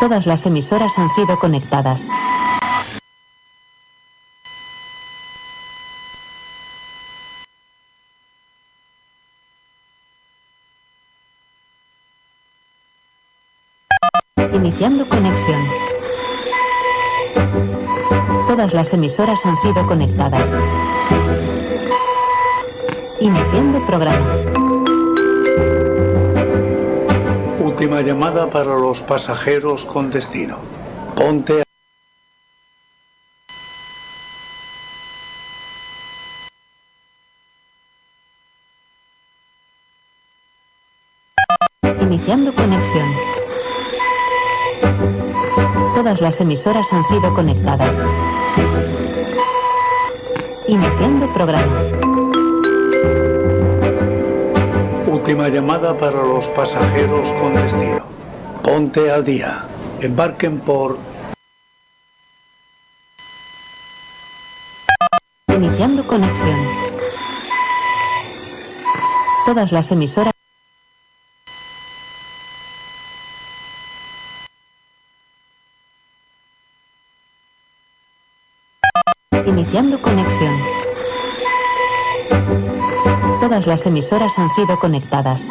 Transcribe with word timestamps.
Todas 0.00 0.26
las 0.26 0.46
emisoras 0.46 0.98
han 0.98 1.10
sido 1.10 1.38
conectadas. 1.38 2.06
Iniciando 14.54 15.06
conexión. 15.06 15.62
Todas 18.48 18.72
las 18.72 18.94
emisoras 18.94 19.44
han 19.44 19.58
sido 19.58 19.86
conectadas. 19.86 20.54
Iniciando 23.20 23.84
programa. 23.84 24.39
Última 27.80 28.02
llamada 28.02 28.46
para 28.50 28.76
los 28.76 29.00
pasajeros 29.00 29.86
con 29.86 30.10
destino. 30.10 30.58
Ponte 31.16 31.62
a... 31.62 31.64
Iniciando 42.02 42.54
conexión. 42.54 43.08
Todas 45.94 46.20
las 46.20 46.38
emisoras 46.42 46.92
han 46.92 47.04
sido 47.04 47.32
conectadas. 47.32 47.98
Iniciando 50.68 51.32
programa. 51.32 51.99
Última 55.30 55.48
llamada 55.48 55.96
para 55.96 56.24
los 56.24 56.48
pasajeros 56.48 57.32
con 57.34 57.54
destino. 57.54 58.04
Ponte 58.64 59.12
al 59.12 59.24
día. 59.24 59.64
Embarquen 60.00 60.58
por... 60.58 60.98
Iniciando 65.46 66.04
conexión. 66.04 66.58
Todas 69.46 69.70
las 69.70 69.92
emisoras. 69.92 70.39
Las 83.66 83.86
emisoras 83.86 84.38
han 84.38 84.50
sido 84.50 84.78
conectadas. 84.78 85.46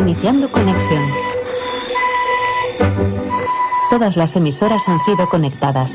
Iniciando 0.00 0.50
conexión. 0.50 1.04
Todas 3.90 4.16
las 4.16 4.34
emisoras 4.34 4.88
han 4.88 4.98
sido 4.98 5.28
conectadas. 5.28 5.94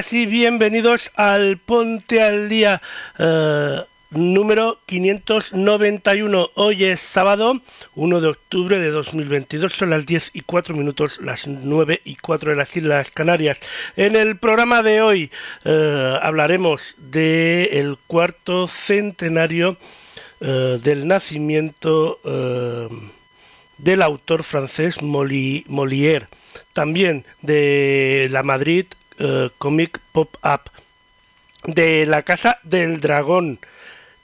Buenos 0.00 0.10
días 0.10 0.12
y 0.12 0.26
bienvenidos 0.26 1.10
al 1.14 1.58
Ponte 1.58 2.22
al 2.22 2.48
Día 2.48 2.80
eh, 3.18 3.80
número 4.10 4.78
591. 4.86 6.50
Hoy 6.54 6.84
es 6.84 7.00
sábado 7.00 7.60
1 7.96 8.20
de 8.22 8.28
octubre 8.28 8.78
de 8.78 8.90
2022, 8.90 9.72
son 9.72 9.90
las 9.90 10.06
10 10.06 10.30
y 10.32 10.40
4 10.40 10.74
minutos, 10.74 11.18
las 11.20 11.46
9 11.46 12.00
y 12.04 12.16
4 12.16 12.50
de 12.52 12.56
las 12.56 12.74
Islas 12.76 13.10
Canarias. 13.10 13.60
En 13.96 14.16
el 14.16 14.38
programa 14.38 14.82
de 14.82 15.02
hoy 15.02 15.30
eh, 15.66 16.18
hablaremos 16.22 16.80
del 16.96 17.98
cuarto 18.06 18.66
centenario 18.68 19.76
eh, 20.40 20.78
del 20.82 21.06
nacimiento 21.06 22.20
del 23.76 24.02
autor 24.02 24.44
francés 24.44 25.02
Moli- 25.02 25.64
Molière, 25.66 26.26
también 26.72 27.24
de 27.42 28.28
la 28.30 28.42
Madrid 28.42 28.86
eh, 29.20 29.50
Comic 29.58 30.00
Pop-Up, 30.12 30.70
de 31.64 32.06
la 32.06 32.22
Casa 32.22 32.58
del 32.62 33.00
Dragón, 33.00 33.60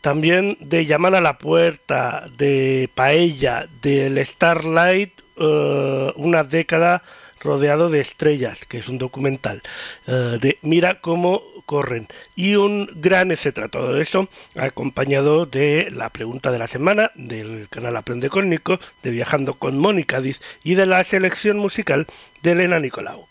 también 0.00 0.56
de 0.60 0.86
Llamar 0.86 1.14
a 1.14 1.20
la 1.20 1.38
Puerta, 1.38 2.26
de 2.36 2.90
Paella, 2.94 3.68
del 3.82 4.24
Starlight, 4.24 5.12
eh, 5.36 6.12
una 6.16 6.44
década 6.44 7.02
rodeado 7.40 7.90
de 7.90 8.00
estrellas, 8.00 8.64
que 8.64 8.78
es 8.78 8.88
un 8.88 8.98
documental, 8.98 9.62
eh, 10.06 10.38
de 10.40 10.58
Mira 10.62 11.00
cómo 11.00 11.42
corren 11.66 12.08
y 12.34 12.54
un 12.56 12.88
gran 12.94 13.30
etcétera. 13.30 13.68
Todo 13.68 14.00
eso 14.00 14.28
acompañado 14.56 15.46
de 15.46 15.90
la 15.90 16.10
pregunta 16.10 16.50
de 16.52 16.58
la 16.58 16.68
semana 16.68 17.10
del 17.14 17.68
canal 17.68 17.96
Aprende 17.96 18.30
con 18.30 18.48
Nico, 18.48 18.78
de 19.02 19.10
Viajando 19.10 19.54
con 19.54 19.78
Mónica 19.78 20.20
Diz 20.20 20.40
y 20.64 20.74
de 20.74 20.86
la 20.86 21.04
selección 21.04 21.58
musical 21.58 22.06
de 22.42 22.52
Elena 22.52 22.80
Nicolau. 22.80 23.28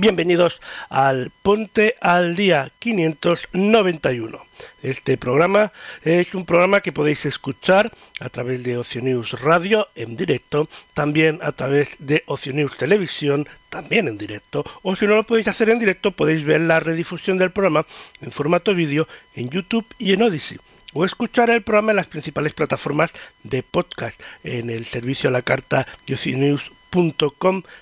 Bienvenidos 0.00 0.60
al 0.90 1.32
Ponte 1.42 1.96
al 2.00 2.36
Día 2.36 2.70
591. 2.78 4.38
Este 4.80 5.16
programa 5.16 5.72
es 6.04 6.36
un 6.36 6.44
programa 6.44 6.80
que 6.82 6.92
podéis 6.92 7.26
escuchar 7.26 7.90
a 8.20 8.28
través 8.28 8.62
de 8.62 8.78
Ocio 8.78 9.02
News 9.02 9.40
Radio 9.40 9.88
en 9.96 10.16
directo, 10.16 10.68
también 10.94 11.40
a 11.42 11.50
través 11.50 11.96
de 11.98 12.22
Ocio 12.26 12.52
News 12.52 12.76
Televisión, 12.76 13.48
también 13.70 14.06
en 14.06 14.18
directo, 14.18 14.64
o 14.82 14.94
si 14.94 15.04
no 15.08 15.16
lo 15.16 15.24
podéis 15.24 15.48
hacer 15.48 15.68
en 15.68 15.80
directo, 15.80 16.12
podéis 16.12 16.44
ver 16.44 16.60
la 16.60 16.78
redifusión 16.78 17.36
del 17.36 17.50
programa 17.50 17.84
en 18.20 18.30
formato 18.30 18.74
vídeo 18.74 19.08
en 19.34 19.50
YouTube 19.50 19.86
y 19.98 20.12
en 20.12 20.22
Odyssey 20.22 20.58
o 20.94 21.04
escuchar 21.04 21.50
el 21.50 21.62
programa 21.62 21.90
en 21.90 21.96
las 21.96 22.06
principales 22.06 22.54
plataformas 22.54 23.14
de 23.42 23.64
podcast. 23.64 24.22
En 24.44 24.70
el 24.70 24.84
servicio 24.84 25.28
a 25.28 25.32
la 25.32 25.42
carta 25.42 25.88
de 26.06 26.58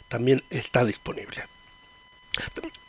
también 0.08 0.42
está 0.50 0.84
disponible. 0.84 1.44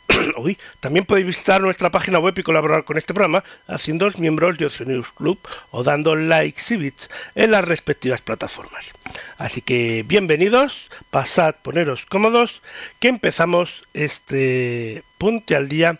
también 0.80 1.04
podéis 1.04 1.26
visitar 1.26 1.60
nuestra 1.60 1.90
página 1.90 2.18
web 2.18 2.34
y 2.38 2.42
colaborar 2.42 2.84
con 2.84 2.96
este 2.96 3.12
programa 3.14 3.44
haciendo 3.66 4.08
miembros 4.18 4.58
de 4.58 4.66
Oceanius 4.66 5.12
Club 5.12 5.38
o 5.70 5.82
dando 5.82 6.16
likes 6.16 6.74
y 6.74 6.76
bits 6.76 7.08
en 7.34 7.50
las 7.50 7.64
respectivas 7.64 8.20
plataformas. 8.20 8.92
Así 9.36 9.60
que 9.60 10.04
bienvenidos, 10.06 10.88
pasad, 11.10 11.56
poneros 11.62 12.06
cómodos, 12.06 12.62
que 13.00 13.08
empezamos 13.08 13.84
este 13.92 15.02
Ponte 15.18 15.56
al 15.56 15.68
Día 15.68 15.98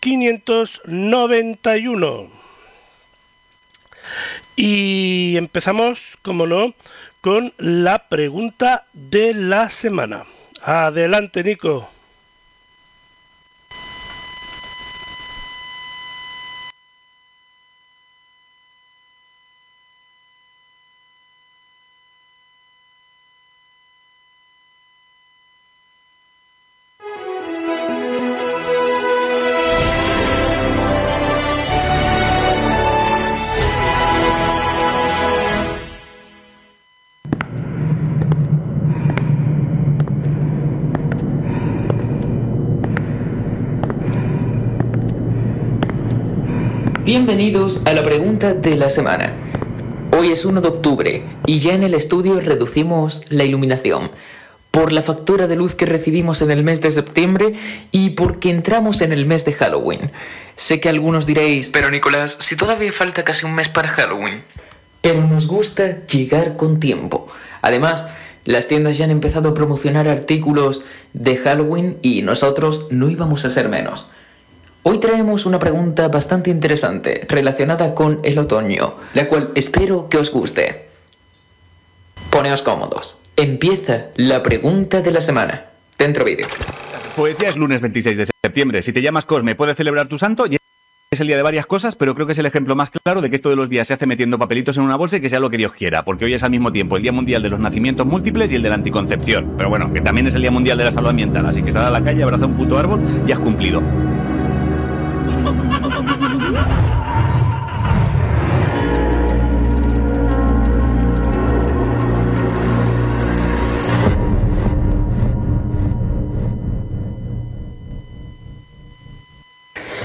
591. 0.00 2.30
Y 4.56 5.36
empezamos, 5.36 6.18
como 6.22 6.46
no, 6.46 6.74
con 7.20 7.52
la 7.58 8.08
pregunta 8.08 8.86
de 8.92 9.34
la 9.34 9.68
semana. 9.70 10.24
Adelante, 10.62 11.42
Nico. 11.42 11.93
Bienvenidos 47.26 47.86
a 47.86 47.94
la 47.94 48.02
pregunta 48.02 48.52
de 48.52 48.76
la 48.76 48.90
semana. 48.90 49.32
Hoy 50.12 50.28
es 50.28 50.44
1 50.44 50.60
de 50.60 50.68
octubre 50.68 51.22
y 51.46 51.58
ya 51.58 51.72
en 51.72 51.82
el 51.82 51.94
estudio 51.94 52.38
reducimos 52.38 53.22
la 53.30 53.44
iluminación 53.44 54.10
por 54.70 54.92
la 54.92 55.00
factura 55.00 55.46
de 55.46 55.56
luz 55.56 55.74
que 55.74 55.86
recibimos 55.86 56.42
en 56.42 56.50
el 56.50 56.62
mes 56.62 56.82
de 56.82 56.90
septiembre 56.90 57.54
y 57.90 58.10
porque 58.10 58.50
entramos 58.50 59.00
en 59.00 59.10
el 59.10 59.24
mes 59.24 59.46
de 59.46 59.54
Halloween. 59.54 60.12
Sé 60.56 60.80
que 60.80 60.90
algunos 60.90 61.24
diréis, 61.24 61.70
pero 61.70 61.90
Nicolás, 61.90 62.36
si 62.40 62.56
todavía 62.56 62.92
falta 62.92 63.24
casi 63.24 63.46
un 63.46 63.54
mes 63.54 63.70
para 63.70 63.88
Halloween. 63.88 64.44
Pero 65.00 65.26
nos 65.26 65.46
gusta 65.46 66.04
llegar 66.04 66.56
con 66.56 66.78
tiempo. 66.78 67.28
Además, 67.62 68.06
las 68.44 68.68
tiendas 68.68 68.98
ya 68.98 69.06
han 69.06 69.10
empezado 69.10 69.48
a 69.48 69.54
promocionar 69.54 70.10
artículos 70.10 70.82
de 71.14 71.38
Halloween 71.38 71.96
y 72.02 72.20
nosotros 72.20 72.88
no 72.90 73.08
íbamos 73.08 73.46
a 73.46 73.50
ser 73.50 73.70
menos. 73.70 74.10
Hoy 74.86 74.98
traemos 74.98 75.46
una 75.46 75.58
pregunta 75.58 76.08
bastante 76.08 76.50
interesante 76.50 77.22
relacionada 77.26 77.94
con 77.94 78.20
el 78.22 78.38
otoño, 78.38 78.96
la 79.14 79.30
cual 79.30 79.50
espero 79.54 80.10
que 80.10 80.18
os 80.18 80.30
guste. 80.30 80.90
Poneos 82.28 82.60
cómodos. 82.60 83.22
Empieza 83.34 84.08
la 84.16 84.42
pregunta 84.42 85.00
de 85.00 85.10
la 85.10 85.22
semana. 85.22 85.70
Dentro 85.98 86.22
vídeo. 86.22 86.46
Pues 87.16 87.38
ya 87.38 87.48
es 87.48 87.56
lunes 87.56 87.80
26 87.80 88.18
de 88.18 88.26
septiembre. 88.26 88.82
Si 88.82 88.92
te 88.92 89.00
llamas 89.00 89.24
Cosme, 89.24 89.54
puedes 89.54 89.74
celebrar 89.74 90.06
tu 90.06 90.18
santo. 90.18 90.44
Es 91.10 91.20
el 91.20 91.28
día 91.28 91.36
de 91.36 91.42
varias 91.42 91.64
cosas, 91.64 91.96
pero 91.96 92.14
creo 92.14 92.26
que 92.26 92.32
es 92.32 92.38
el 92.38 92.44
ejemplo 92.44 92.76
más 92.76 92.90
claro 92.90 93.22
de 93.22 93.30
que 93.30 93.36
esto 93.36 93.48
de 93.48 93.56
los 93.56 93.70
días 93.70 93.88
se 93.88 93.94
hace 93.94 94.04
metiendo 94.04 94.38
papelitos 94.38 94.76
en 94.76 94.82
una 94.82 94.96
bolsa 94.96 95.16
y 95.16 95.22
que 95.22 95.30
sea 95.30 95.40
lo 95.40 95.48
que 95.48 95.56
Dios 95.56 95.72
quiera, 95.72 96.04
porque 96.04 96.26
hoy 96.26 96.34
es 96.34 96.42
al 96.42 96.50
mismo 96.50 96.70
tiempo 96.72 96.98
el 96.98 97.02
Día 97.02 97.12
Mundial 97.12 97.42
de 97.42 97.48
los 97.48 97.58
Nacimientos 97.58 98.06
Múltiples 98.06 98.52
y 98.52 98.56
el 98.56 98.62
de 98.62 98.68
la 98.68 98.74
Anticoncepción. 98.74 99.54
Pero 99.56 99.70
bueno, 99.70 99.90
que 99.94 100.02
también 100.02 100.26
es 100.26 100.34
el 100.34 100.42
Día 100.42 100.50
Mundial 100.50 100.76
de 100.76 100.84
la 100.84 100.92
Salud 100.92 101.08
Ambiental, 101.08 101.46
así 101.46 101.62
que 101.62 101.72
sal 101.72 101.86
a 101.86 101.90
la 101.90 102.04
calle, 102.04 102.22
abraza 102.22 102.44
un 102.44 102.54
puto 102.54 102.76
árbol 102.76 103.00
y 103.26 103.32
has 103.32 103.38
cumplido. 103.38 103.82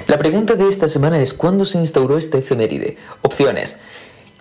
La 0.09 0.17
pregunta 0.17 0.55
de 0.55 0.67
esta 0.67 0.87
semana 0.87 1.21
es 1.21 1.35
¿cuándo 1.35 1.65
se 1.65 1.77
instauró 1.77 2.17
este 2.17 2.39
efeméride? 2.39 2.97
Opciones. 3.21 3.79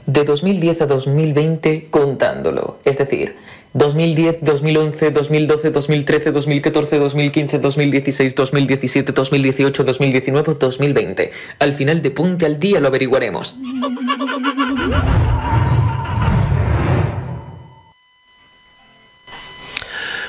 De 0.06 0.25
2010 0.25 0.81
a 0.81 0.87
2020 0.87 1.88
contándolo. 1.91 2.79
Es 2.87 2.97
decir, 2.97 3.37
2010, 3.75 4.38
2011, 4.41 5.11
2012, 5.11 5.70
2013, 5.70 6.32
2014, 6.32 6.99
2015, 6.99 7.59
2016, 7.59 8.35
2017, 8.35 9.12
2018, 9.12 9.85
2019, 9.85 10.55
2020. 10.59 11.32
Al 11.59 11.75
final 11.75 12.00
de 12.00 12.11
Punte 12.12 12.47
al 12.47 12.59
Día 12.59 12.81
lo 12.81 12.88
averiguaremos. 12.88 13.59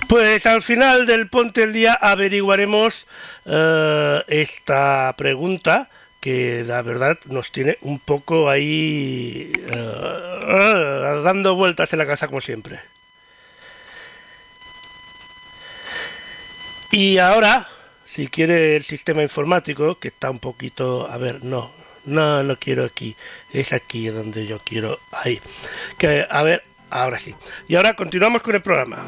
Pues 0.09 0.45
al 0.45 0.61
final 0.63 1.05
del 1.05 1.29
Ponte 1.29 1.63
al 1.63 1.71
Día 1.71 1.93
averiguaremos 1.93 3.05
uh, 3.45 4.21
esta 4.27 5.13
pregunta 5.17 5.89
que 6.19 6.63
la 6.65 6.81
verdad 6.81 7.17
nos 7.25 7.51
tiene 7.51 7.77
un 7.81 7.99
poco 7.99 8.49
ahí 8.49 9.51
uh, 9.67 11.21
dando 11.23 11.55
vueltas 11.55 11.93
en 11.93 11.99
la 11.99 12.07
casa 12.07 12.27
como 12.27 12.41
siempre. 12.41 12.79
Y 16.91 17.19
ahora, 17.19 17.67
si 18.05 18.27
quiere 18.27 18.75
el 18.75 18.83
sistema 18.83 19.21
informático, 19.21 19.99
que 19.99 20.07
está 20.07 20.31
un 20.31 20.39
poquito... 20.39 21.07
A 21.09 21.17
ver, 21.17 21.43
no, 21.43 21.71
no, 22.05 22.41
no 22.41 22.57
quiero 22.57 22.83
aquí. 22.83 23.15
Es 23.53 23.73
aquí 23.73 24.07
donde 24.07 24.47
yo 24.47 24.59
quiero... 24.63 24.99
Ahí. 25.11 25.39
Que, 25.99 26.25
a 26.27 26.41
ver, 26.41 26.63
ahora 26.89 27.19
sí. 27.19 27.35
Y 27.67 27.75
ahora 27.75 27.95
continuamos 27.95 28.41
con 28.41 28.55
el 28.55 28.63
programa. 28.63 29.05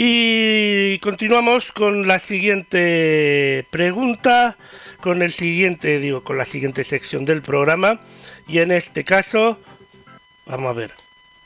Y 0.00 1.00
continuamos 1.00 1.72
con 1.72 2.06
la 2.06 2.20
siguiente 2.20 3.66
pregunta, 3.70 4.56
con 5.00 5.22
el 5.22 5.32
siguiente, 5.32 5.98
digo, 5.98 6.22
con 6.22 6.38
la 6.38 6.44
siguiente 6.44 6.84
sección 6.84 7.24
del 7.24 7.42
programa. 7.42 8.00
Y 8.46 8.60
en 8.60 8.70
este 8.70 9.02
caso, 9.02 9.58
vamos 10.46 10.70
a 10.70 10.72
ver, 10.72 10.92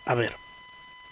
a 0.04 0.14
ver, 0.14 0.36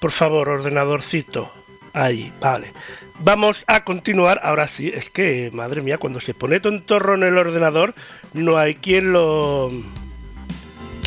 por 0.00 0.12
favor, 0.12 0.50
ordenadorcito, 0.50 1.50
ahí, 1.94 2.30
vale. 2.40 2.74
Vamos 3.22 3.64
a 3.66 3.84
continuar, 3.84 4.40
ahora 4.42 4.66
sí, 4.66 4.90
es 4.94 5.10
que, 5.10 5.50
madre 5.52 5.82
mía, 5.82 5.98
cuando 5.98 6.20
se 6.20 6.32
pone 6.32 6.58
tontorro 6.58 7.14
en 7.14 7.22
el 7.22 7.36
ordenador, 7.36 7.94
no 8.32 8.56
hay 8.56 8.76
quien 8.76 9.12
lo, 9.12 9.70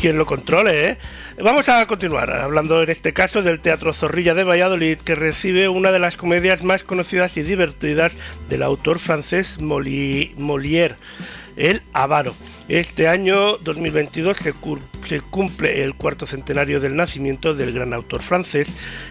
quien 0.00 0.16
lo 0.16 0.24
controle, 0.24 0.90
¿eh? 0.90 0.98
Vamos 1.42 1.68
a 1.68 1.84
continuar 1.88 2.30
hablando 2.30 2.80
en 2.80 2.90
este 2.90 3.12
caso 3.12 3.42
del 3.42 3.58
Teatro 3.58 3.92
Zorrilla 3.92 4.34
de 4.34 4.44
Valladolid, 4.44 4.98
que 4.98 5.16
recibe 5.16 5.68
una 5.68 5.90
de 5.90 5.98
las 5.98 6.16
comedias 6.16 6.62
más 6.62 6.84
conocidas 6.84 7.36
y 7.36 7.42
divertidas 7.42 8.16
del 8.48 8.62
autor 8.62 9.00
francés 9.00 9.58
Molière, 9.58 10.94
El 11.56 11.82
Avaro. 11.92 12.32
Este 12.68 13.08
año 13.08 13.56
2022 13.58 14.36
se, 15.08 15.20
cumple 15.20 15.82
el 15.82 15.94
cuarto 15.94 16.26
centenario 16.28 16.78
del 16.78 16.94
nacimiento 16.94 17.54
del 17.54 17.72
gran 17.72 17.92
autor 17.92 18.22
francés 18.22 18.68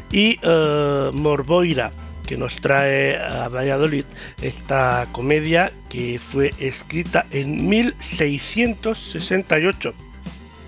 y 0.09 0.39
uh, 0.47 1.11
Morboira 1.11 1.91
que 2.27 2.37
nos 2.37 2.57
trae 2.57 3.17
a 3.17 3.47
Valladolid 3.49 4.05
esta 4.41 5.07
comedia 5.11 5.71
que 5.89 6.19
fue 6.19 6.51
escrita 6.59 7.25
en 7.31 7.67
1668 7.69 9.93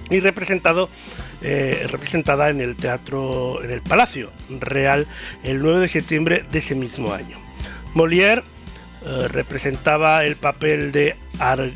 y 0.10 0.20
representado 0.20 0.90
eh, 1.42 1.88
representada 1.90 2.50
en 2.50 2.62
el 2.62 2.76
teatro 2.76 3.64
en 3.64 3.72
el 3.72 3.82
Palacio 3.82 4.32
Real 4.50 5.08
el 5.44 5.62
9 5.62 5.82
de 5.82 5.88
septiembre 5.88 6.44
de 6.52 6.60
ese 6.60 6.76
mismo 6.76 7.14
año. 7.14 7.38
Molière 7.94 8.44
eh, 9.06 9.28
representaba 9.28 10.26
el 10.26 10.36
papel 10.36 10.92
de 10.92 11.16
Ar 11.40 11.72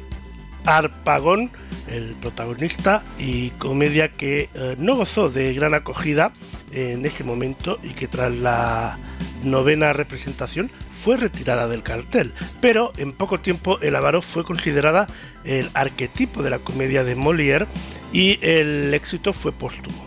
Arpagón, 0.66 1.52
el 1.88 2.16
protagonista, 2.16 3.02
y 3.18 3.50
comedia 3.52 4.10
que 4.10 4.50
eh, 4.54 4.76
no 4.78 4.96
gozó 4.96 5.30
de 5.30 5.54
gran 5.54 5.74
acogida 5.74 6.32
en 6.72 7.06
ese 7.06 7.24
momento 7.24 7.80
y 7.82 7.90
que 7.90 8.08
tras 8.08 8.36
la 8.36 8.98
novena 9.44 9.94
representación 9.94 10.72
fue 10.92 11.18
retirada 11.18 11.68
del 11.68 11.84
cartel, 11.84 12.34
pero 12.62 12.92
en 12.98 13.14
poco 13.14 13.40
tiempo 13.40 13.80
El 13.82 13.96
Avaro 13.96 14.22
fue 14.22 14.44
considerada 14.44 15.08
el 15.44 15.70
arquetipo 15.74 16.44
de 16.44 16.50
la 16.50 16.60
comedia 16.60 17.04
de 17.04 17.16
Molière 17.16 17.68
y 18.12 18.40
el 18.42 18.94
éxito 18.94 19.34
fue 19.34 19.52
póstumo. 19.52 20.06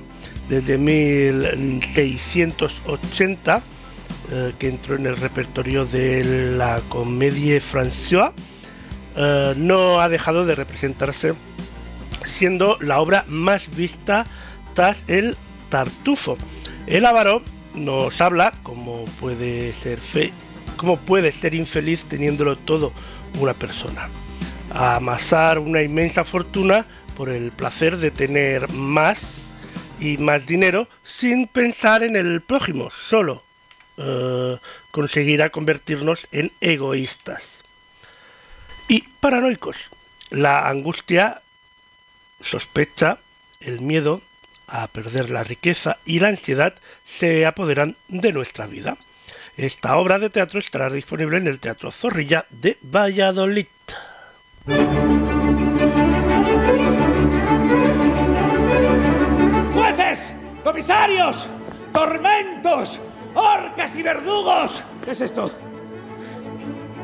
Desde 0.48 0.76
1680, 0.76 3.62
eh, 4.30 4.52
que 4.58 4.68
entró 4.68 4.96
en 4.96 5.06
el 5.06 5.16
repertorio 5.16 5.86
de 5.86 6.54
la 6.56 6.80
comédie 6.88 7.60
François, 7.60 8.32
eh, 9.16 9.54
no 9.56 10.00
ha 10.00 10.08
dejado 10.08 10.46
de 10.46 10.54
representarse, 10.54 11.34
siendo 12.24 12.78
la 12.80 13.00
obra 13.00 13.24
más 13.28 13.68
vista 13.74 14.24
tras 14.74 15.04
el 15.06 15.36
Tartufo. 15.70 16.36
El 16.86 17.06
Avaro 17.06 17.42
nos 17.74 18.20
habla 18.20 18.52
cómo 18.62 19.04
puede 19.20 19.72
ser 19.72 20.00
fe, 20.00 20.32
cómo 20.76 20.96
puede 20.96 21.32
ser 21.32 21.54
infeliz 21.54 22.04
teniéndolo 22.04 22.56
todo 22.56 22.92
una 23.38 23.54
persona. 23.54 24.08
amasar 24.74 25.58
una 25.58 25.82
inmensa 25.82 26.24
fortuna 26.24 26.86
por 27.16 27.28
el 27.28 27.52
placer 27.52 27.98
de 27.98 28.10
tener 28.10 28.70
más 28.72 29.44
y 30.00 30.16
más 30.16 30.46
dinero 30.46 30.88
sin 31.04 31.46
pensar 31.46 32.02
en 32.02 32.16
el 32.16 32.40
prójimo, 32.40 32.88
solo 32.90 33.42
eh, 33.98 34.56
conseguirá 34.90 35.50
convertirnos 35.50 36.26
en 36.32 36.50
egoístas 36.60 37.62
y 38.88 39.02
paranoicos. 39.20 39.90
La 40.30 40.68
angustia, 40.68 41.42
sospecha, 42.40 43.18
el 43.60 43.80
miedo 43.80 44.22
a 44.72 44.86
perder 44.88 45.30
la 45.30 45.44
riqueza 45.44 45.98
y 46.06 46.18
la 46.18 46.28
ansiedad 46.28 46.74
se 47.04 47.44
apoderan 47.44 47.94
de 48.08 48.32
nuestra 48.32 48.66
vida. 48.66 48.96
Esta 49.56 49.96
obra 49.98 50.18
de 50.18 50.30
teatro 50.30 50.58
estará 50.58 50.88
disponible 50.88 51.36
en 51.36 51.46
el 51.46 51.60
Teatro 51.60 51.90
Zorrilla 51.90 52.46
de 52.48 52.78
Valladolid. 52.80 53.66
¡Jueces! 59.74 60.34
¡Comisarios! 60.64 61.46
¡Tormentos! 61.92 62.98
¡Orcas 63.34 63.94
y 63.94 64.02
verdugos! 64.02 64.82
¿Qué 65.04 65.10
es 65.10 65.20
esto? 65.20 65.52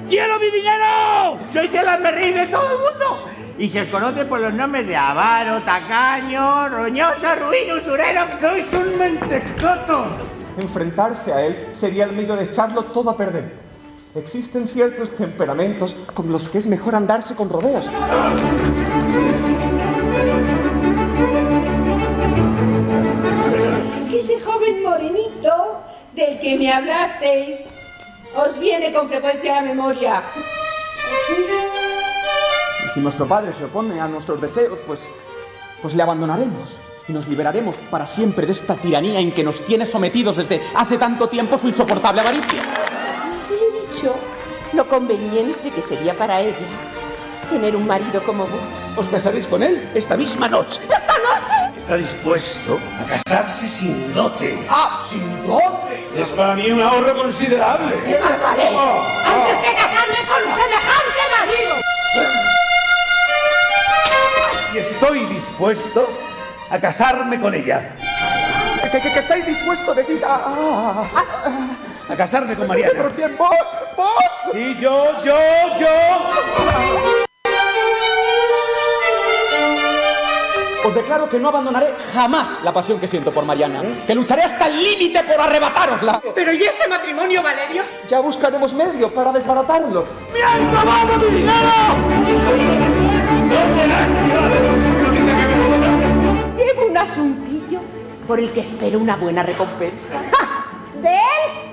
¡Quiero 0.09 0.39
mi 0.39 0.51
dinero! 0.51 1.39
Sois 1.53 1.75
el 1.75 1.87
amerrí 1.87 2.33
de 2.33 2.47
todo 2.47 2.71
el 2.71 2.79
mundo. 2.79 3.38
Y 3.59 3.69
se 3.69 3.81
os 3.81 3.89
conoce 3.89 4.25
por 4.25 4.41
los 4.41 4.55
nombres 4.55 4.87
de 4.87 4.97
avaro, 4.97 5.61
tacaño, 5.63 6.69
roñoso, 6.69 7.35
ruin, 7.41 7.73
usurero. 7.73 8.39
¡Sois 8.39 8.73
un 8.73 8.97
mentecato! 8.97 10.07
Enfrentarse 10.61 11.33
a 11.33 11.45
él 11.45 11.69
sería 11.73 12.05
el 12.05 12.13
medio 12.13 12.37
de 12.37 12.45
echarlo 12.45 12.85
todo 12.85 13.11
a 13.11 13.17
perder. 13.17 13.53
Existen 14.15 14.69
ciertos 14.69 15.15
temperamentos 15.17 15.97
con 16.15 16.31
los 16.31 16.49
que 16.49 16.59
es 16.59 16.69
mejor 16.69 16.95
andarse 16.95 17.35
con 17.35 17.51
rodeos. 17.51 17.91
Ese 24.13 24.41
joven 24.41 24.83
morenito 24.85 25.83
del 26.15 26.39
que 26.39 26.57
me 26.59 26.73
hablasteis 26.73 27.65
os 28.37 28.57
viene 28.61 28.93
con 28.93 29.09
frecuencia 29.09 29.59
a 29.59 29.63
la 29.63 29.69
memoria. 29.69 30.23
¿Sí? 31.27 32.08
Y 32.87 32.91
si 32.95 33.01
nuestro 33.01 33.27
padre 33.27 33.53
se 33.57 33.65
opone 33.65 34.01
a 34.01 34.07
nuestros 34.07 34.41
deseos, 34.41 34.79
pues, 34.87 35.09
pues 35.83 35.95
le 35.95 36.03
abandonaremos 36.03 36.71
y 37.09 37.13
nos 37.13 37.27
liberaremos 37.27 37.77
para 37.91 38.07
siempre 38.07 38.47
de 38.47 38.53
esta 38.53 38.77
tiranía 38.77 39.19
en 39.21 39.33
que 39.33 39.43
nos 39.43 39.65
tiene 39.65 39.87
sometidos 39.87 40.37
desde 40.37 40.63
hace 40.75 40.99
tanto 40.99 41.29
tiempo 41.29 41.57
su 41.59 41.69
insoportable 41.69 42.21
avaricia. 42.21 42.63
Le 43.51 43.57
he 43.57 43.87
dicho 43.87 44.15
lo 44.75 44.87
conveniente 44.89 45.71
que 45.71 45.81
sería 45.83 46.17
para 46.17 46.41
ella 46.41 46.57
tener 47.51 47.75
un 47.75 47.87
marido 47.87 48.23
como 48.25 48.45
vos. 48.45 48.61
¿Os 48.97 49.09
casaréis 49.09 49.47
con 49.47 49.63
él 49.63 49.89
esta 49.95 50.17
misma 50.17 50.49
noche? 50.49 50.81
¡Esta 50.83 51.15
noche! 51.15 51.79
¿Está 51.79 51.97
dispuesto 51.97 52.79
a 53.01 53.07
casarse 53.07 53.67
sin 53.69 54.13
dote? 54.13 54.67
¡Ah, 54.69 55.01
sin 55.09 55.47
dote! 55.47 55.99
Es 56.15 56.29
para 56.31 56.55
mí 56.55 56.71
un 56.71 56.83
ahorro 56.83 57.17
considerable. 57.17 57.97
¡Te 57.97 58.19
mataré 58.21 58.69
Oh, 58.77 59.03
antes 59.25 59.67
que 59.67 59.75
casarme 59.75 60.19
con 60.29 60.43
semejante 60.45 61.21
marido! 61.41 61.75
Y 64.75 64.79
estoy 64.79 65.27
dispuesto 65.27 66.09
a 66.71 66.79
casarme 66.79 67.41
con 67.41 67.55
ella. 67.55 67.93
¿Que, 68.83 69.01
que, 69.01 69.13
que 69.13 69.19
estáis 69.19 69.47
dispuestos, 69.47 69.97
decís, 69.97 70.23
a, 70.23 70.35
a- 70.35 71.03
a- 71.03 72.13
A 72.13 72.17
casarme 72.17 72.55
con 72.57 72.67
¿Pero 72.69 72.69
Mariana. 72.69 73.11
quién? 73.15 73.37
¿Vos? 73.37 73.49
¿Vos? 73.97 74.09
Sí, 74.53 74.77
yo, 74.81 75.23
yo, 75.25 75.37
yo. 75.79 75.89
Os 80.85 80.95
declaro 80.95 81.29
que 81.29 81.39
no 81.39 81.49
abandonaré 81.49 81.95
jamás 82.15 82.61
la 82.63 82.73
pasión 82.73 82.99
que 82.99 83.07
siento 83.09 83.31
por 83.33 83.45
Mariana. 83.45 83.83
Que 84.07 84.15
lucharé 84.15 84.43
hasta 84.43 84.69
el 84.69 84.83
límite 84.83 85.23
por 85.25 85.39
arrebatárosla. 85.41 86.21
¿Pero 86.35 86.53
y 86.53 86.63
ese 86.63 86.89
matrimonio, 86.89 87.43
Valerio? 87.43 87.83
Ya 88.07 88.21
buscaremos 88.21 88.73
medios 88.73 89.13
para 89.13 89.33
desbaratarlo. 89.33 90.07
¡Me 90.33 90.43
han 90.43 90.73
robado 90.75 91.19
mi 91.19 91.37
dinero! 91.37 92.78
Llevo 96.57 96.87
un 96.89 96.97
asuntillo 96.97 97.81
por 98.27 98.41
el 98.41 98.53
que 98.53 98.61
espero 98.61 98.99
una 98.99 99.17
buena 99.17 99.43
recompensa. 99.43 100.21
¿De 101.03 101.15
él? 101.15 101.73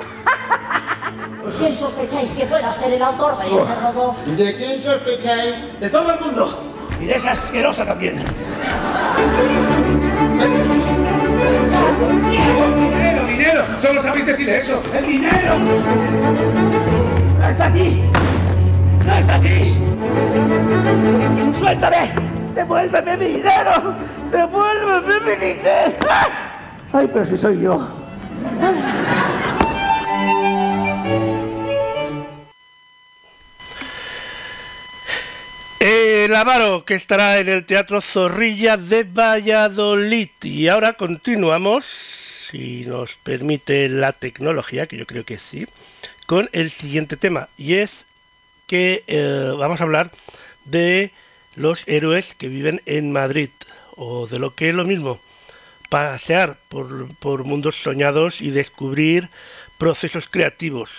¿Quién 1.60 1.76
sospecháis 1.76 2.36
que 2.36 2.46
pueda 2.46 2.74
ser 2.74 2.94
el 2.94 3.02
autor 3.02 3.38
de 3.40 3.48
ese 3.48 3.76
robo? 3.82 4.16
¿De 4.26 4.56
quién 4.56 4.82
sospecháis? 4.82 5.80
De 5.80 5.90
todo 5.90 6.14
el 6.14 6.20
mundo. 6.20 6.64
Y 7.00 7.06
de 7.06 7.16
esa 7.16 7.32
asquerosa 7.32 7.86
también. 7.86 8.24
¡Dinero, 12.30 13.26
dinero! 13.28 13.64
Solo 13.78 14.02
sabéis 14.02 14.26
decir 14.26 14.50
eso. 14.50 14.82
¡El 14.94 15.06
dinero! 15.06 15.60
¡No 17.40 17.50
está 17.50 17.68
aquí! 17.68 18.02
¡No 19.06 19.14
está 19.14 19.36
aquí! 19.36 19.76
¡Suéltame! 21.58 22.14
¡Devuélveme 22.56 23.18
mi 23.18 23.26
dinero! 23.26 23.96
¡Devuélveme 24.32 25.20
mi 25.20 25.36
dinero! 25.46 25.98
¡Ay, 26.92 27.10
pero 27.14 27.26
si 27.26 27.38
soy 27.38 27.62
yo! 27.62 27.88
El 35.80 36.34
Avaro, 36.34 36.84
que 36.84 36.96
estará 36.96 37.38
en 37.38 37.48
el 37.48 37.66
Teatro 37.68 38.02
Zorrilla 38.02 38.78
de 38.78 39.04
Valladolid. 39.04 40.30
Y 40.42 40.68
ahora 40.68 40.94
continuamos, 40.94 41.86
si 42.50 42.86
nos 42.86 43.16
permite 43.18 43.88
la 43.90 44.14
tecnología, 44.14 44.88
que 44.88 44.98
yo 44.98 45.06
creo 45.06 45.26
que 45.26 45.38
sí, 45.38 45.68
con 46.26 46.50
el 46.54 46.72
siguiente 46.72 47.18
tema. 47.18 47.50
Y 47.56 47.76
es 47.76 48.08
que 48.68 49.04
eh, 49.08 49.54
vamos 49.58 49.80
a 49.80 49.84
hablar 49.84 50.12
de 50.66 51.12
los 51.56 51.84
héroes 51.88 52.36
que 52.36 52.48
viven 52.48 52.82
en 52.86 53.12
Madrid, 53.12 53.50
o 53.96 54.28
de 54.28 54.40
lo 54.40 54.56
que 54.56 54.70
es 54.70 54.76
lo 54.76 54.86
mismo, 54.86 55.20
pasear 55.90 56.58
por, 56.70 57.14
por 57.16 57.44
mundos 57.46 57.82
soñados 57.82 58.42
y 58.42 58.52
descubrir 58.52 59.30
procesos 59.78 60.28
creativos. 60.28 60.92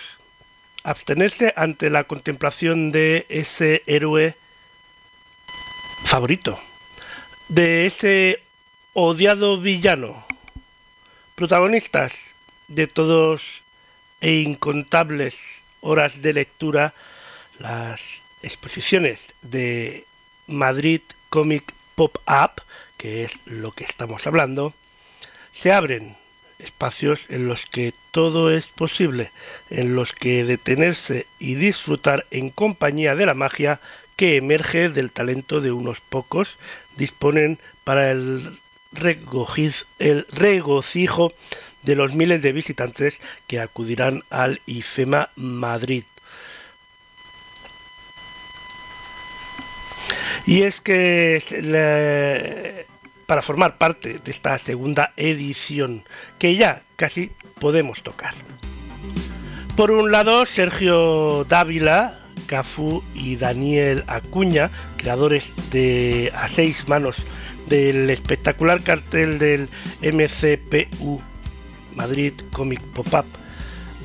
Abstenerse 0.83 1.53
ante 1.55 1.89
la 1.89 2.05
contemplación 2.05 2.91
de 2.91 3.25
ese 3.29 3.83
héroe 3.87 4.35
favorito, 6.05 6.59
de 7.49 7.85
ese 7.85 8.41
odiado 8.93 9.59
villano. 9.59 10.25
Protagonistas 11.35 12.15
de 12.67 12.87
todos 12.87 13.61
e 14.21 14.41
incontables 14.41 15.39
horas 15.81 16.21
de 16.21 16.33
lectura, 16.33 16.93
las 17.59 18.21
exposiciones 18.41 19.33
de 19.41 20.05
Madrid 20.47 21.01
Comic 21.29 21.73
Pop-Up, 21.95 22.61
que 22.97 23.23
es 23.23 23.33
lo 23.45 23.71
que 23.71 23.83
estamos 23.83 24.27
hablando, 24.27 24.73
se 25.51 25.71
abren 25.71 26.15
espacios 26.59 27.25
en 27.29 27.47
los 27.47 27.65
que 27.65 27.93
todo 28.11 28.51
es 28.51 28.67
posible, 28.67 29.31
en 29.69 29.95
los 29.95 30.13
que 30.13 30.43
detenerse 30.43 31.27
y 31.39 31.55
disfrutar 31.55 32.25
en 32.31 32.49
compañía 32.49 33.15
de 33.15 33.25
la 33.25 33.33
magia 33.33 33.79
que 34.15 34.37
emerge 34.37 34.89
del 34.89 35.11
talento 35.11 35.61
de 35.61 35.71
unos 35.71 36.01
pocos 36.01 36.57
disponen 36.97 37.59
para 37.83 38.11
el, 38.11 38.59
el 39.99 40.27
regocijo 40.31 41.33
de 41.83 41.95
los 41.95 42.15
miles 42.15 42.41
de 42.41 42.51
visitantes 42.51 43.21
que 43.45 43.59
acudirán 43.59 44.23
al 44.29 44.61
IFEMA 44.65 45.29
Madrid. 45.35 46.03
Y 50.47 50.61
es 50.61 50.79
que 50.79 52.85
para 53.25 53.41
formar 53.41 53.77
parte 53.77 54.19
de 54.23 54.31
esta 54.31 54.57
segunda 54.57 55.11
edición, 55.17 56.05
que 56.39 56.55
ya 56.55 56.83
casi 56.95 57.31
podemos 57.59 58.01
tocar. 58.01 58.33
Por 59.75 59.91
un 59.91 60.09
lado, 60.09 60.45
Sergio 60.45 61.43
Dávila, 61.43 62.21
Cafu 62.45 63.03
y 63.13 63.35
Daniel 63.35 64.05
Acuña, 64.07 64.69
creadores 64.95 65.51
de 65.69 66.31
A 66.33 66.47
Seis 66.47 66.87
Manos 66.87 67.17
del 67.67 68.09
espectacular 68.09 68.81
cartel 68.81 69.39
del 69.39 69.67
MCPU 70.01 71.19
Madrid 71.93 72.31
Comic 72.53 72.81
Pop-Up 72.93 73.25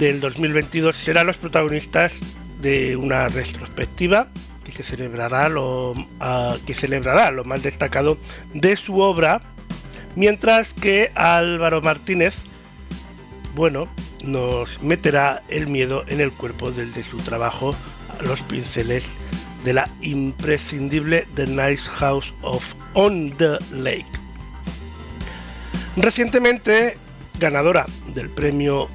del 0.01 0.19
2022, 0.19 0.97
serán 0.97 1.29
los 1.29 1.37
protagonistas 1.37 2.19
de 2.61 2.97
una 2.97 3.29
retrospectiva 3.29 4.27
que 4.73 4.83
celebrará 4.83 5.49
lo, 5.49 5.95
que 6.67 6.75
celebrará 6.75 7.31
lo 7.31 7.45
más 7.45 7.63
destacado 7.63 8.19
de 8.55 8.77
su 8.77 9.01
obra, 9.01 9.41
mientras 10.17 10.73
que 10.75 11.11
Álvaro 11.15 11.81
Martínez, 11.83 12.35
bueno, 13.55 13.89
nos 14.25 14.83
meterá 14.83 15.43
el 15.49 15.67
miedo 15.67 16.05
en 16.09 16.21
el 16.21 16.33
cuerpo 16.33 16.71
del 16.71 16.93
de 16.93 17.03
su 17.03 17.19
trabajo, 17.19 17.75
los 18.21 18.41
pinceles 18.43 19.09
de 19.65 19.75
la 19.75 19.89
imprescindible 20.01 21.27
The 21.35 21.47
Nice 21.47 21.89
House 21.89 22.33
of 22.43 22.65
On 22.95 23.31
the 23.33 23.59
Lake. 23.71 24.07
Recientemente 25.97 26.97
ganadora 27.39 27.87
del 28.15 28.31
premio 28.31 28.89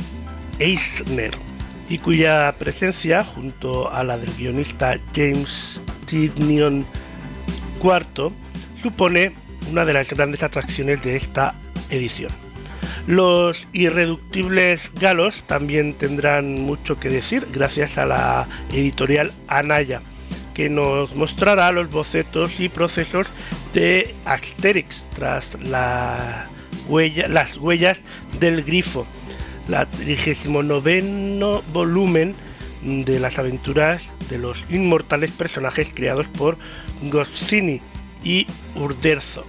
Eisner 0.60 1.47
y 1.90 2.00
cuya 2.00 2.54
presencia, 2.58 3.24
junto 3.24 3.92
a 3.92 4.04
la 4.04 4.18
del 4.18 4.34
guionista 4.36 5.00
James 5.16 5.82
Tidnion 6.06 6.86
IV, 7.82 8.32
supone 8.82 9.34
una 9.72 9.86
de 9.86 9.94
las 9.94 10.12
grandes 10.12 10.44
atracciones 10.44 11.02
de 11.04 11.16
esta 11.16 11.56
edición. 11.90 12.32
Los 13.08 13.68
irreductibles 13.72 14.92
galos 15.00 15.44
también 15.48 15.94
tendrán 15.94 16.62
mucho 16.62 16.98
que 16.98 17.10
decir 17.10 17.48
gracias 17.54 17.98
a 17.98 18.06
la 18.06 18.48
editorial 18.74 19.32
Anaya, 19.48 20.02
que 20.54 20.70
nos 20.70 21.16
mostrará 21.16 21.72
los 21.72 21.90
bocetos 21.90 22.60
y 22.60 22.68
procesos 22.68 23.28
de 23.74 24.14
Asterix 24.26 25.06
tras 25.14 25.58
las 25.62 26.48
huellas 26.90 28.02
del 28.40 28.64
grifo 28.64 29.08
la 29.68 29.86
39 29.86 31.62
volumen 31.74 32.36
de 32.82 33.20
las 33.20 33.40
aventuras 33.40 34.04
de 34.30 34.38
los 34.38 34.64
inmortales 34.70 35.32
personajes 35.32 35.92
creados 35.94 36.28
por 36.28 36.58
Goscinny 37.04 37.82
y 38.24 38.48
Urderzo. 38.76 39.46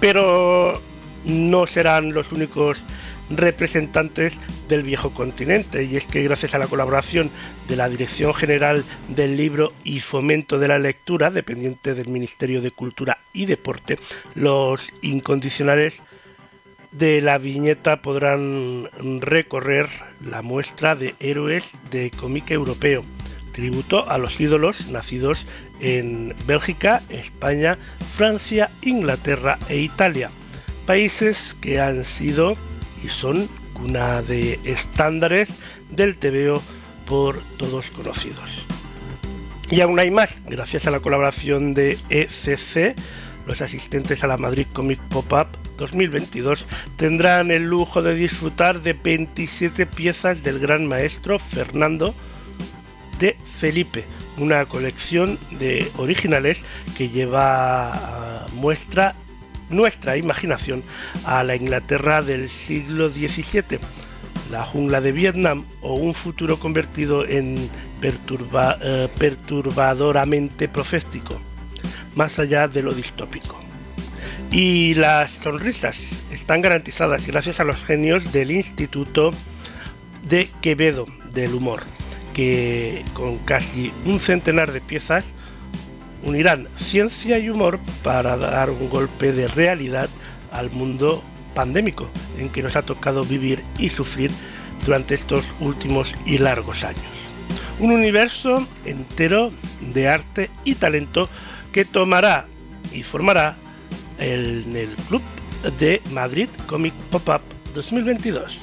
Pero 0.00 0.80
no 1.24 1.66
serán 1.66 2.12
los 2.12 2.32
únicos 2.32 2.82
representantes 3.30 4.38
del 4.68 4.82
viejo 4.82 5.10
continente 5.10 5.82
y 5.84 5.96
es 5.96 6.06
que 6.06 6.22
gracias 6.22 6.54
a 6.54 6.58
la 6.58 6.68
colaboración 6.68 7.30
de 7.68 7.76
la 7.76 7.88
Dirección 7.88 8.34
General 8.34 8.84
del 9.08 9.36
Libro 9.36 9.72
y 9.84 10.00
Fomento 10.00 10.58
de 10.58 10.68
la 10.68 10.78
Lectura, 10.78 11.30
dependiente 11.30 11.94
del 11.94 12.08
Ministerio 12.08 12.60
de 12.60 12.70
Cultura 12.70 13.18
y 13.32 13.46
Deporte, 13.46 13.98
los 14.34 14.92
incondicionales 15.02 16.02
de 16.98 17.20
la 17.20 17.38
viñeta 17.38 18.00
podrán 18.00 18.88
recorrer 19.20 19.88
la 20.24 20.42
muestra 20.42 20.94
de 20.94 21.14
héroes 21.20 21.72
de 21.90 22.10
cómic 22.10 22.50
europeo, 22.50 23.04
tributo 23.52 24.08
a 24.08 24.18
los 24.18 24.40
ídolos 24.40 24.88
nacidos 24.88 25.46
en 25.80 26.34
Bélgica, 26.46 27.02
España, 27.10 27.78
Francia, 28.16 28.70
Inglaterra 28.82 29.58
e 29.68 29.78
Italia, 29.78 30.30
países 30.86 31.56
que 31.60 31.80
han 31.80 32.04
sido 32.04 32.56
y 33.04 33.08
son 33.08 33.48
cuna 33.74 34.22
de 34.22 34.58
estándares 34.64 35.50
del 35.90 36.16
TVO 36.16 36.62
por 37.06 37.42
todos 37.58 37.90
conocidos. 37.90 38.66
Y 39.70 39.80
aún 39.80 39.98
hay 39.98 40.10
más, 40.10 40.40
gracias 40.46 40.86
a 40.86 40.90
la 40.90 41.00
colaboración 41.00 41.74
de 41.74 41.98
ECC, 42.08 42.94
los 43.46 43.62
asistentes 43.62 44.22
a 44.24 44.26
la 44.26 44.36
Madrid 44.36 44.66
Comic 44.72 45.00
Pop-Up 45.08 45.46
2022 45.78 46.66
tendrán 46.96 47.50
el 47.50 47.64
lujo 47.64 48.02
de 48.02 48.14
disfrutar 48.14 48.80
de 48.80 48.92
27 48.92 49.86
piezas 49.86 50.42
del 50.42 50.58
gran 50.58 50.86
maestro 50.86 51.38
Fernando 51.38 52.14
de 53.18 53.36
Felipe, 53.58 54.04
una 54.36 54.66
colección 54.66 55.38
de 55.52 55.90
originales 55.96 56.64
que 56.96 57.08
lleva 57.08 57.92
a 57.92 58.46
muestra 58.54 59.14
nuestra 59.70 60.16
imaginación 60.16 60.82
a 61.24 61.42
la 61.42 61.56
Inglaterra 61.56 62.22
del 62.22 62.48
siglo 62.48 63.08
XVII, 63.08 63.80
la 64.50 64.64
jungla 64.64 65.00
de 65.00 65.12
Vietnam 65.12 65.64
o 65.80 65.94
un 65.94 66.14
futuro 66.14 66.58
convertido 66.58 67.26
en 67.26 67.68
eh, 68.02 69.08
perturbadoramente 69.18 70.68
profético 70.68 71.40
más 72.16 72.40
allá 72.40 72.66
de 72.66 72.82
lo 72.82 72.92
distópico. 72.92 73.60
Y 74.50 74.94
las 74.94 75.32
sonrisas 75.32 75.98
están 76.32 76.62
garantizadas 76.62 77.26
gracias 77.26 77.60
a 77.60 77.64
los 77.64 77.76
genios 77.76 78.32
del 78.32 78.50
Instituto 78.50 79.30
de 80.28 80.50
Quevedo 80.60 81.06
del 81.32 81.54
Humor, 81.54 81.82
que 82.34 83.04
con 83.12 83.38
casi 83.38 83.92
un 84.04 84.18
centenar 84.18 84.72
de 84.72 84.80
piezas 84.80 85.28
unirán 86.24 86.68
ciencia 86.76 87.38
y 87.38 87.50
humor 87.50 87.78
para 88.02 88.36
dar 88.36 88.70
un 88.70 88.88
golpe 88.88 89.32
de 89.32 89.46
realidad 89.46 90.08
al 90.50 90.70
mundo 90.70 91.22
pandémico 91.54 92.08
en 92.38 92.48
que 92.48 92.62
nos 92.62 92.76
ha 92.76 92.82
tocado 92.82 93.24
vivir 93.24 93.62
y 93.78 93.90
sufrir 93.90 94.30
durante 94.84 95.14
estos 95.14 95.44
últimos 95.60 96.14
y 96.24 96.38
largos 96.38 96.84
años. 96.84 97.04
Un 97.78 97.92
universo 97.92 98.66
entero 98.84 99.52
de 99.92 100.08
arte 100.08 100.50
y 100.64 100.74
talento 100.74 101.28
que 101.76 101.84
tomará 101.84 102.46
y 102.90 103.02
formará 103.02 103.54
en 104.18 104.74
el 104.74 104.88
Club 105.08 105.20
de 105.78 106.00
Madrid 106.10 106.48
Comic 106.66 106.94
Pop-Up 107.10 107.42
2022. 107.74 108.58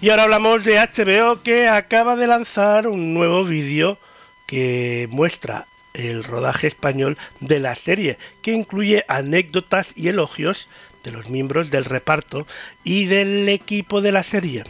Y 0.00 0.08
ahora 0.08 0.22
hablamos 0.22 0.64
de 0.64 0.78
HBO 0.78 1.42
que 1.42 1.68
acaba 1.68 2.16
de 2.16 2.28
lanzar 2.28 2.88
un 2.88 3.12
nuevo 3.12 3.44
vídeo 3.44 3.98
que 4.46 5.06
muestra 5.10 5.66
el 5.92 6.24
rodaje 6.24 6.66
español 6.66 7.18
de 7.40 7.60
la 7.60 7.74
serie, 7.74 8.16
que 8.40 8.52
incluye 8.52 9.04
anécdotas 9.06 9.92
y 9.94 10.08
elogios 10.08 10.66
de 11.02 11.10
los 11.10 11.28
miembros 11.28 11.70
del 11.70 11.84
reparto 11.84 12.46
y 12.84 13.04
del 13.04 13.46
equipo 13.50 14.00
de 14.00 14.12
la 14.12 14.22
serie. 14.22 14.64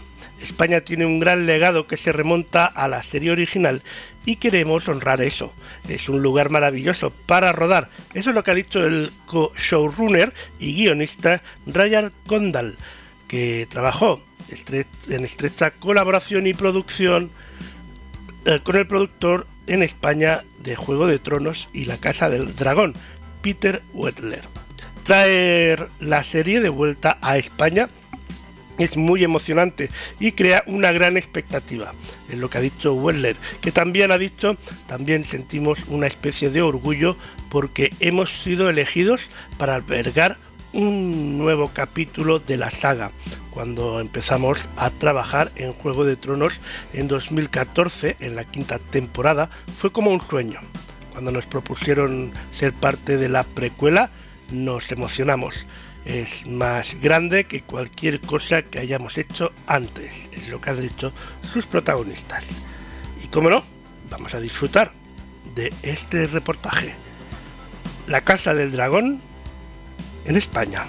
España 0.44 0.82
tiene 0.82 1.06
un 1.06 1.18
gran 1.18 1.46
legado 1.46 1.86
que 1.86 1.96
se 1.96 2.12
remonta 2.12 2.66
a 2.66 2.86
la 2.88 3.02
serie 3.02 3.30
original 3.30 3.82
y 4.24 4.36
queremos 4.36 4.88
honrar 4.88 5.22
eso. 5.22 5.52
Es 5.88 6.08
un 6.08 6.22
lugar 6.22 6.50
maravilloso 6.50 7.10
para 7.10 7.52
rodar. 7.52 7.88
Eso 8.14 8.30
es 8.30 8.36
lo 8.36 8.44
que 8.44 8.50
ha 8.50 8.54
dicho 8.54 8.84
el 8.84 9.10
showrunner 9.56 10.32
y 10.58 10.74
guionista 10.74 11.42
Ryan 11.66 12.12
Condal, 12.26 12.76
que 13.26 13.66
trabajó 13.68 14.22
en 15.08 15.24
estrecha 15.24 15.70
colaboración 15.72 16.46
y 16.46 16.54
producción 16.54 17.30
eh, 18.44 18.60
con 18.62 18.76
el 18.76 18.86
productor 18.86 19.46
en 19.66 19.82
España 19.82 20.44
de 20.62 20.76
Juego 20.76 21.06
de 21.06 21.18
Tronos 21.18 21.68
y 21.72 21.86
La 21.86 21.96
Casa 21.96 22.28
del 22.28 22.54
Dragón, 22.54 22.94
Peter 23.42 23.82
Wetler. 23.92 24.42
Traer 25.04 25.88
la 26.00 26.22
serie 26.22 26.60
de 26.60 26.68
vuelta 26.68 27.18
a 27.20 27.36
España 27.36 27.88
es 28.78 28.96
muy 28.96 29.24
emocionante 29.24 29.90
y 30.20 30.32
crea 30.32 30.64
una 30.66 30.92
gran 30.92 31.16
expectativa. 31.16 31.92
Es 32.28 32.38
lo 32.38 32.50
que 32.50 32.58
ha 32.58 32.62
dicho 32.62 32.94
Weller, 32.94 33.36
que 33.60 33.72
también 33.72 34.10
ha 34.10 34.18
dicho, 34.18 34.56
también 34.86 35.24
sentimos 35.24 35.80
una 35.88 36.06
especie 36.06 36.50
de 36.50 36.62
orgullo 36.62 37.16
porque 37.50 37.92
hemos 38.00 38.42
sido 38.42 38.68
elegidos 38.68 39.28
para 39.58 39.74
albergar 39.74 40.38
un 40.72 41.38
nuevo 41.38 41.68
capítulo 41.68 42.40
de 42.40 42.56
la 42.56 42.70
saga. 42.70 43.12
Cuando 43.50 44.00
empezamos 44.00 44.58
a 44.76 44.90
trabajar 44.90 45.52
en 45.54 45.72
Juego 45.72 46.04
de 46.04 46.16
Tronos 46.16 46.54
en 46.92 47.06
2014, 47.06 48.16
en 48.18 48.34
la 48.34 48.44
quinta 48.44 48.78
temporada, 48.78 49.48
fue 49.78 49.92
como 49.92 50.10
un 50.10 50.20
sueño. 50.20 50.58
Cuando 51.12 51.30
nos 51.30 51.46
propusieron 51.46 52.32
ser 52.50 52.72
parte 52.72 53.16
de 53.16 53.28
la 53.28 53.44
precuela, 53.44 54.10
nos 54.50 54.90
emocionamos. 54.90 55.64
Es 56.04 56.46
más 56.46 56.96
grande 57.00 57.44
que 57.44 57.62
cualquier 57.62 58.20
cosa 58.20 58.62
que 58.62 58.78
hayamos 58.78 59.16
hecho 59.16 59.52
antes, 59.66 60.28
es 60.32 60.48
lo 60.48 60.60
que 60.60 60.70
han 60.70 60.80
dicho 60.80 61.12
sus 61.52 61.64
protagonistas. 61.64 62.46
Y 63.22 63.28
como 63.28 63.48
no, 63.48 63.64
vamos 64.10 64.34
a 64.34 64.40
disfrutar 64.40 64.92
de 65.54 65.72
este 65.82 66.26
reportaje. 66.26 66.94
La 68.06 68.20
Casa 68.20 68.54
del 68.54 68.72
Dragón 68.72 69.20
en 70.26 70.36
España. 70.36 70.86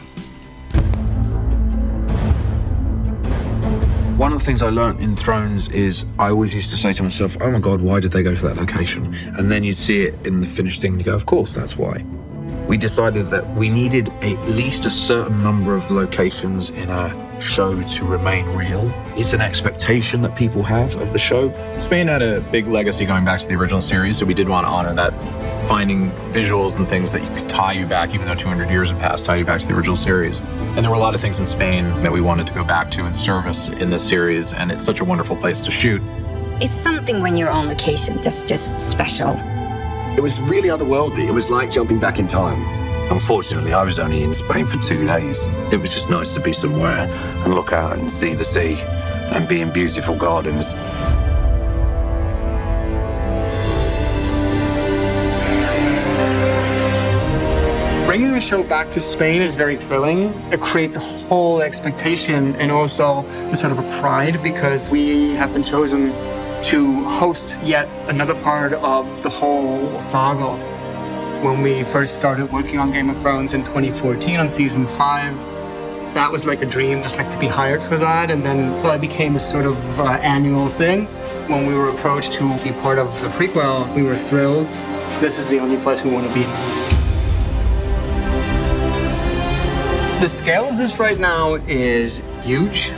One 4.18 4.32
of 4.32 4.40
the 4.40 4.46
things 4.46 4.62
I 4.62 4.70
learnt 4.70 5.02
in 5.02 5.14
Thrones 5.16 5.68
is 5.70 6.06
I 6.18 6.30
always 6.30 6.54
used 6.54 6.70
to 6.72 6.78
say 6.78 6.94
to 6.94 7.04
myself, 7.04 7.36
oh 7.42 7.52
my 7.52 7.60
god, 7.60 7.82
why 7.82 8.00
did 8.00 8.12
they 8.12 8.24
go 8.24 8.34
to 8.34 8.42
that 8.48 8.56
location? 8.56 9.14
And 9.38 9.52
then 9.52 9.64
you'd 9.66 9.78
see 9.78 10.04
it 10.04 10.16
in 10.26 10.40
the 10.40 10.48
finished 10.48 10.82
thing 10.82 10.94
and 10.94 11.02
you 11.02 11.06
go, 11.06 11.16
of 11.16 11.26
course, 11.26 11.54
that's 11.54 11.78
why. 11.78 12.06
We 12.68 12.78
decided 12.78 13.30
that 13.30 13.48
we 13.56 13.70
needed 13.70 14.10
at 14.24 14.40
least 14.50 14.88
a 14.88 14.90
certain 14.90 15.44
number 15.44 15.76
of 15.76 15.92
locations 15.92 16.72
in 16.72 16.90
our 16.90 17.14
show 17.40 17.80
to 17.80 18.06
remain 18.06 18.46
real. 18.48 18.92
It's 19.16 19.34
an 19.34 19.42
expectation 19.42 20.24
that 20.24 20.36
people 20.36 20.64
have 20.64 20.96
of 20.96 21.14
the 21.14 21.20
show. 21.20 21.54
Spain 21.78 22.08
had 22.08 22.24
a 22.24 22.42
big 22.42 22.68
legacy 22.68 23.06
going 23.06 23.24
back 23.24 23.40
to 23.42 23.48
the 23.48 23.54
original 23.54 23.82
series, 23.82 24.18
so 24.18 24.26
we 24.26 24.34
did 24.34 24.50
want 24.50 24.66
to 24.66 24.72
honor 24.72 24.96
that. 24.96 25.14
Finding 25.68 26.10
visuals 26.32 26.78
and 26.78 26.88
things 26.88 27.12
that 27.12 27.24
you 27.24 27.30
could 27.36 27.48
tie 27.48 27.74
you 27.74 27.86
back, 27.86 28.16
even 28.16 28.26
though 28.26 28.34
200 28.34 28.70
years 28.72 28.90
have 28.90 29.00
passed, 29.00 29.26
tie 29.26 29.36
you 29.36 29.46
back 29.46 29.62
to 29.62 29.68
the 29.68 29.76
original 29.76 29.96
series. 29.96 30.40
And 30.40 30.78
there 30.78 30.90
were 30.90 30.98
a 30.98 31.00
lot 31.00 31.14
of 31.14 31.22
things 31.22 31.40
in 31.40 31.46
Spain 31.46 31.86
that 32.02 32.12
we 32.12 32.22
wanted 32.22 32.48
to 32.48 32.54
go 32.54 32.64
back 32.64 32.90
to 32.92 33.06
and 33.06 33.16
service 33.16 33.70
in 33.70 33.92
this 33.92 34.08
series, 34.08 34.54
and 34.54 34.72
it's 34.72 34.84
such 34.84 35.02
a 35.02 35.06
wonderful 35.06 35.36
place 35.36 35.64
to 35.66 35.72
shoot. 35.72 36.02
It's 36.62 36.74
something 36.74 37.22
when 37.22 37.38
you're 37.38 37.52
on 37.52 37.68
location 37.68 38.18
that's 38.22 38.42
just 38.42 38.80
special. 38.80 39.40
It 40.18 40.24
was 40.24 40.40
really 40.40 40.70
otherworldly. 40.70 41.28
It 41.28 41.34
was 41.34 41.52
like 41.52 41.72
jumping 41.72 42.00
back 42.00 42.20
in 42.20 42.28
time. 42.28 42.64
Unfortunately, 43.12 43.74
I 43.74 43.84
was 43.84 44.00
only 44.00 44.24
in 44.24 44.34
Spain 44.34 44.64
for 44.64 44.82
two 44.82 45.06
days. 45.06 45.44
It 45.74 45.82
was 45.82 45.94
just 45.94 46.10
nice 46.10 46.34
to 46.36 46.40
be 46.40 46.54
somewhere 46.54 47.06
and 47.44 47.54
look 47.54 47.74
out 47.74 47.98
and 47.98 48.10
see 48.10 48.34
the 48.34 48.46
sea 48.46 48.82
and 49.34 49.46
be 49.46 49.60
in 49.60 49.74
beautiful 49.74 50.16
gardens. 50.16 50.72
Bringing 58.08 58.34
a 58.36 58.42
show 58.42 58.64
back 58.64 58.92
to 58.92 59.02
Spain 59.02 59.42
is 59.42 59.56
very 59.56 59.76
thrilling. 59.76 60.30
It 60.50 60.62
creates 60.62 60.96
a 60.96 61.02
whole 61.02 61.62
expectation 61.62 62.56
and 62.56 62.72
also 62.72 63.26
a 63.52 63.56
sort 63.58 63.74
of 63.74 63.80
a 63.80 64.00
pride 64.00 64.42
because 64.42 64.90
we 64.90 65.32
have 65.32 65.54
been 65.54 65.64
chosen 65.64 66.14
to 66.66 67.04
host 67.04 67.56
yet 67.64 67.88
another 68.10 68.34
part 68.42 68.74
of 68.74 69.22
the 69.22 69.30
whole 69.30 70.00
saga. 70.00 70.58
When 71.46 71.62
we 71.62 71.84
first 71.84 72.16
started 72.16 72.52
working 72.52 72.80
on 72.80 72.92
Game 72.92 73.08
of 73.12 73.22
Thrones 73.22 73.54
in 73.54 73.64
2014 73.66 74.40
on 74.40 74.50
season 74.50 74.88
five, 74.88 75.38
that 76.16 76.32
was 76.32 76.44
like 76.44 76.64
a 76.64 76.66
dream, 76.66 77.04
just 77.04 77.20
like 77.20 77.32
to 77.32 77.38
be 77.38 77.46
hired 77.46 77.84
for 77.84 78.00
that. 78.00 78.32
And 78.32 78.44
then 78.44 78.72
well, 78.82 78.94
it 78.94 79.02
became 79.02 79.36
a 79.36 79.40
sort 79.40 79.68
of 79.68 80.00
uh, 80.00 80.14
annual 80.24 80.68
thing. 80.68 81.06
When 81.48 81.68
we 81.68 81.76
were 81.76 81.90
approached 81.90 82.32
to 82.34 82.58
be 82.64 82.72
part 82.72 82.98
of 82.98 83.22
the 83.22 83.28
prequel, 83.28 83.94
we 83.96 84.02
were 84.02 84.18
thrilled. 84.18 84.66
This 85.22 85.38
is 85.38 85.48
the 85.50 85.60
only 85.60 85.78
place 85.78 86.04
we 86.04 86.12
want 86.12 86.28
to 86.28 86.34
be. 86.34 86.42
The 90.20 90.28
scale 90.28 90.68
of 90.68 90.78
this 90.78 90.98
right 90.98 91.20
now 91.20 91.56
is 91.68 92.24
huge. 92.42 92.92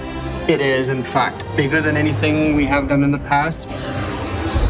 It 0.48 0.62
is, 0.62 0.88
in 0.88 1.04
fact, 1.04 1.44
bigger 1.58 1.82
than 1.82 1.98
anything 1.98 2.56
we 2.56 2.66
have 2.68 2.88
done 2.88 3.04
in 3.04 3.12
the 3.12 3.20
past. 3.20 3.68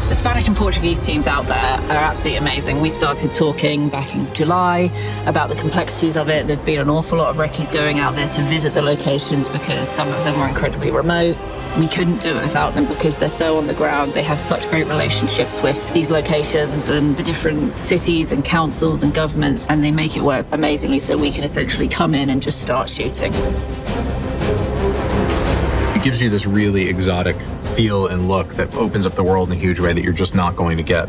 The 0.08 0.14
Spanish 0.14 0.48
and 0.48 0.56
Portuguese 0.56 1.00
teams 1.00 1.28
out 1.28 1.46
there 1.46 1.56
are 1.56 2.02
absolutely 2.02 2.38
amazing. 2.38 2.80
We 2.80 2.90
started 2.90 3.32
talking 3.32 3.88
back 3.88 4.12
in 4.12 4.32
July 4.34 4.90
about 5.26 5.50
the 5.50 5.54
complexities 5.54 6.16
of 6.16 6.28
it. 6.30 6.48
There've 6.48 6.64
been 6.64 6.80
an 6.80 6.90
awful 6.90 7.18
lot 7.18 7.30
of 7.30 7.38
recce's 7.38 7.70
going 7.70 8.00
out 8.00 8.16
there 8.16 8.28
to 8.28 8.42
visit 8.42 8.74
the 8.74 8.82
locations 8.82 9.48
because 9.48 9.88
some 9.88 10.08
of 10.08 10.24
them 10.24 10.40
were 10.40 10.48
incredibly 10.48 10.90
remote. 10.90 11.36
We 11.78 11.86
couldn't 11.86 12.22
do 12.22 12.30
it 12.30 12.42
without 12.42 12.74
them 12.74 12.86
because 12.86 13.20
they're 13.20 13.28
so 13.28 13.56
on 13.56 13.68
the 13.68 13.74
ground. 13.74 14.14
They 14.14 14.24
have 14.24 14.40
such 14.40 14.68
great 14.70 14.88
relationships 14.88 15.62
with 15.62 15.94
these 15.94 16.10
locations 16.10 16.88
and 16.88 17.16
the 17.16 17.22
different 17.22 17.76
cities 17.76 18.32
and 18.32 18.44
councils 18.44 19.04
and 19.04 19.14
governments, 19.14 19.68
and 19.68 19.84
they 19.84 19.92
make 19.92 20.16
it 20.16 20.22
work 20.22 20.44
amazingly 20.50 20.98
so 20.98 21.16
we 21.16 21.30
can 21.30 21.44
essentially 21.44 21.86
come 21.86 22.16
in 22.16 22.30
and 22.30 22.42
just 22.42 22.62
start 22.62 22.90
shooting. 22.90 23.32
Gives 26.08 26.22
you 26.22 26.30
this 26.30 26.46
really 26.46 26.88
exotic 26.88 27.38
feel 27.76 28.06
and 28.06 28.28
look 28.28 28.54
that 28.54 28.74
opens 28.76 29.04
up 29.04 29.12
the 29.12 29.22
world 29.22 29.50
in 29.50 29.58
a 29.58 29.60
huge 29.60 29.78
way 29.78 29.92
that 29.92 30.02
you're 30.02 30.14
just 30.14 30.34
not 30.34 30.56
going 30.56 30.78
to 30.78 30.82
get 30.82 31.06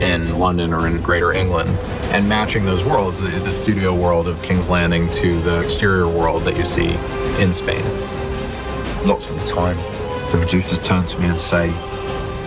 in 0.00 0.38
London 0.38 0.72
or 0.72 0.86
in 0.86 1.02
Greater 1.02 1.32
England. 1.32 1.68
And 2.12 2.28
matching 2.28 2.64
those 2.64 2.84
worlds, 2.84 3.20
the, 3.20 3.30
the 3.30 3.50
studio 3.50 3.92
world 3.92 4.28
of 4.28 4.40
King's 4.44 4.70
Landing 4.70 5.10
to 5.10 5.40
the 5.40 5.60
exterior 5.60 6.06
world 6.06 6.44
that 6.44 6.56
you 6.56 6.64
see 6.64 6.90
in 7.42 7.52
Spain. 7.52 7.84
Lots 9.04 9.28
of 9.28 9.40
the 9.40 9.46
time, 9.46 9.76
the 10.30 10.38
producers 10.38 10.78
turn 10.78 11.04
to 11.06 11.18
me 11.18 11.26
and 11.26 11.40
say, 11.40 11.70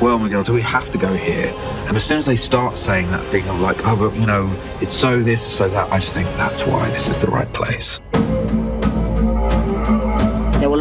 well, 0.02 0.18
Miguel, 0.18 0.44
do 0.44 0.54
we 0.54 0.62
have 0.62 0.90
to 0.92 0.98
go 0.98 1.14
here? 1.14 1.54
And 1.88 1.98
as 1.98 2.06
soon 2.06 2.20
as 2.20 2.26
they 2.26 2.38
start 2.38 2.78
saying 2.78 3.12
that 3.12 3.26
thing 3.26 3.46
of 3.50 3.60
like, 3.60 3.86
oh, 3.86 3.98
but 3.98 4.18
you 4.18 4.26
know, 4.26 4.50
it's 4.80 4.96
so 4.96 5.22
this, 5.22 5.46
so 5.46 5.68
that, 5.68 5.92
I 5.92 6.00
just 6.00 6.14
think 6.14 6.30
that's 6.38 6.66
why 6.66 6.90
this 6.92 7.10
is 7.10 7.20
the 7.20 7.28
right 7.28 7.52
place. 7.52 8.00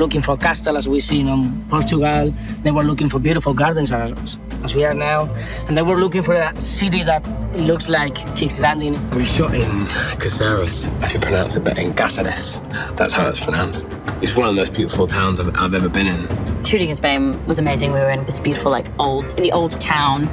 They 0.01 0.05
were 0.05 0.07
looking 0.07 0.23
for 0.23 0.37
castle 0.39 0.79
as 0.79 0.89
we've 0.89 1.03
seen 1.03 1.27
in 1.27 1.33
um, 1.33 1.67
Portugal. 1.69 2.33
They 2.63 2.71
were 2.71 2.85
looking 2.85 3.11
for 3.11 3.19
beautiful 3.19 3.53
gardens 3.53 3.93
as, 3.93 4.39
as 4.65 4.75
we 4.75 4.83
are 4.87 4.95
now. 4.95 5.29
And 5.69 5.77
they 5.77 5.83
were 5.83 5.97
looking 5.97 6.23
for 6.23 6.33
a 6.33 6.59
city 6.59 7.03
that 7.03 7.23
looks 7.59 7.87
like 7.87 8.15
King's 8.35 8.59
Landing. 8.61 8.97
We 9.11 9.27
shot 9.27 9.55
in 9.55 9.87
Caceres. 10.19 10.87
I 11.03 11.07
should 11.07 11.21
pronounce 11.21 11.57
it, 11.57 11.65
but 11.65 11.79
in 11.79 11.93
Cáceres. 11.93 12.97
That's 12.97 13.13
how 13.13 13.29
it's 13.29 13.45
pronounced. 13.45 13.85
It's 14.23 14.35
one 14.35 14.49
of 14.49 14.55
the 14.55 14.61
most 14.63 14.73
beautiful 14.73 15.07
towns 15.07 15.39
I've, 15.39 15.55
I've 15.55 15.75
ever 15.75 15.91
been 15.91 16.07
in. 16.07 16.65
Shooting 16.65 16.89
in 16.89 16.97
Spain 16.97 17.47
was 17.47 17.59
amazing. 17.59 17.93
We 17.93 17.99
were 17.99 18.11
in 18.11 18.25
this 18.25 18.41
beautiful, 18.41 18.71
like, 18.71 18.87
old, 18.99 19.31
in 19.37 19.43
the 19.43 19.53
old 19.53 19.79
town. 19.83 20.29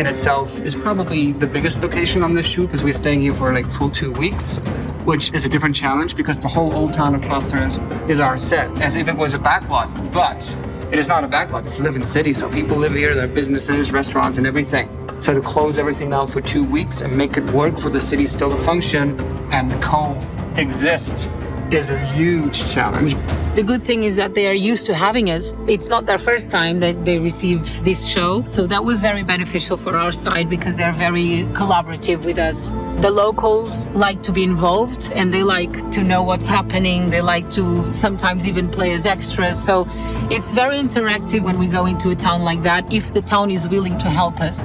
In 0.00 0.06
itself 0.06 0.58
is 0.62 0.74
probably 0.74 1.32
the 1.32 1.46
biggest 1.46 1.78
location 1.82 2.22
on 2.22 2.32
this 2.32 2.46
shoot 2.46 2.66
because 2.66 2.82
we're 2.82 2.90
staying 2.90 3.20
here 3.20 3.34
for 3.34 3.52
like 3.52 3.70
full 3.70 3.90
two 3.90 4.10
weeks, 4.12 4.56
which 5.04 5.30
is 5.34 5.44
a 5.44 5.48
different 5.48 5.76
challenge 5.76 6.16
because 6.16 6.40
the 6.40 6.48
whole 6.48 6.72
old 6.72 6.94
town 6.94 7.14
of 7.14 7.20
Cáceres 7.20 7.78
is 8.08 8.18
our 8.18 8.38
set, 8.38 8.80
as 8.80 8.96
if 8.96 9.08
it 9.08 9.16
was 9.16 9.34
a 9.34 9.38
backlot. 9.38 9.88
But 10.10 10.56
it 10.90 10.98
is 10.98 11.06
not 11.06 11.22
a 11.22 11.28
backlot, 11.28 11.66
it's 11.66 11.78
a 11.78 11.82
living 11.82 12.06
city, 12.06 12.32
so 12.32 12.48
people 12.50 12.78
live 12.78 12.92
here, 12.92 13.14
there 13.14 13.26
are 13.26 13.28
businesses, 13.28 13.92
restaurants, 13.92 14.38
and 14.38 14.46
everything. 14.46 14.88
So 15.20 15.34
to 15.34 15.42
close 15.42 15.78
everything 15.78 16.08
down 16.08 16.28
for 16.28 16.40
two 16.40 16.64
weeks 16.64 17.02
and 17.02 17.14
make 17.14 17.36
it 17.36 17.44
work 17.50 17.78
for 17.78 17.90
the 17.90 18.00
city 18.00 18.24
still 18.26 18.50
to 18.50 18.56
function 18.56 19.20
and 19.52 19.70
coexist 19.82 21.28
is 21.72 21.90
a 21.90 21.98
huge 21.98 22.72
challenge. 22.72 23.14
The 23.54 23.62
good 23.62 23.82
thing 23.82 24.04
is 24.04 24.16
that 24.16 24.34
they 24.34 24.46
are 24.48 24.54
used 24.54 24.86
to 24.86 24.94
having 24.94 25.30
us. 25.30 25.56
It's 25.66 25.88
not 25.88 26.06
their 26.06 26.18
first 26.18 26.50
time 26.50 26.80
that 26.80 27.04
they 27.04 27.18
receive 27.18 27.84
this 27.84 28.06
show. 28.06 28.44
So 28.44 28.66
that 28.66 28.84
was 28.84 29.00
very 29.00 29.22
beneficial 29.22 29.76
for 29.76 29.96
our 29.96 30.12
side 30.12 30.48
because 30.48 30.76
they're 30.76 30.92
very 30.92 31.44
collaborative 31.52 32.24
with 32.24 32.38
us. 32.38 32.68
The 33.00 33.10
locals 33.10 33.86
like 33.88 34.22
to 34.24 34.32
be 34.32 34.42
involved 34.42 35.10
and 35.12 35.32
they 35.32 35.42
like 35.42 35.90
to 35.92 36.02
know 36.02 36.22
what's 36.22 36.46
happening. 36.46 37.10
They 37.10 37.22
like 37.22 37.50
to 37.52 37.92
sometimes 37.92 38.46
even 38.46 38.68
play 38.68 38.92
as 38.92 39.06
extras. 39.06 39.62
So 39.62 39.86
it's 40.30 40.52
very 40.52 40.76
interactive 40.76 41.42
when 41.42 41.58
we 41.58 41.66
go 41.66 41.86
into 41.86 42.10
a 42.10 42.16
town 42.16 42.42
like 42.42 42.62
that 42.62 42.92
if 42.92 43.12
the 43.12 43.22
town 43.22 43.50
is 43.50 43.68
willing 43.68 43.98
to 43.98 44.10
help 44.10 44.40
us. 44.40 44.64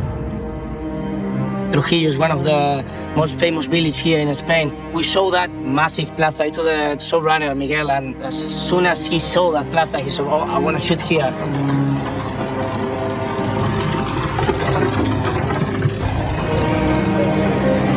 Trujillo 1.72 2.10
is 2.10 2.18
one 2.18 2.32
of 2.32 2.44
the 2.44 2.86
most 3.16 3.40
famous 3.40 3.66
village 3.66 3.98
here 3.98 4.20
in 4.20 4.36
Spain. 4.36 4.74
We 4.92 5.02
showed 5.02 5.32
that 5.32 5.50
massive 5.52 6.14
plaza 6.16 6.52
to 6.52 6.62
the 6.62 6.98
showrunner, 7.00 7.56
Miguel, 7.58 7.90
and 7.90 8.16
as 8.22 8.36
soon 8.68 8.86
as 8.86 9.06
he 9.06 9.20
saw 9.20 9.52
that 9.52 9.72
plaza, 9.72 10.00
he 10.00 10.10
said, 10.10 10.26
oh, 10.26 10.42
I 10.42 10.60
want 10.60 10.76
to 10.78 10.84
shoot 10.84 11.02
here. 11.02 11.32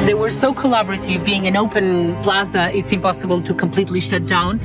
They 0.07 0.14
were 0.14 0.31
so 0.31 0.54
collaborative. 0.54 1.24
Being 1.24 1.46
an 1.46 1.57
open 1.57 2.14
plaza, 2.22 2.70
it's 2.72 2.92
impossible 2.92 3.42
to 3.42 3.52
completely 3.52 4.00
shut 4.00 4.26
down. 4.26 4.61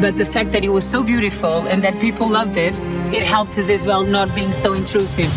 But 0.00 0.16
the 0.16 0.24
fact 0.24 0.50
that 0.52 0.64
it 0.64 0.70
was 0.70 0.84
so 0.84 1.02
beautiful 1.04 1.68
and 1.68 1.84
that 1.84 2.00
people 2.00 2.28
loved 2.28 2.56
it, 2.56 2.78
it 3.14 3.22
helped 3.22 3.58
us 3.58 3.68
as 3.68 3.86
well 3.86 4.02
not 4.02 4.34
being 4.34 4.52
so 4.52 4.72
intrusive. 4.72 5.30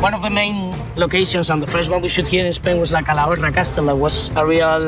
One 0.00 0.14
of 0.14 0.22
the 0.22 0.30
main 0.30 0.71
locations 0.96 1.50
and 1.50 1.62
the 1.62 1.66
first 1.66 1.90
one 1.90 2.02
we 2.02 2.08
shot 2.08 2.26
here 2.26 2.44
in 2.44 2.52
Spain 2.52 2.78
was 2.78 2.92
La 2.92 3.00
Calahorra 3.02 3.52
Castle. 3.52 3.86
That 3.86 3.96
was 3.96 4.30
a 4.36 4.44
real 4.44 4.82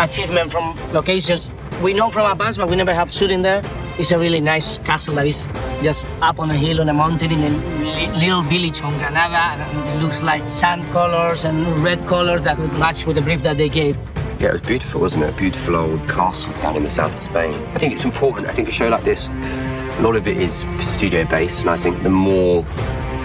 achievement 0.00 0.50
from 0.50 0.76
locations. 0.92 1.50
We 1.82 1.94
know 1.94 2.10
from 2.10 2.30
advance, 2.30 2.56
but 2.56 2.68
we 2.68 2.76
never 2.76 2.94
have 2.94 3.10
shooting 3.10 3.42
there. 3.42 3.62
It's 3.98 4.10
a 4.10 4.18
really 4.18 4.40
nice 4.40 4.78
castle 4.78 5.14
that 5.16 5.26
is 5.26 5.46
just 5.82 6.06
up 6.20 6.38
on 6.40 6.50
a 6.50 6.54
hill 6.54 6.80
on 6.80 6.88
a 6.88 6.94
mountain 6.94 7.30
in 7.32 7.40
a 7.42 7.50
li- 7.84 8.18
little 8.18 8.42
village 8.42 8.80
on 8.82 8.96
Granada. 8.98 9.62
And 9.62 9.88
it 9.98 10.02
looks 10.02 10.22
like 10.22 10.48
sand 10.50 10.90
colors 10.92 11.44
and 11.44 11.66
red 11.84 12.04
colors 12.06 12.42
that 12.42 12.58
would 12.58 12.72
match 12.74 13.06
with 13.06 13.16
the 13.16 13.22
brief 13.22 13.42
that 13.42 13.56
they 13.58 13.68
gave. 13.68 13.96
Yeah, 14.38 14.48
it 14.48 14.52
was 14.52 14.60
beautiful, 14.62 15.00
wasn't 15.00 15.24
it? 15.24 15.34
A 15.34 15.36
beautiful 15.36 15.76
old 15.76 16.08
castle 16.08 16.52
down 16.54 16.76
in 16.76 16.84
the 16.84 16.90
south 16.90 17.14
of 17.14 17.20
Spain. 17.20 17.54
I 17.74 17.78
think 17.78 17.92
it's 17.92 18.04
important. 18.04 18.48
I 18.48 18.52
think 18.52 18.68
a 18.68 18.72
show 18.72 18.88
like 18.88 19.04
this, 19.04 19.28
a 19.28 20.00
lot 20.00 20.16
of 20.16 20.26
it 20.26 20.36
is 20.36 20.64
studio 20.80 21.24
based, 21.26 21.60
and 21.60 21.70
I 21.70 21.76
think 21.76 22.02
the 22.02 22.10
more 22.10 22.64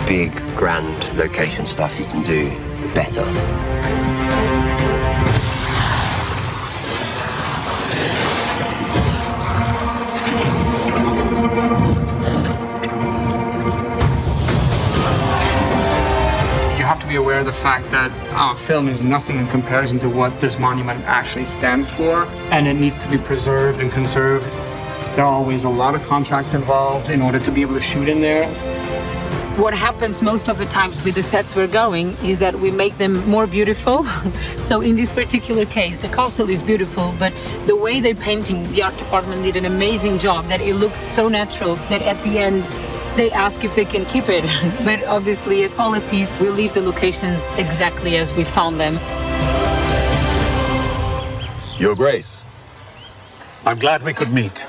big, 0.07 0.33
grand 0.55 1.17
location 1.17 1.65
stuff 1.65 1.99
you 1.99 2.05
can 2.05 2.23
do, 2.23 2.49
the 2.79 2.91
better. 2.95 3.25
You 16.77 16.85
have 16.85 17.01
to 17.01 17.07
be 17.07 17.15
aware 17.15 17.41
of 17.41 17.45
the 17.45 17.51
fact 17.51 17.91
that 17.91 18.09
our 18.31 18.55
film 18.55 18.87
is 18.87 19.03
nothing 19.03 19.37
in 19.37 19.47
comparison 19.47 19.99
to 19.99 20.09
what 20.09 20.39
this 20.39 20.57
monument 20.57 21.03
actually 21.03 21.45
stands 21.45 21.89
for, 21.89 22.23
and 22.51 22.65
it 22.65 22.75
needs 22.75 22.99
to 23.03 23.09
be 23.09 23.17
preserved 23.17 23.81
and 23.81 23.91
conserved. 23.91 24.45
There 25.17 25.25
are 25.25 25.33
always 25.33 25.65
a 25.65 25.69
lot 25.69 25.95
of 25.95 26.03
contracts 26.07 26.53
involved 26.53 27.09
in 27.09 27.21
order 27.21 27.39
to 27.39 27.51
be 27.51 27.61
able 27.61 27.73
to 27.73 27.81
shoot 27.81 28.07
in 28.07 28.21
there. 28.21 28.76
What 29.57 29.73
happens 29.73 30.21
most 30.21 30.49
of 30.49 30.59
the 30.59 30.67
times 30.67 31.03
with 31.03 31.15
the 31.15 31.23
sets 31.23 31.55
we're 31.55 31.65
going 31.65 32.15
is 32.17 32.37
that 32.37 32.53
we 32.53 32.69
make 32.69 32.99
them 32.99 33.27
more 33.27 33.47
beautiful. 33.47 34.05
so 34.59 34.81
in 34.81 34.95
this 34.95 35.11
particular 35.11 35.65
case, 35.65 35.97
the 35.97 36.09
castle 36.09 36.47
is 36.51 36.61
beautiful, 36.61 37.15
but 37.17 37.33
the 37.65 37.75
way 37.75 37.99
they're 37.99 38.13
painting, 38.13 38.71
the 38.71 38.83
art 38.83 38.95
department 38.97 39.41
did 39.41 39.55
an 39.55 39.65
amazing 39.65 40.19
job 40.19 40.47
that 40.49 40.61
it 40.61 40.75
looked 40.75 41.01
so 41.01 41.27
natural 41.27 41.75
that 41.89 42.03
at 42.03 42.21
the 42.21 42.37
end 42.37 42.65
they 43.17 43.31
ask 43.31 43.63
if 43.63 43.75
they 43.75 43.83
can 43.83 44.05
keep 44.05 44.29
it. 44.29 44.43
but 44.85 45.03
obviously, 45.05 45.63
as 45.63 45.73
policies, 45.73 46.31
we 46.39 46.49
leave 46.49 46.75
the 46.75 46.81
locations 46.83 47.41
exactly 47.57 48.15
as 48.15 48.31
we 48.33 48.43
found 48.43 48.79
them. 48.79 48.99
Your 51.79 51.95
Grace. 51.95 52.43
I'm 53.65 53.79
glad 53.79 54.03
we 54.03 54.13
could 54.13 54.31
meet. 54.31 54.66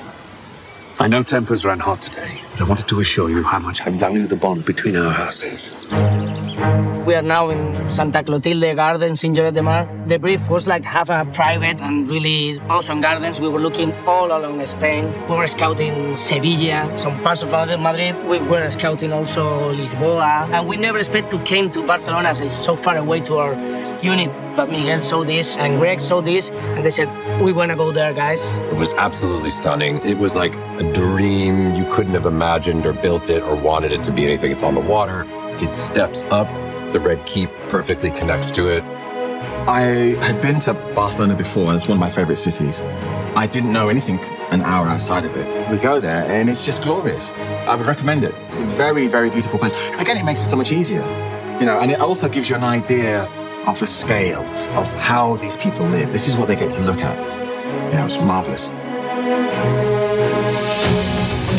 I 1.01 1.07
know 1.07 1.23
tempers 1.23 1.63
ran 1.63 1.79
hot 1.79 2.01
today, 2.01 2.41
but 2.51 2.59
I 2.59 2.63
wanted 2.65 2.89
to 2.89 2.99
assure 2.99 3.29
you 3.29 3.41
how 3.41 3.57
much 3.57 3.81
I 3.87 3.89
value 3.89 4.27
the 4.27 4.35
bond 4.35 4.65
between 4.65 4.97
our 4.97 5.13
houses. 5.13 5.73
We 7.05 7.15
are 7.15 7.21
now 7.21 7.49
in 7.49 7.89
Santa 7.89 8.21
Clotilde 8.21 8.75
Gardens 8.75 9.23
in 9.23 9.33
Lloret 9.33 9.53
de 9.53 9.61
Mar. 9.61 9.87
The 10.07 10.19
brief 10.19 10.49
was 10.49 10.67
like 10.67 10.83
have 10.83 11.09
a 11.09 11.23
private 11.31 11.79
and 11.81 12.09
really 12.09 12.59
awesome 12.69 12.99
gardens. 12.99 13.39
We 13.39 13.47
were 13.47 13.61
looking 13.61 13.93
all 14.05 14.27
along 14.27 14.65
Spain. 14.65 15.05
We 15.29 15.37
were 15.37 15.47
scouting 15.47 16.17
Sevilla, 16.17 16.91
some 16.97 17.21
parts 17.21 17.43
of 17.43 17.51
Madrid. 17.79 18.15
We 18.25 18.39
were 18.39 18.69
scouting 18.69 19.13
also 19.13 19.73
Lisboa. 19.73 20.51
And 20.51 20.67
we 20.67 20.75
never 20.75 20.97
expect 20.97 21.29
to 21.31 21.39
came 21.43 21.71
to 21.71 21.87
Barcelona 21.87 22.27
as 22.27 22.41
it's 22.41 22.53
so 22.53 22.75
far 22.75 22.97
away 22.97 23.21
to 23.21 23.37
our 23.37 23.53
unit. 24.03 24.29
But 24.57 24.69
Miguel 24.69 25.01
saw 25.01 25.23
this 25.23 25.55
and 25.55 25.79
Greg 25.79 26.01
saw 26.01 26.19
this 26.19 26.49
and 26.75 26.85
they 26.85 26.91
said, 26.91 27.07
we 27.39 27.53
want 27.53 27.71
to 27.71 27.77
go 27.77 27.91
there, 27.91 28.13
guys. 28.13 28.41
It 28.71 28.75
was 28.75 28.93
absolutely 28.93 29.49
stunning. 29.49 29.97
It 30.03 30.17
was 30.17 30.35
like 30.35 30.53
a 30.53 30.93
dream. 30.93 31.75
You 31.75 31.85
couldn't 31.91 32.13
have 32.13 32.25
imagined 32.25 32.85
or 32.85 32.93
built 32.93 33.29
it 33.29 33.41
or 33.43 33.55
wanted 33.55 33.91
it 33.91 34.03
to 34.05 34.11
be 34.11 34.25
anything. 34.25 34.51
It's 34.51 34.63
on 34.63 34.75
the 34.75 34.81
water. 34.81 35.25
It 35.63 35.75
steps 35.75 36.23
up. 36.31 36.47
The 36.93 36.99
Red 36.99 37.25
Keep 37.25 37.49
perfectly 37.69 38.11
connects 38.11 38.51
to 38.51 38.67
it. 38.67 38.83
I 39.67 40.15
had 40.21 40.41
been 40.41 40.59
to 40.61 40.73
Barcelona 40.95 41.35
before, 41.35 41.67
and 41.67 41.75
it's 41.75 41.87
one 41.87 41.97
of 41.97 41.99
my 41.99 42.09
favorite 42.09 42.37
cities. 42.37 42.81
I 43.35 43.47
didn't 43.47 43.71
know 43.71 43.87
anything 43.89 44.19
an 44.51 44.61
hour 44.61 44.87
outside 44.87 45.23
of 45.23 45.35
it. 45.37 45.69
We 45.69 45.77
go 45.77 45.99
there, 45.99 46.25
and 46.25 46.49
it's 46.49 46.65
just 46.65 46.81
glorious. 46.81 47.31
I 47.31 47.75
would 47.75 47.85
recommend 47.85 48.23
it. 48.23 48.33
It's 48.47 48.59
a 48.59 48.65
very, 48.65 49.07
very 49.07 49.29
beautiful 49.29 49.59
place. 49.59 49.73
Again, 49.99 50.17
it 50.17 50.25
makes 50.25 50.41
it 50.41 50.49
so 50.49 50.55
much 50.55 50.71
easier, 50.71 51.01
you 51.59 51.65
know, 51.65 51.79
and 51.79 51.91
it 51.91 51.99
also 51.99 52.27
gives 52.27 52.49
you 52.49 52.55
an 52.55 52.63
idea 52.63 53.29
of 53.67 53.79
the 53.79 53.87
scale 53.87 54.41
of 54.77 54.91
how 54.93 55.35
these 55.37 55.57
people 55.57 55.85
live. 55.87 56.11
This 56.13 56.27
is 56.27 56.37
what 56.37 56.47
they 56.47 56.55
get 56.55 56.71
to 56.71 56.81
look 56.81 57.01
at. 57.01 57.17
Yeah, 57.91 58.01
it 58.01 58.03
was 58.03 58.19
marvelous. 58.19 58.69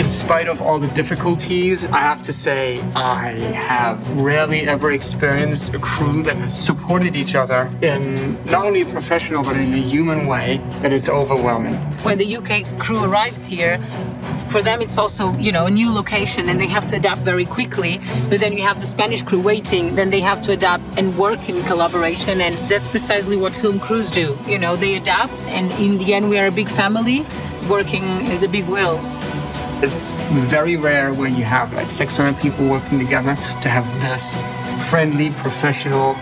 In 0.01 0.09
spite 0.09 0.49
of 0.49 0.63
all 0.63 0.79
the 0.79 0.89
difficulties, 0.89 1.85
I 1.85 2.01
have 2.01 2.23
to 2.23 2.33
say 2.33 2.81
I 2.97 3.33
have 3.53 3.99
rarely 4.21 4.63
ever 4.63 4.93
experienced 4.93 5.75
a 5.75 5.79
crew 5.79 6.23
that 6.23 6.37
has 6.37 6.59
supported 6.59 7.15
each 7.17 7.35
other 7.35 7.71
in 7.83 8.43
not 8.47 8.65
only 8.65 8.81
a 8.81 8.87
professional 8.87 9.45
but 9.45 9.57
in 9.57 9.75
a 9.75 9.77
human 9.77 10.27
way 10.27 10.61
that 10.81 10.93
is 10.93 11.09
overwhelming. 11.09 11.75
When 12.03 12.17
the 12.17 12.37
UK 12.37 12.79
crew 12.79 13.05
arrives 13.05 13.47
here, 13.47 13.79
for 14.51 14.63
them 14.63 14.83
it's 14.83 14.99
also 14.99 15.33
you 15.35 15.53
know 15.53 15.67
a 15.67 15.71
new 15.71 15.93
location 15.93 16.49
and 16.49 16.61
they 16.61 16.67
have 16.67 16.87
to 16.89 16.97
adapt 16.97 17.21
very 17.23 17.45
quickly. 17.45 18.01
But 18.29 18.41
then 18.41 18.53
you 18.53 18.63
have 18.63 18.81
the 18.81 18.87
spanish 18.87 19.23
crew 19.23 19.41
waiting 19.41 19.95
then 19.95 20.11
they 20.11 20.21
have 20.21 20.43
to 20.43 20.53
adapt 20.53 20.83
and 20.99 21.17
work 21.17 21.49
in 21.49 21.63
collaboration 21.65 22.41
and 22.41 22.55
that's 22.69 22.89
precisely 22.89 23.37
what 23.37 23.53
film 23.53 23.79
crews 23.79 24.11
do. 24.11 24.37
You 24.47 24.59
know 24.59 24.77
they 24.77 24.97
adapt 24.97 25.39
and 25.47 25.71
in 25.73 25.99
the 25.99 26.15
end 26.15 26.29
we 26.29 26.39
are 26.39 26.47
a 26.47 26.53
big 26.53 26.69
family. 26.69 27.25
Working 27.69 28.05
as 28.35 28.43
a 28.43 28.49
big 28.49 28.67
will. 28.67 28.99
It's 29.83 30.13
very 30.51 30.77
rare 30.77 31.15
when 31.15 31.37
you 31.37 31.45
have 31.45 31.73
like 31.73 31.91
600 31.91 32.41
people 32.41 32.69
working 32.69 32.99
together 32.99 33.35
to 33.37 33.69
have 33.69 33.87
this 34.03 34.37
friendly, 34.91 35.31
professional, 35.31 36.15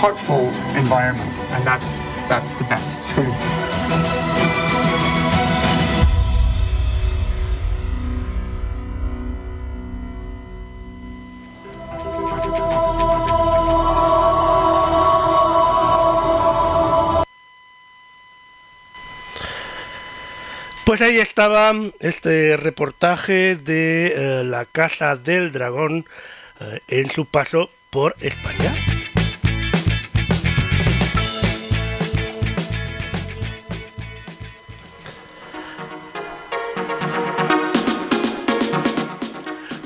heartful 0.00 0.46
environment, 0.76 1.30
and 1.52 1.66
that's 1.66 2.04
that's 2.28 2.54
the 2.54 2.64
best. 2.64 4.10
Pues 20.84 21.00
ahí 21.00 21.16
estaba 21.16 21.72
este 22.00 22.58
reportaje 22.58 23.56
de 23.56 24.12
eh, 24.14 24.44
la 24.44 24.66
Casa 24.66 25.16
del 25.16 25.50
Dragón 25.50 26.04
eh, 26.60 26.80
en 26.88 27.10
su 27.10 27.24
paso 27.24 27.70
por 27.88 28.14
España. 28.20 28.74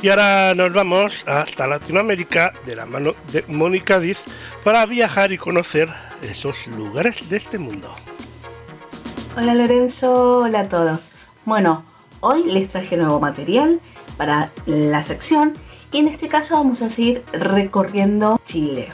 Y 0.02 0.08
ahora 0.08 0.54
nos 0.56 0.72
vamos 0.72 1.24
hasta 1.28 1.68
Latinoamérica 1.68 2.52
de 2.66 2.74
la 2.74 2.86
mano 2.86 3.14
de 3.32 3.44
Mónica 3.46 4.00
Diz 4.00 4.18
para 4.64 4.84
viajar 4.86 5.30
y 5.30 5.38
conocer 5.38 5.88
esos 6.22 6.66
lugares 6.66 7.28
de 7.28 7.36
este 7.36 7.58
mundo. 7.58 7.92
Hola 9.40 9.54
Lorenzo, 9.54 10.38
hola 10.38 10.62
a 10.62 10.68
todos. 10.68 11.10
Bueno, 11.44 11.84
hoy 12.18 12.42
les 12.42 12.70
traje 12.70 12.96
nuevo 12.96 13.20
material 13.20 13.78
para 14.16 14.50
la 14.66 15.04
sección 15.04 15.54
y 15.92 15.98
en 15.98 16.08
este 16.08 16.26
caso 16.26 16.56
vamos 16.56 16.82
a 16.82 16.90
seguir 16.90 17.22
recorriendo 17.32 18.40
Chile. 18.46 18.92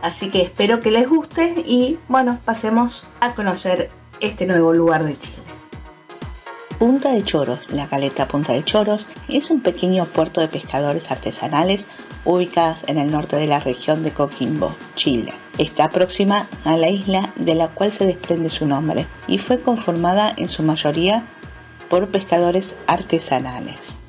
Así 0.00 0.30
que 0.30 0.42
espero 0.42 0.78
que 0.78 0.92
les 0.92 1.08
guste 1.08 1.54
y 1.66 1.98
bueno, 2.06 2.38
pasemos 2.44 3.02
a 3.18 3.34
conocer 3.34 3.90
este 4.20 4.46
nuevo 4.46 4.72
lugar 4.72 5.02
de 5.02 5.18
Chile. 5.18 5.42
Punta 6.78 7.12
de 7.12 7.24
Choros, 7.24 7.68
la 7.72 7.88
caleta 7.88 8.28
Punta 8.28 8.52
de 8.52 8.62
Choros, 8.62 9.08
es 9.28 9.50
un 9.50 9.60
pequeño 9.60 10.04
puerto 10.04 10.40
de 10.40 10.46
pescadores 10.46 11.10
artesanales 11.10 11.88
ubicadas 12.24 12.84
en 12.86 12.96
el 12.98 13.10
norte 13.10 13.34
de 13.34 13.48
la 13.48 13.58
región 13.58 14.04
de 14.04 14.12
Coquimbo, 14.12 14.72
Chile. 14.94 15.34
Está 15.58 15.88
próxima 15.88 16.48
a 16.64 16.76
la 16.76 16.88
isla 16.88 17.32
de 17.36 17.54
la 17.54 17.68
cual 17.68 17.92
se 17.92 18.06
desprende 18.06 18.50
su 18.50 18.66
nombre 18.66 19.06
y 19.28 19.38
fue 19.38 19.60
conformada 19.60 20.32
en 20.36 20.48
su 20.48 20.64
mayoría 20.64 21.26
por 21.88 22.08
pescadores 22.08 22.74
artesanales. 22.88 24.03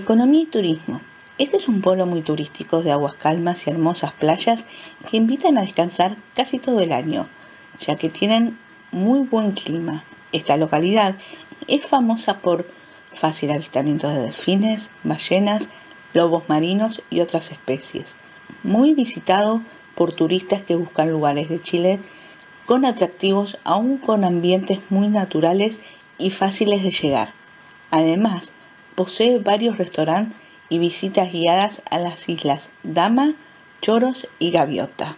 Economía 0.00 0.44
y 0.44 0.46
turismo. 0.46 1.02
Este 1.36 1.58
es 1.58 1.68
un 1.68 1.82
pueblo 1.82 2.06
muy 2.06 2.22
turístico 2.22 2.80
de 2.82 2.90
aguas 2.90 3.12
calmas 3.12 3.66
y 3.66 3.70
hermosas 3.70 4.14
playas 4.14 4.64
que 5.10 5.18
invitan 5.18 5.58
a 5.58 5.60
descansar 5.60 6.16
casi 6.34 6.58
todo 6.58 6.80
el 6.80 6.92
año, 6.92 7.26
ya 7.78 7.96
que 7.96 8.08
tienen 8.08 8.58
muy 8.92 9.18
buen 9.18 9.52
clima. 9.52 10.04
Esta 10.32 10.56
localidad 10.56 11.16
es 11.68 11.84
famosa 11.84 12.38
por 12.38 12.66
fácil 13.12 13.50
avistamiento 13.50 14.08
de 14.08 14.20
delfines, 14.20 14.88
ballenas, 15.04 15.68
lobos 16.14 16.48
marinos 16.48 17.02
y 17.10 17.20
otras 17.20 17.50
especies. 17.50 18.16
Muy 18.62 18.94
visitado 18.94 19.60
por 19.96 20.14
turistas 20.14 20.62
que 20.62 20.76
buscan 20.76 21.10
lugares 21.10 21.50
de 21.50 21.60
Chile 21.60 22.00
con 22.64 22.86
atractivos 22.86 23.58
aún 23.64 23.98
con 23.98 24.24
ambientes 24.24 24.78
muy 24.88 25.08
naturales 25.08 25.82
y 26.16 26.30
fáciles 26.30 26.82
de 26.82 26.90
llegar. 26.90 27.34
Además, 27.90 28.54
posee 28.94 29.38
varios 29.38 29.78
restaurantes 29.78 30.36
y 30.68 30.78
visitas 30.78 31.32
guiadas 31.32 31.82
a 31.90 31.98
las 31.98 32.28
islas 32.28 32.70
Dama, 32.82 33.34
Choros 33.80 34.28
y 34.38 34.50
Gaviota. 34.50 35.16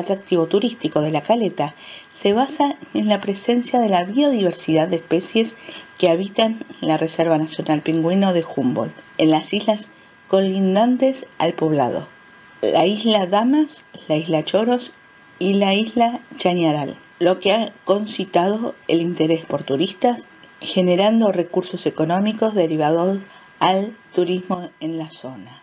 Atractivo 0.00 0.46
turístico 0.46 1.00
de 1.00 1.10
la 1.10 1.22
caleta 1.22 1.74
se 2.10 2.32
basa 2.32 2.76
en 2.94 3.08
la 3.08 3.20
presencia 3.20 3.78
de 3.78 3.88
la 3.88 4.04
biodiversidad 4.04 4.88
de 4.88 4.96
especies 4.96 5.56
que 5.98 6.08
habitan 6.08 6.64
la 6.80 6.96
Reserva 6.96 7.38
Nacional 7.38 7.82
Pingüino 7.82 8.32
de 8.32 8.44
Humboldt, 8.44 8.94
en 9.18 9.30
las 9.30 9.52
islas 9.52 9.88
colindantes 10.28 11.26
al 11.38 11.52
poblado, 11.52 12.08
la 12.62 12.86
isla 12.86 13.26
Damas, 13.26 13.84
la 14.08 14.16
isla 14.16 14.44
Choros 14.44 14.92
y 15.38 15.54
la 15.54 15.74
isla 15.74 16.20
Chañaral, 16.36 16.96
lo 17.18 17.38
que 17.38 17.52
ha 17.52 17.72
concitado 17.84 18.74
el 18.88 19.00
interés 19.00 19.44
por 19.44 19.62
turistas, 19.62 20.26
generando 20.60 21.32
recursos 21.32 21.86
económicos 21.86 22.54
derivados 22.54 23.18
al 23.58 23.96
turismo 24.12 24.70
en 24.80 24.98
la 24.98 25.10
zona. 25.10 25.62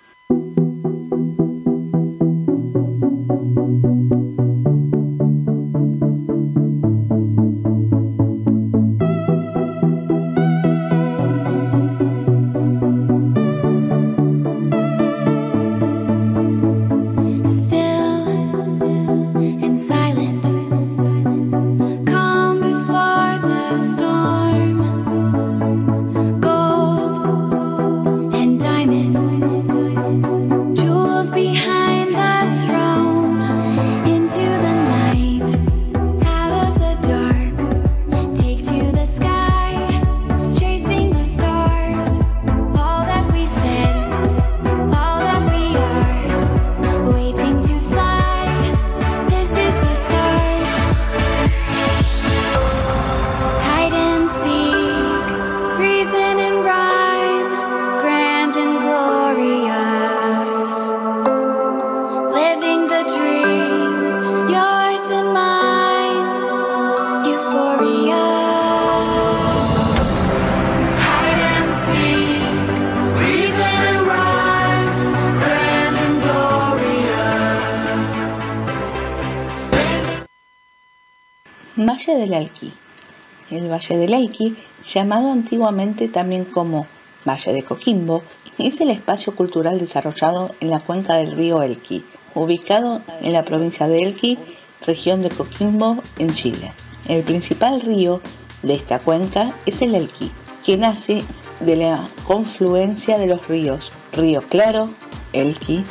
Valle 83.78 83.98
del 83.98 84.14
Elqui, 84.16 84.56
llamado 84.88 85.32
antiguamente 85.32 86.08
también 86.08 86.46
como 86.46 86.88
Valle 87.28 87.54
de 87.54 87.64
Coquimbo, 87.64 88.24
es 88.58 88.82
el 88.82 88.90
espacio 88.90 89.36
cultural 89.36 89.78
desarrollado 89.78 90.56
en 90.60 90.72
la 90.72 90.80
cuenca 90.80 91.18
del 91.18 91.34
río 91.34 91.62
Elqui, 91.62 92.04
ubicado 92.34 93.04
en 93.22 93.34
la 93.34 93.46
provincia 93.46 93.88
de 93.88 94.02
Elqui, 94.02 94.40
región 94.82 95.22
de 95.22 95.30
Coquimbo, 95.30 95.98
en 96.18 96.34
Chile. 96.34 96.74
El 97.08 97.24
principal 97.24 97.82
río 97.82 98.20
de 98.64 98.74
esta 98.74 98.98
cuenca 98.98 99.54
es 99.68 99.84
el 99.84 99.94
Elqui, 99.94 100.32
que 100.66 100.76
nace 100.76 101.24
de 101.60 101.76
la 101.76 102.04
confluencia 102.26 103.20
de 103.20 103.28
los 103.28 103.48
ríos 103.48 103.92
Río 104.12 104.42
Claro, 104.50 104.90
Elqui, 105.34 105.84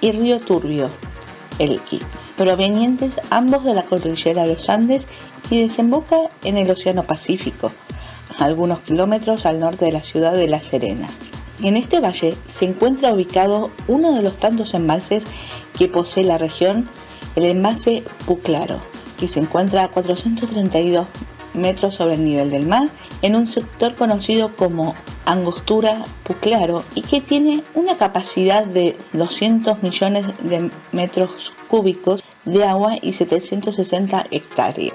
y 0.00 0.10
Río 0.10 0.40
Turbio, 0.40 0.90
Elqui, 1.60 2.00
provenientes 2.36 3.20
ambos 3.30 3.62
de 3.62 3.74
la 3.74 3.84
cordillera 3.84 4.42
de 4.42 4.54
los 4.54 4.68
Andes 4.68 5.06
y 5.50 5.60
desemboca 5.60 6.28
en 6.44 6.56
el 6.56 6.70
Océano 6.70 7.04
Pacífico, 7.04 7.70
algunos 8.38 8.80
kilómetros 8.80 9.46
al 9.46 9.60
norte 9.60 9.84
de 9.84 9.92
la 9.92 10.02
ciudad 10.02 10.32
de 10.32 10.48
La 10.48 10.60
Serena. 10.60 11.08
En 11.62 11.76
este 11.76 12.00
valle 12.00 12.34
se 12.46 12.64
encuentra 12.64 13.12
ubicado 13.12 13.70
uno 13.86 14.12
de 14.12 14.22
los 14.22 14.36
tantos 14.38 14.74
embalses 14.74 15.24
que 15.78 15.88
posee 15.88 16.24
la 16.24 16.38
región, 16.38 16.88
el 17.36 17.44
embalse 17.44 18.02
Puclaro, 18.26 18.80
que 19.18 19.28
se 19.28 19.40
encuentra 19.40 19.84
a 19.84 19.88
432 19.88 21.06
metros 21.54 21.94
sobre 21.94 22.14
el 22.14 22.24
nivel 22.24 22.50
del 22.50 22.66
mar 22.66 22.88
en 23.20 23.36
un 23.36 23.46
sector 23.46 23.94
conocido 23.94 24.56
como 24.56 24.94
Angostura 25.24 26.04
Puclaro 26.24 26.82
y 26.94 27.02
que 27.02 27.20
tiene 27.20 27.62
una 27.74 27.96
capacidad 27.96 28.64
de 28.64 28.96
200 29.12 29.82
millones 29.82 30.26
de 30.42 30.70
metros 30.90 31.52
cúbicos 31.68 32.24
de 32.44 32.64
agua 32.64 32.96
y 33.00 33.12
760 33.12 34.26
hectáreas. 34.30 34.94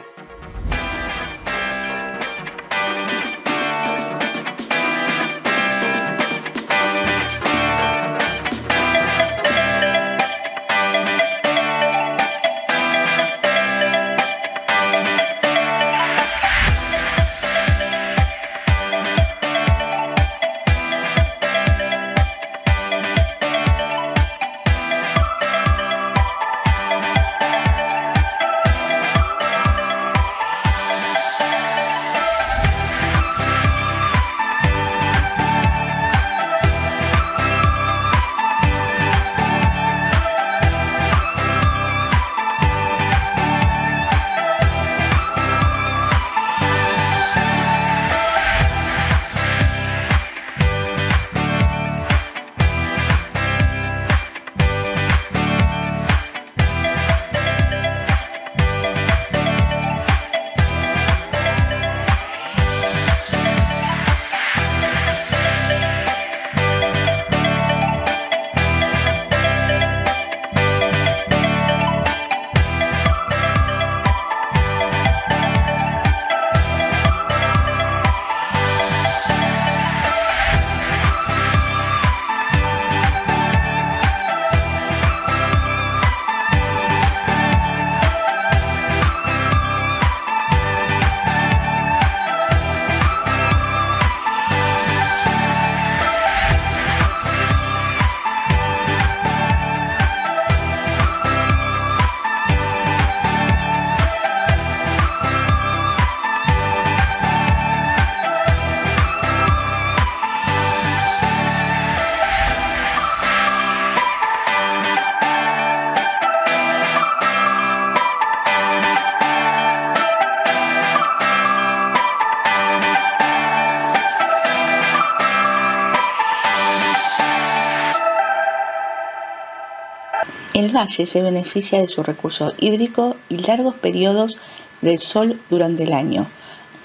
Valle 130.77 131.05
se 131.05 131.21
beneficia 131.21 131.81
de 131.81 131.87
su 131.87 132.03
recurso 132.03 132.53
hídrico 132.59 133.15
y 133.29 133.37
largos 133.39 133.75
periodos 133.75 134.37
del 134.81 134.99
sol 134.99 135.41
durante 135.49 135.83
el 135.83 135.93
año, 135.93 136.29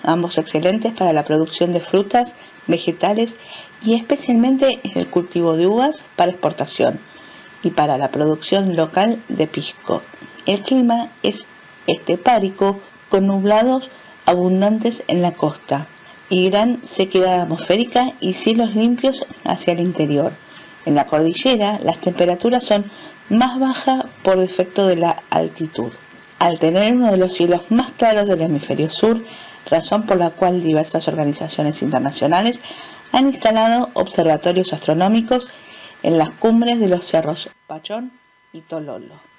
ambos 0.03 0.39
excelentes 0.39 0.93
para 0.93 1.13
la 1.13 1.25
producción 1.25 1.73
de 1.73 1.81
frutas, 1.81 2.35
vegetales 2.67 3.37
y 3.83 3.95
especialmente 3.95 4.81
el 4.95 5.09
cultivo 5.09 5.57
de 5.57 5.67
uvas 5.67 6.05
para 6.17 6.31
exportación 6.31 7.01
y 7.63 7.71
para 7.71 7.99
la 7.99 8.11
producción 8.11 8.77
local 8.77 9.23
de 9.29 9.47
pisco. 9.47 10.03
El 10.47 10.61
clima 10.61 11.11
es 11.23 11.47
estepárico 11.87 12.81
con 13.09 13.27
nublados 13.27 13.91
abundantes 14.25 15.03
en 15.09 15.23
la 15.23 15.33
costa 15.33 15.87
y 16.29 16.49
gran 16.49 16.81
sequedad 16.87 17.43
atmosférica 17.43 18.15
y 18.21 18.35
cielos 18.35 18.75
limpios 18.75 19.27
hacia 19.45 19.75
el 19.75 19.81
interior. 19.81 20.33
En 20.87 20.95
la 20.95 21.07
cordillera 21.07 21.79
las 21.83 22.01
temperaturas 22.01 22.65
son 22.65 22.91
más 23.29 23.59
baja 23.59 24.07
por 24.23 24.39
defecto 24.39 24.87
de 24.87 24.97
la 24.97 25.23
altitud. 25.31 25.93
Al 26.39 26.59
tener 26.59 26.95
uno 26.95 27.11
de 27.11 27.17
los 27.17 27.33
cielos 27.33 27.71
más 27.71 27.93
claros 27.93 28.27
del 28.27 28.43
hemisferio 28.43 28.91
sur, 28.91 29.23
razón 29.71 30.07
por 30.07 30.17
la 30.19 30.31
cual 30.31 30.61
diversas 30.61 31.09
organizaciones 31.09 31.83
internacionales 31.83 32.61
han 33.13 33.27
instalado 33.27 33.91
observatorios 33.95 34.73
astronómicos 34.73 35.49
en 36.03 36.19
las 36.19 36.31
cumbres 36.31 36.81
de 36.81 36.89
los 36.89 37.07
cerros 37.07 37.49
Pachón 37.67 38.13
y 38.53 38.61
Tololo. 38.61 39.32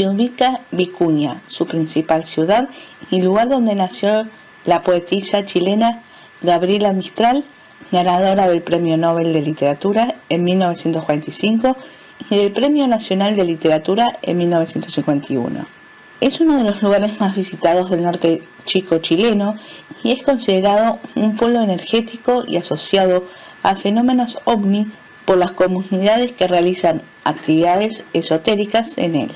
Se 0.00 0.08
ubica 0.08 0.62
Vicuña, 0.70 1.42
su 1.46 1.66
principal 1.66 2.24
ciudad 2.24 2.70
y 3.10 3.20
lugar 3.20 3.50
donde 3.50 3.74
nació 3.74 4.26
la 4.64 4.82
poetisa 4.82 5.44
chilena 5.44 6.02
Gabriela 6.40 6.94
Mistral, 6.94 7.44
ganadora 7.92 8.48
del 8.48 8.62
Premio 8.62 8.96
Nobel 8.96 9.34
de 9.34 9.42
Literatura 9.42 10.14
en 10.30 10.42
1945 10.42 11.76
y 12.30 12.36
del 12.38 12.50
Premio 12.50 12.88
Nacional 12.88 13.36
de 13.36 13.44
Literatura 13.44 14.18
en 14.22 14.38
1951. 14.38 15.66
Es 16.22 16.40
uno 16.40 16.56
de 16.56 16.64
los 16.64 16.80
lugares 16.80 17.20
más 17.20 17.36
visitados 17.36 17.90
del 17.90 18.02
norte 18.02 18.42
chico 18.64 19.00
chileno 19.00 19.56
y 20.02 20.12
es 20.12 20.22
considerado 20.22 20.98
un 21.14 21.36
polo 21.36 21.60
energético 21.60 22.44
y 22.48 22.56
asociado 22.56 23.26
a 23.62 23.76
fenómenos 23.76 24.38
ovni 24.46 24.86
por 25.26 25.36
las 25.36 25.52
comunidades 25.52 26.32
que 26.32 26.48
realizan 26.48 27.02
actividades 27.24 28.04
esotéricas 28.14 28.96
en 28.96 29.14
él. 29.14 29.32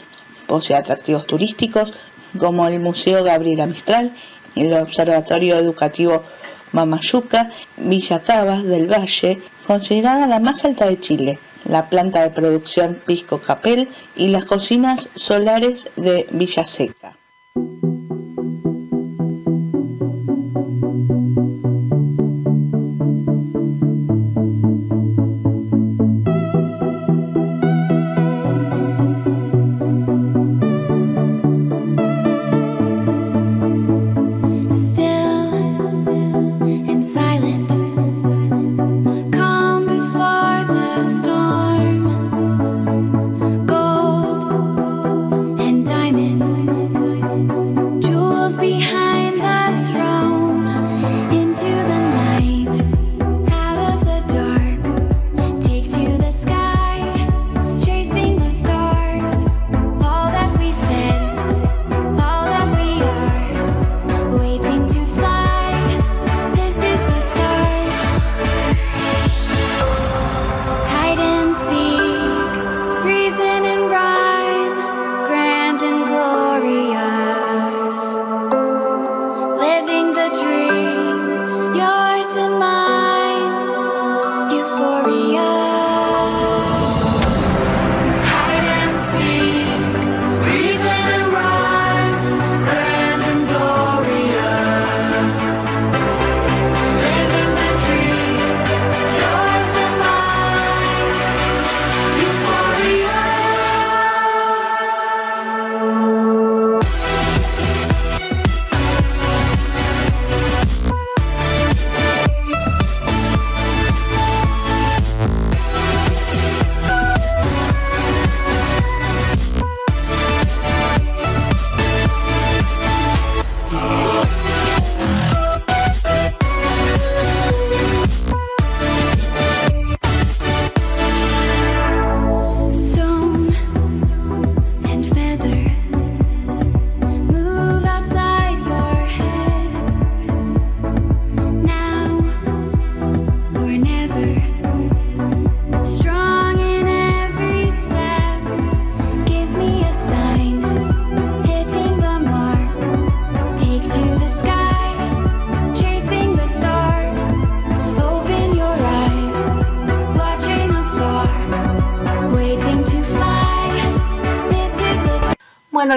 Posee 0.47 0.77
atractivos 0.77 1.27
turísticos 1.27 1.95
como 2.39 2.67
el 2.67 2.81
Museo 2.81 3.25
Gabriela 3.25 3.67
Mistral, 3.67 4.15
el 4.57 4.73
Observatorio 4.73 5.57
Educativo 5.57 6.23
Mamayuca, 6.73 7.51
Villa 7.77 8.23
Cabas 8.23 8.65
del 8.65 8.91
Valle, 8.91 9.41
considerada 9.67 10.27
la 10.27 10.41
más 10.41 10.65
alta 10.65 10.87
de 10.87 10.99
Chile, 10.99 11.39
la 11.65 11.89
planta 11.89 12.23
de 12.23 12.31
producción 12.31 13.01
Pisco 13.07 13.39
Capel 13.39 13.89
y 14.17 14.29
las 14.29 14.45
cocinas 14.45 15.09
solares 15.15 15.89
de 15.97 16.27
Villa 16.31 16.65
Seca. 16.65 17.17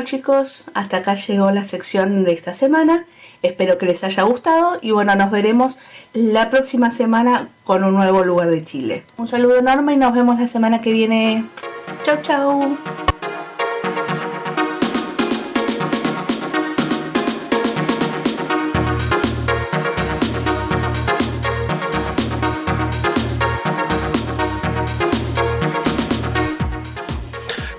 Chicos, 0.03 0.65
hasta 0.73 0.97
acá 0.97 1.15
llegó 1.15 1.51
la 1.51 1.63
sección 1.63 2.23
de 2.23 2.33
esta 2.33 2.53
semana. 2.53 3.05
Espero 3.41 3.77
que 3.77 3.85
les 3.85 4.03
haya 4.03 4.23
gustado 4.23 4.79
y 4.81 4.91
bueno, 4.91 5.15
nos 5.15 5.31
veremos 5.31 5.77
la 6.13 6.49
próxima 6.49 6.91
semana 6.91 7.49
con 7.63 7.83
un 7.83 7.93
nuevo 7.93 8.23
lugar 8.23 8.49
de 8.49 8.65
Chile. 8.65 9.03
Un 9.17 9.27
saludo 9.27 9.57
enorme 9.57 9.93
y 9.93 9.97
nos 9.97 10.13
vemos 10.13 10.39
la 10.39 10.47
semana 10.47 10.81
que 10.81 10.91
viene. 10.91 11.45
Chau 12.03 12.17
chau. 12.21 12.77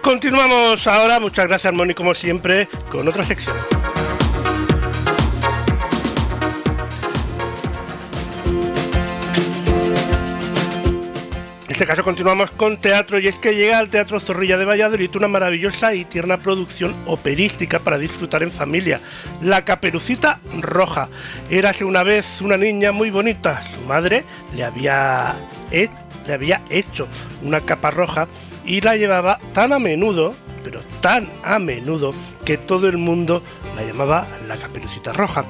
Continuamos 0.08 0.86
ahora, 0.86 1.20
muchas 1.20 1.46
gracias 1.48 1.70
Moni 1.70 1.92
como 1.92 2.14
siempre, 2.14 2.66
con 2.90 3.06
otra 3.06 3.22
sección. 3.22 3.54
En 11.66 11.72
este 11.72 11.86
caso 11.86 12.02
continuamos 12.02 12.50
con 12.52 12.78
teatro 12.78 13.18
y 13.18 13.28
es 13.28 13.36
que 13.36 13.54
llega 13.54 13.78
al 13.78 13.90
Teatro 13.90 14.18
Zorrilla 14.18 14.56
de 14.56 14.64
Valladolid 14.64 15.14
una 15.14 15.28
maravillosa 15.28 15.92
y 15.92 16.06
tierna 16.06 16.38
producción 16.38 16.94
operística 17.04 17.78
para 17.78 17.98
disfrutar 17.98 18.42
en 18.42 18.50
familia, 18.50 19.02
La 19.42 19.66
Caperucita 19.66 20.40
Roja. 20.58 21.10
Érase 21.50 21.84
una 21.84 22.02
vez 22.02 22.40
una 22.40 22.56
niña 22.56 22.92
muy 22.92 23.10
bonita, 23.10 23.62
su 23.74 23.82
madre 23.82 24.24
le 24.56 24.64
había, 24.64 25.34
le 25.70 26.32
había 26.32 26.62
hecho 26.70 27.06
una 27.42 27.60
capa 27.60 27.90
roja 27.90 28.26
y 28.68 28.82
la 28.82 28.96
llevaba 28.96 29.38
tan 29.54 29.72
a 29.72 29.78
menudo, 29.78 30.34
pero 30.62 30.80
tan 31.00 31.26
a 31.42 31.58
menudo, 31.58 32.14
que 32.44 32.58
todo 32.58 32.86
el 32.88 32.98
mundo 32.98 33.42
la 33.74 33.82
llamaba 33.82 34.28
la 34.46 34.56
caperucita 34.56 35.12
roja. 35.12 35.44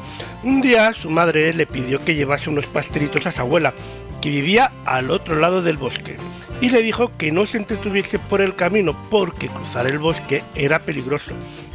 Un 0.44 0.60
día 0.60 0.94
su 0.94 1.10
madre 1.10 1.52
le 1.52 1.66
pidió 1.66 1.98
que 1.98 2.14
llevase 2.14 2.48
unos 2.48 2.66
pastelitos 2.66 3.26
a 3.26 3.32
su 3.32 3.40
abuela, 3.40 3.74
que 4.22 4.30
vivía 4.30 4.70
al 4.86 5.10
otro 5.10 5.36
lado 5.36 5.62
del 5.62 5.76
bosque, 5.76 6.16
y 6.60 6.70
le 6.70 6.82
dijo 6.82 7.10
que 7.18 7.32
no 7.32 7.44
se 7.44 7.58
entretuviese 7.58 8.20
por 8.20 8.40
el 8.40 8.54
camino 8.54 8.96
porque 9.10 9.48
cruzar 9.48 9.86
el 9.86 9.98
bosque 9.98 10.42
era 10.54 10.78
peligroso, 10.78 11.32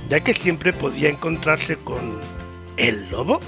ya 0.09 0.21
que 0.21 0.33
siempre 0.33 0.71
podía 0.71 1.09
encontrarse 1.09 1.75
con 1.75 2.19
el 2.77 3.09
lobo. 3.09 3.41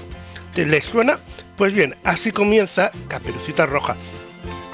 ¿Te 0.54 0.66
le 0.66 0.80
suena? 0.80 1.18
Pues 1.56 1.72
bien, 1.74 1.96
así 2.04 2.30
comienza 2.32 2.90
Caperucita 3.08 3.64
Roja, 3.66 3.96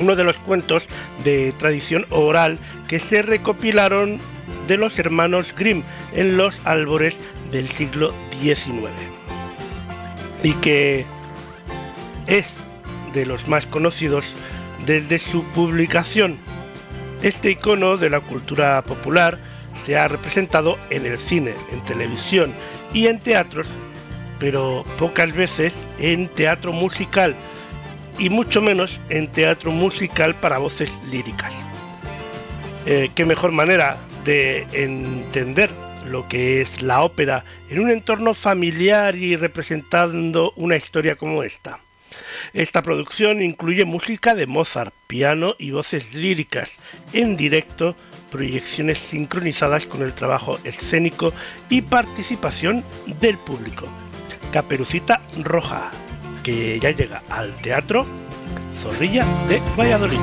uno 0.02 0.16
de 0.16 0.24
los 0.24 0.36
cuentos 0.38 0.84
de 1.22 1.52
tradición 1.58 2.06
oral 2.10 2.58
que 2.88 2.98
se 2.98 3.22
recopilaron 3.22 4.18
de 4.66 4.76
los 4.76 4.98
hermanos 4.98 5.54
Grimm 5.56 5.82
en 6.12 6.36
los 6.36 6.54
albores 6.66 7.20
del 7.52 7.68
siglo 7.68 8.12
XIX 8.40 8.90
y 10.42 10.54
que 10.54 11.06
es 12.26 12.54
de 13.12 13.26
los 13.26 13.46
más 13.46 13.66
conocidos 13.66 14.24
desde 14.86 15.18
su 15.18 15.44
publicación. 15.44 16.36
Este 17.22 17.52
icono 17.52 17.96
de 17.96 18.10
la 18.10 18.18
cultura 18.18 18.82
popular 18.82 19.38
se 19.84 19.96
ha 19.96 20.08
representado 20.08 20.78
en 20.90 21.06
el 21.06 21.18
cine, 21.18 21.54
en 21.70 21.80
televisión 21.84 22.52
y 22.92 23.06
en 23.06 23.20
teatros, 23.20 23.68
pero 24.40 24.84
pocas 24.98 25.32
veces 25.32 25.72
en 26.00 26.26
teatro 26.26 26.72
musical 26.72 27.36
y 28.18 28.30
mucho 28.30 28.60
menos 28.60 29.00
en 29.08 29.28
teatro 29.28 29.70
musical 29.70 30.34
para 30.34 30.58
voces 30.58 30.90
líricas. 31.10 31.64
Eh, 32.86 33.10
¿Qué 33.14 33.24
mejor 33.24 33.52
manera 33.52 33.96
de 34.24 34.66
entender 34.72 35.70
lo 36.06 36.28
que 36.28 36.60
es 36.60 36.82
la 36.82 37.02
ópera 37.02 37.44
en 37.70 37.80
un 37.80 37.90
entorno 37.90 38.34
familiar 38.34 39.14
y 39.14 39.36
representando 39.36 40.52
una 40.56 40.76
historia 40.76 41.16
como 41.16 41.42
esta? 41.42 41.78
Esta 42.52 42.82
producción 42.82 43.40
incluye 43.40 43.84
música 43.84 44.34
de 44.34 44.46
Mozart, 44.46 44.92
piano 45.06 45.54
y 45.58 45.70
voces 45.70 46.12
líricas 46.12 46.78
en 47.12 47.36
directo, 47.36 47.96
proyecciones 48.30 48.98
sincronizadas 48.98 49.86
con 49.86 50.02
el 50.02 50.12
trabajo 50.12 50.58
escénico 50.64 51.32
y 51.68 51.82
participación 51.82 52.84
del 53.20 53.38
público. 53.38 53.86
Caperucita 54.52 55.22
Roja, 55.38 55.90
que 56.42 56.78
ya 56.80 56.90
llega 56.90 57.22
al 57.28 57.54
teatro 57.56 58.06
Zorrilla 58.82 59.24
de 59.48 59.62
Valladolid. 59.76 60.18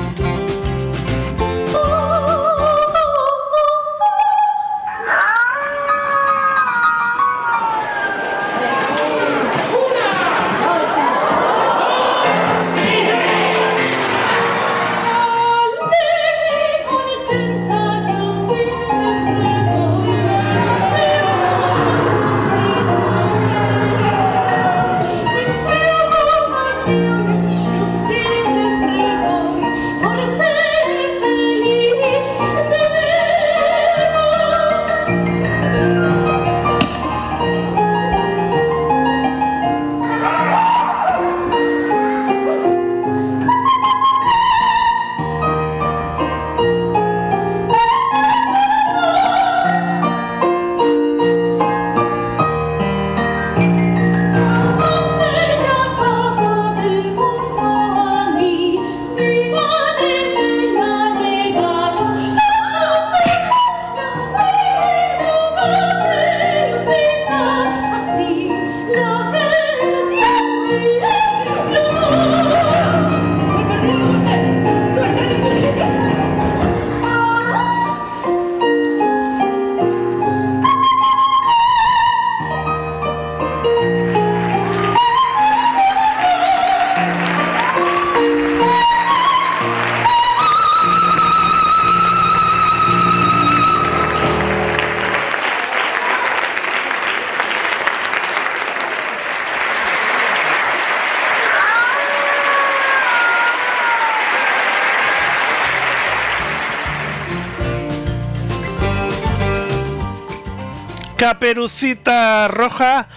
Caperucita 111.50 112.46
Roja 112.46 113.08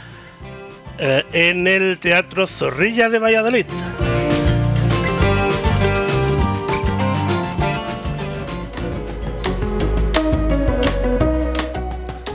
eh, 0.98 1.24
en 1.34 1.68
el 1.68 2.00
Teatro 2.00 2.48
Zorrilla 2.48 3.08
de 3.08 3.20
Valladolid. 3.20 3.68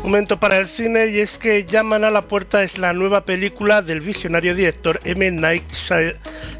Momento 0.04 0.38
para 0.38 0.58
el 0.58 0.68
cine 0.68 1.08
y 1.08 1.18
es 1.18 1.36
que 1.36 1.64
Llaman 1.64 2.04
a 2.04 2.10
la 2.10 2.22
puerta 2.22 2.62
es 2.62 2.78
la 2.78 2.92
nueva 2.92 3.24
película 3.24 3.82
del 3.82 4.00
visionario 4.00 4.54
director 4.54 5.00
M. 5.02 5.28
Night 5.32 5.64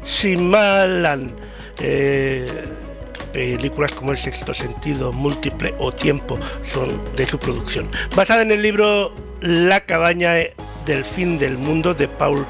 Shyamalan. 0.03 1.33
Eh, 1.79 2.45
películas 3.31 3.93
como 3.93 4.11
El 4.11 4.17
Sexto 4.17 4.53
Sentido, 4.53 5.13
Múltiple 5.13 5.73
o 5.79 5.93
Tiempo 5.93 6.37
son 6.73 6.99
de 7.15 7.25
su 7.25 7.39
producción. 7.39 7.89
Basada 8.17 8.41
en 8.41 8.51
el 8.51 8.61
libro 8.61 9.13
La 9.41 9.79
cabaña 9.79 10.33
del 10.85 11.03
fin 11.03 11.37
del 11.37 11.57
mundo 11.57 11.93
de 11.93 12.07
Paul 12.07 12.45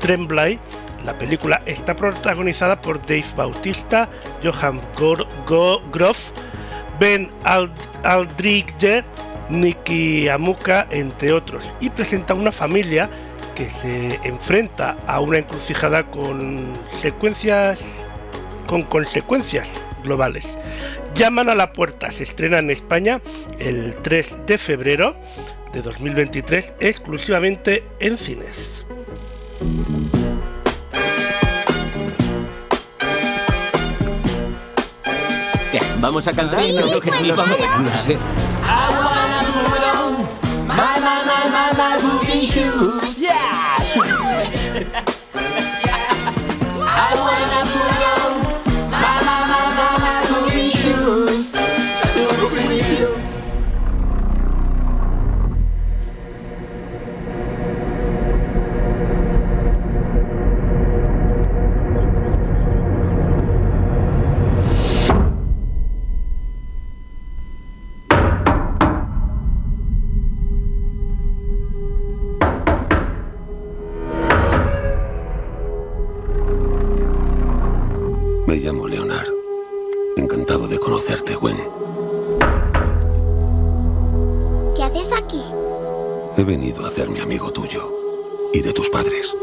Tremblay, 0.00 0.58
la 1.04 1.16
película 1.16 1.62
está 1.64 1.96
protagonizada 1.96 2.80
por 2.80 3.00
Dave 3.06 3.24
Bautista, 3.34 4.08
Johan 4.42 4.80
Groff, 5.92 6.30
Ben 7.00 7.30
Aldridge, 8.02 9.04
Nicky 9.48 10.28
Amuka, 10.28 10.86
entre 10.90 11.32
otros, 11.32 11.70
y 11.80 11.88
presenta 11.88 12.34
una 12.34 12.52
familia 12.52 13.08
que 13.54 13.70
se 13.70 14.20
enfrenta 14.22 14.96
a 15.06 15.20
una 15.20 15.38
encrucijada 15.38 16.02
con 16.04 16.74
secuencias 17.00 17.82
con 18.66 18.82
consecuencias 18.82 19.70
globales. 20.02 20.58
Llaman 21.14 21.48
a 21.48 21.54
la 21.54 21.72
puerta, 21.72 22.10
se 22.10 22.24
estrena 22.24 22.58
en 22.58 22.70
España 22.70 23.20
el 23.58 23.94
3 24.02 24.38
de 24.46 24.58
febrero 24.58 25.16
de 25.76 25.82
2023 25.82 26.72
exclusivamente 26.80 27.84
en 28.00 28.16
cines. 28.16 28.84
¿Vamos 36.00 36.26
a 36.28 36.32
cantar? 36.32 36.64
Sí, 36.64 36.74
creo 36.74 37.00
que 37.00 37.12
sí, 37.12 37.30
vamos 37.30 37.60
a 37.60 37.66
cantar. 37.66 37.98
Sí. 37.98 38.16
My, 40.66 40.76
my, 41.04 41.18
my, 41.26 41.42
my, 41.50 41.68
my 41.76 41.96
booty 42.02 42.46
shoes. 42.46 43.18
Yeah. 43.18 43.65
Me 78.46 78.56
llamo 78.56 78.86
Leonard. 78.86 79.26
Encantado 80.16 80.68
de 80.68 80.78
conocerte, 80.78 81.34
Gwen. 81.34 81.56
¿Qué 84.76 84.82
haces 84.82 85.12
aquí? 85.12 85.42
He 86.36 86.44
venido 86.44 86.84
a 86.84 86.88
hacerme 86.88 87.20
amigo 87.20 87.50
tuyo 87.50 87.90
y 88.52 88.60
de 88.60 88.72
tus 88.72 88.88
padres. 88.88 89.34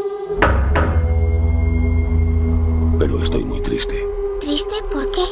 Pero 2.99 3.21
estoy 3.21 3.43
muy 3.43 3.59
triste 3.61 4.07
¿Triste? 4.39 4.75
¿Por 4.91 5.11
qué? 5.11 5.25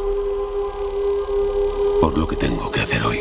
por 2.01 2.17
lo 2.17 2.27
que 2.27 2.35
tengo 2.35 2.69
que 2.71 2.79
hacer 2.81 3.03
hoy. 3.03 3.19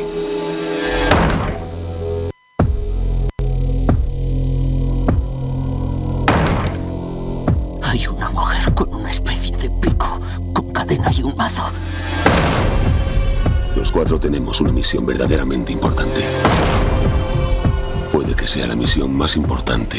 Los 13.81 13.93
cuatro 13.93 14.21
tenemos 14.21 14.61
una 14.61 14.73
misión 14.73 15.07
verdaderamente 15.07 15.73
importante. 15.73 16.21
Puede 18.13 18.37
que 18.37 18.47
sea 18.47 18.67
la 18.67 18.77
misión 18.77 19.17
más 19.17 19.37
importante 19.37 19.99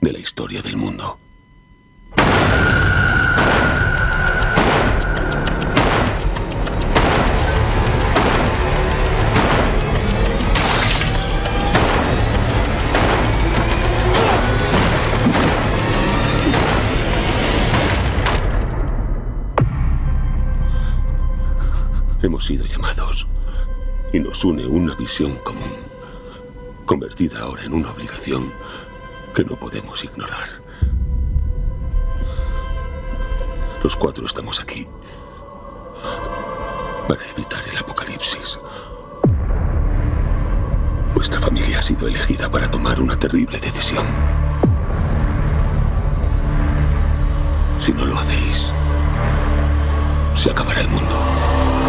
de 0.00 0.12
la 0.12 0.20
historia 0.20 0.62
del 0.62 0.76
mundo. 0.76 1.18
Hemos 22.22 22.46
sido 22.46 22.64
llamados 22.66 23.26
y 24.12 24.20
nos 24.20 24.44
une 24.44 24.64
una 24.64 24.94
visión 24.94 25.34
común, 25.42 25.72
convertida 26.86 27.40
ahora 27.40 27.64
en 27.64 27.74
una 27.74 27.90
obligación 27.90 28.52
que 29.34 29.44
no 29.44 29.56
podemos 29.56 30.04
ignorar. 30.04 30.46
Los 33.82 33.96
cuatro 33.96 34.24
estamos 34.24 34.60
aquí 34.60 34.86
para 37.08 37.26
evitar 37.30 37.62
el 37.68 37.78
apocalipsis. 37.78 38.56
Vuestra 41.14 41.40
familia 41.40 41.80
ha 41.80 41.82
sido 41.82 42.06
elegida 42.06 42.48
para 42.48 42.70
tomar 42.70 43.00
una 43.00 43.18
terrible 43.18 43.58
decisión. 43.58 44.06
Si 47.80 47.92
no 47.92 48.06
lo 48.06 48.16
hacéis, 48.16 48.72
se 50.36 50.50
acabará 50.52 50.82
el 50.82 50.88
mundo. 50.88 51.81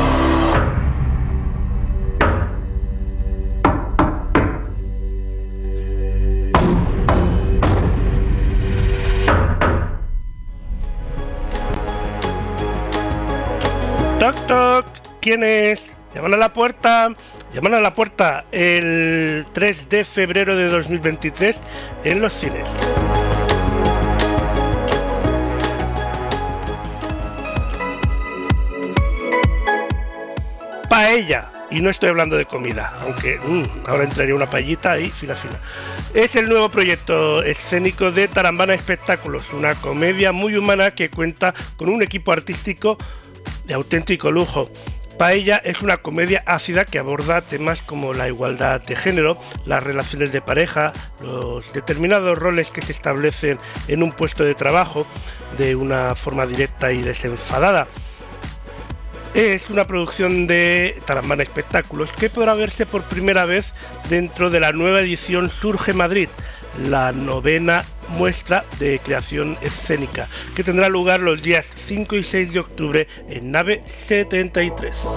¿Quién 15.24 15.42
es? 15.42 15.82
Llaman 16.14 16.34
a 16.34 16.38
la 16.38 16.52
puerta, 16.52 17.08
llaman 17.54 17.76
a 17.76 17.80
la 17.80 17.94
puerta 17.94 18.44
el 18.52 19.46
3 19.54 19.90
de 19.90 20.04
febrero 20.04 20.56
de 20.56 20.68
2023 20.68 21.62
en 22.04 22.22
los 22.22 22.34
cines. 22.34 22.68
Paella, 30.90 31.50
y 31.72 31.80
no 31.80 31.90
estoy 31.90 32.10
hablando 32.10 32.36
de 32.36 32.46
comida, 32.46 32.94
aunque 33.02 33.40
mm, 33.40 33.88
ahora 33.88 34.04
entraría 34.04 34.36
una 34.36 34.50
paellita 34.50 34.92
ahí, 34.92 35.10
fina 35.10 35.36
fina. 35.36 35.58
Es 36.14 36.36
el 36.36 36.50
nuevo 36.50 36.70
proyecto 36.70 37.42
escénico 37.44 38.12
de 38.12 38.28
Tarambana 38.28 38.74
Espectáculos, 38.74 39.46
una 39.54 39.74
comedia 39.76 40.34
muy 40.34 40.58
humana 40.58 40.92
que 40.92 41.10
cuenta 41.10 41.54
con 41.78 41.88
un 41.88 42.04
equipo 42.04 42.34
artístico 42.34 42.98
de 43.66 43.74
auténtico 43.74 44.32
lujo. 44.32 44.70
Paella 45.18 45.58
es 45.58 45.82
una 45.82 45.98
comedia 45.98 46.44
ácida 46.46 46.86
que 46.86 47.00
aborda 47.00 47.42
temas 47.42 47.82
como 47.82 48.14
la 48.14 48.28
igualdad 48.28 48.82
de 48.82 48.96
género, 48.96 49.38
las 49.66 49.84
relaciones 49.84 50.32
de 50.32 50.42
pareja, 50.42 50.92
los 51.22 51.72
determinados 51.74 52.38
roles 52.38 52.72
que 52.72 52.82
se 52.82 52.92
establecen 52.92 53.60
en 53.88 54.04
un 54.04 54.12
puesto 54.12 54.44
de 54.44 54.56
trabajo 54.56 55.06
de 55.58 55.76
una 55.76 56.16
forma 56.16 56.46
directa 56.46 56.92
y 56.92 57.02
desenfadada. 57.02 57.88
Es 59.34 59.70
una 59.70 59.86
producción 59.86 60.46
de 60.46 61.00
Tarambana 61.06 61.44
Espectáculos 61.44 62.12
que 62.12 62.30
podrá 62.30 62.54
verse 62.54 62.86
por 62.86 63.04
primera 63.04 63.46
vez 63.46 63.74
dentro 64.10 64.50
de 64.50 64.60
la 64.60 64.72
nueva 64.72 65.02
edición 65.02 65.50
Surge 65.50 65.94
Madrid, 65.94 66.30
la 66.78 67.12
novena 67.12 67.84
muestra 68.10 68.66
de 68.80 69.00
creación 69.00 69.58
escénica, 69.62 70.28
que 70.56 70.64
tendrá 70.64 70.90
lugar 70.90 71.20
los 71.20 71.42
días 71.42 71.70
5 71.88 72.16
y 72.16 72.24
6 72.24 72.54
de 72.54 72.60
octubre 72.60 73.08
en 73.30 73.52
nave 73.52 73.84
73. 74.08 75.08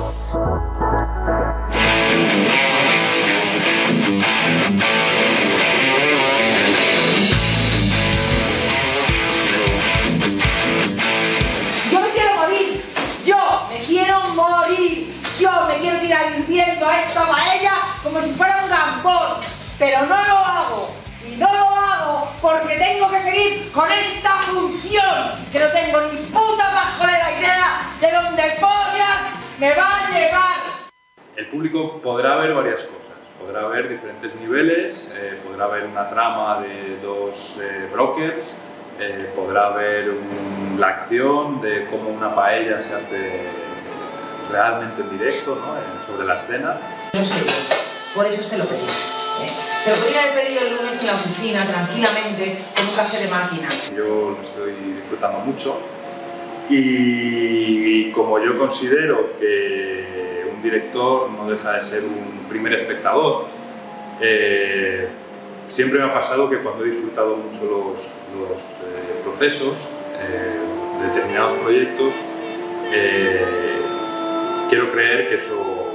Yo 11.91 12.01
me 12.01 12.11
quiero 12.11 12.37
morir. 12.37 12.83
Yo 13.25 13.69
me 13.71 13.79
quiero 13.87 14.29
morir. 14.35 15.13
Yo 15.39 15.51
me 15.69 15.79
quiero 15.79 15.99
tirar 15.99 16.39
hirviendo 16.39 16.89
a 16.89 17.03
esta 17.03 17.27
paella 17.29 17.73
como 18.03 18.23
si 18.23 18.31
fuera 18.31 18.65
un 18.65 18.71
gambón. 18.71 19.41
Pero 19.79 20.03
no 20.03 20.17
lo 20.17 20.39
hago. 20.39 21.06
No 21.39 21.53
lo 21.53 21.69
hago 21.69 22.31
porque 22.41 22.77
tengo 22.77 23.11
que 23.11 23.21
seguir 23.21 23.71
con 23.73 23.91
esta 23.93 24.39
función 24.43 25.45
que 25.53 25.59
no 25.61 25.67
tengo 25.69 26.01
ni 26.13 26.19
puta 26.27 26.71
pajolera 26.73 27.33
idea 27.39 27.91
de 28.01 28.11
dónde 28.13 28.43
pollas 28.61 29.21
me 29.59 29.75
va 29.75 30.07
a 30.07 30.11
llevar. 30.11 30.57
El 31.37 31.47
público 31.49 32.01
podrá 32.03 32.37
ver 32.37 32.55
varias 32.55 32.81
cosas. 32.81 32.97
Podrá 33.39 33.69
ver 33.69 33.89
diferentes 33.91 34.35
niveles, 34.37 35.13
eh, 35.15 35.39
podrá 35.47 35.67
ver 35.67 35.85
una 35.85 36.09
trama 36.09 36.61
de 36.63 36.99
dos 37.03 37.59
eh, 37.63 37.89
brokers, 37.93 38.45
eh, 38.99 39.31
podrá 39.37 39.71
ver 39.71 40.09
un- 40.11 40.77
la 40.81 40.87
acción 40.89 41.61
de 41.61 41.85
cómo 41.91 42.09
una 42.09 42.35
paella 42.35 42.81
se 42.83 42.95
hace 42.95 43.43
realmente 44.51 45.03
en 45.03 45.11
directo, 45.19 45.55
¿no? 45.55 45.77
En- 45.77 46.07
sobre 46.07 46.27
la 46.27 46.37
escena. 46.37 46.77
No 47.13 47.23
sé, 47.23 47.45
por 48.15 48.25
eso 48.27 48.43
se 48.43 48.57
lo 48.57 48.65
pedí. 48.65 49.26
¿Eh? 49.43 49.51
Lo 49.89 49.95
podría 49.97 50.23
haber 50.23 50.45
pedido 50.45 50.61
el 50.63 50.77
lunes 50.77 51.01
en 51.01 51.07
la 51.07 51.15
oficina, 51.15 51.65
tranquilamente, 51.65 52.59
con 52.75 52.89
un 52.89 52.95
café 52.95 53.19
de 53.19 53.29
máquina. 53.29 53.69
Yo 53.97 54.37
lo 54.37 54.43
estoy 54.43 54.73
disfrutando 54.97 55.39
mucho 55.41 55.79
y 56.69 58.11
como 58.11 58.39
yo 58.41 58.59
considero 58.59 59.39
que 59.39 60.51
un 60.53 60.63
director 60.63 61.31
no 61.31 61.49
deja 61.49 61.75
de 61.75 61.89
ser 61.89 62.05
un 62.05 62.47
primer 62.49 62.73
espectador, 62.73 63.47
eh, 64.21 65.09
siempre 65.69 65.99
me 65.99 66.07
ha 66.07 66.15
pasado 66.15 66.49
que 66.49 66.59
cuando 66.59 66.85
he 66.85 66.91
disfrutado 66.91 67.37
mucho 67.37 67.65
los, 67.65 68.05
eh, 68.05 69.23
procesos 69.25 69.77
eh, 70.19 70.59
de 71.01 71.09
determinados 71.09 71.59
proyectos, 71.59 72.13
eh, 72.93 73.45
quiero 74.71 74.91
creer 74.93 75.29
que 75.29 75.35
eso 75.37 75.87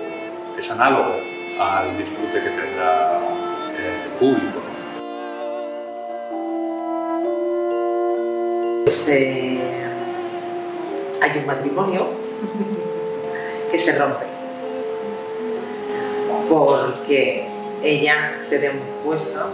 es 0.58 0.72
análogo 0.72 1.16
al 1.62 1.98
disfrute 1.98 2.42
que 2.44 2.50
tendrá 2.50 3.20
eh, 3.78 4.04
el 4.06 4.12
público. 4.20 4.60
Pues 8.84 9.10
eh, 9.10 9.60
hay 11.22 11.38
un 11.38 11.46
matrimonio 11.46 12.08
que 13.72 13.80
se 13.80 13.98
rompe 13.98 14.26
porque 16.50 17.48
ella 17.84 18.34
tiene 18.50 18.72
un 18.72 19.04
puesto 19.06 19.50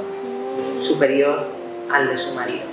superior 0.82 1.46
al 1.92 2.10
de 2.10 2.18
su 2.18 2.34
marido. 2.34 2.66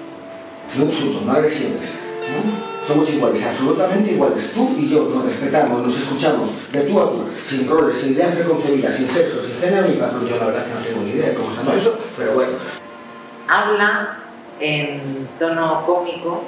No 0.76 0.84
insultos, 0.84 1.22
no 1.22 1.32
agresiones. 1.32 1.80
¿no? 1.80 2.73
Somos 2.86 3.10
iguales, 3.14 3.46
absolutamente 3.46 4.12
iguales. 4.12 4.52
Tú 4.52 4.74
y 4.78 4.90
yo 4.90 5.04
nos 5.04 5.24
respetamos, 5.24 5.82
nos 5.82 5.98
escuchamos, 5.98 6.50
de 6.70 6.80
tú 6.82 7.00
a 7.00 7.10
tú, 7.10 7.24
sin 7.42 7.68
roles, 7.68 7.96
sin 7.96 8.12
ideas 8.12 8.34
preconcebidas, 8.34 8.94
sin 8.94 9.08
sexo, 9.08 9.40
sin 9.40 9.58
género 9.58 9.88
ni 9.88 9.96
patrón. 9.96 10.26
Yo 10.28 10.36
la 10.36 10.46
verdad 10.46 10.66
que 10.66 10.74
no 10.74 10.80
tengo 10.80 11.00
ni 11.00 11.10
idea 11.12 11.30
de 11.30 11.34
cómo 11.34 11.50
se 11.50 11.56
llama 11.56 11.74
eso, 11.76 11.98
pero 12.18 12.32
bueno. 12.32 12.52
Habla 13.48 14.18
en 14.60 15.28
tono 15.38 15.84
cómico 15.86 16.44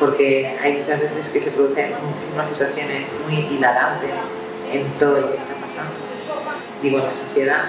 porque 0.00 0.58
hay 0.62 0.78
muchas 0.78 1.00
veces 1.00 1.28
que 1.30 1.40
se 1.40 1.50
producen 1.52 1.92
muchísimas 2.08 2.48
situaciones 2.50 3.06
muy 3.28 3.38
hilarantes 3.56 4.10
en 4.72 4.90
todo 4.98 5.20
lo 5.20 5.30
que 5.30 5.38
está 5.38 5.54
pasando, 5.54 5.92
digo, 6.82 6.98
en 6.98 7.04
la 7.04 7.12
sociedad, 7.28 7.64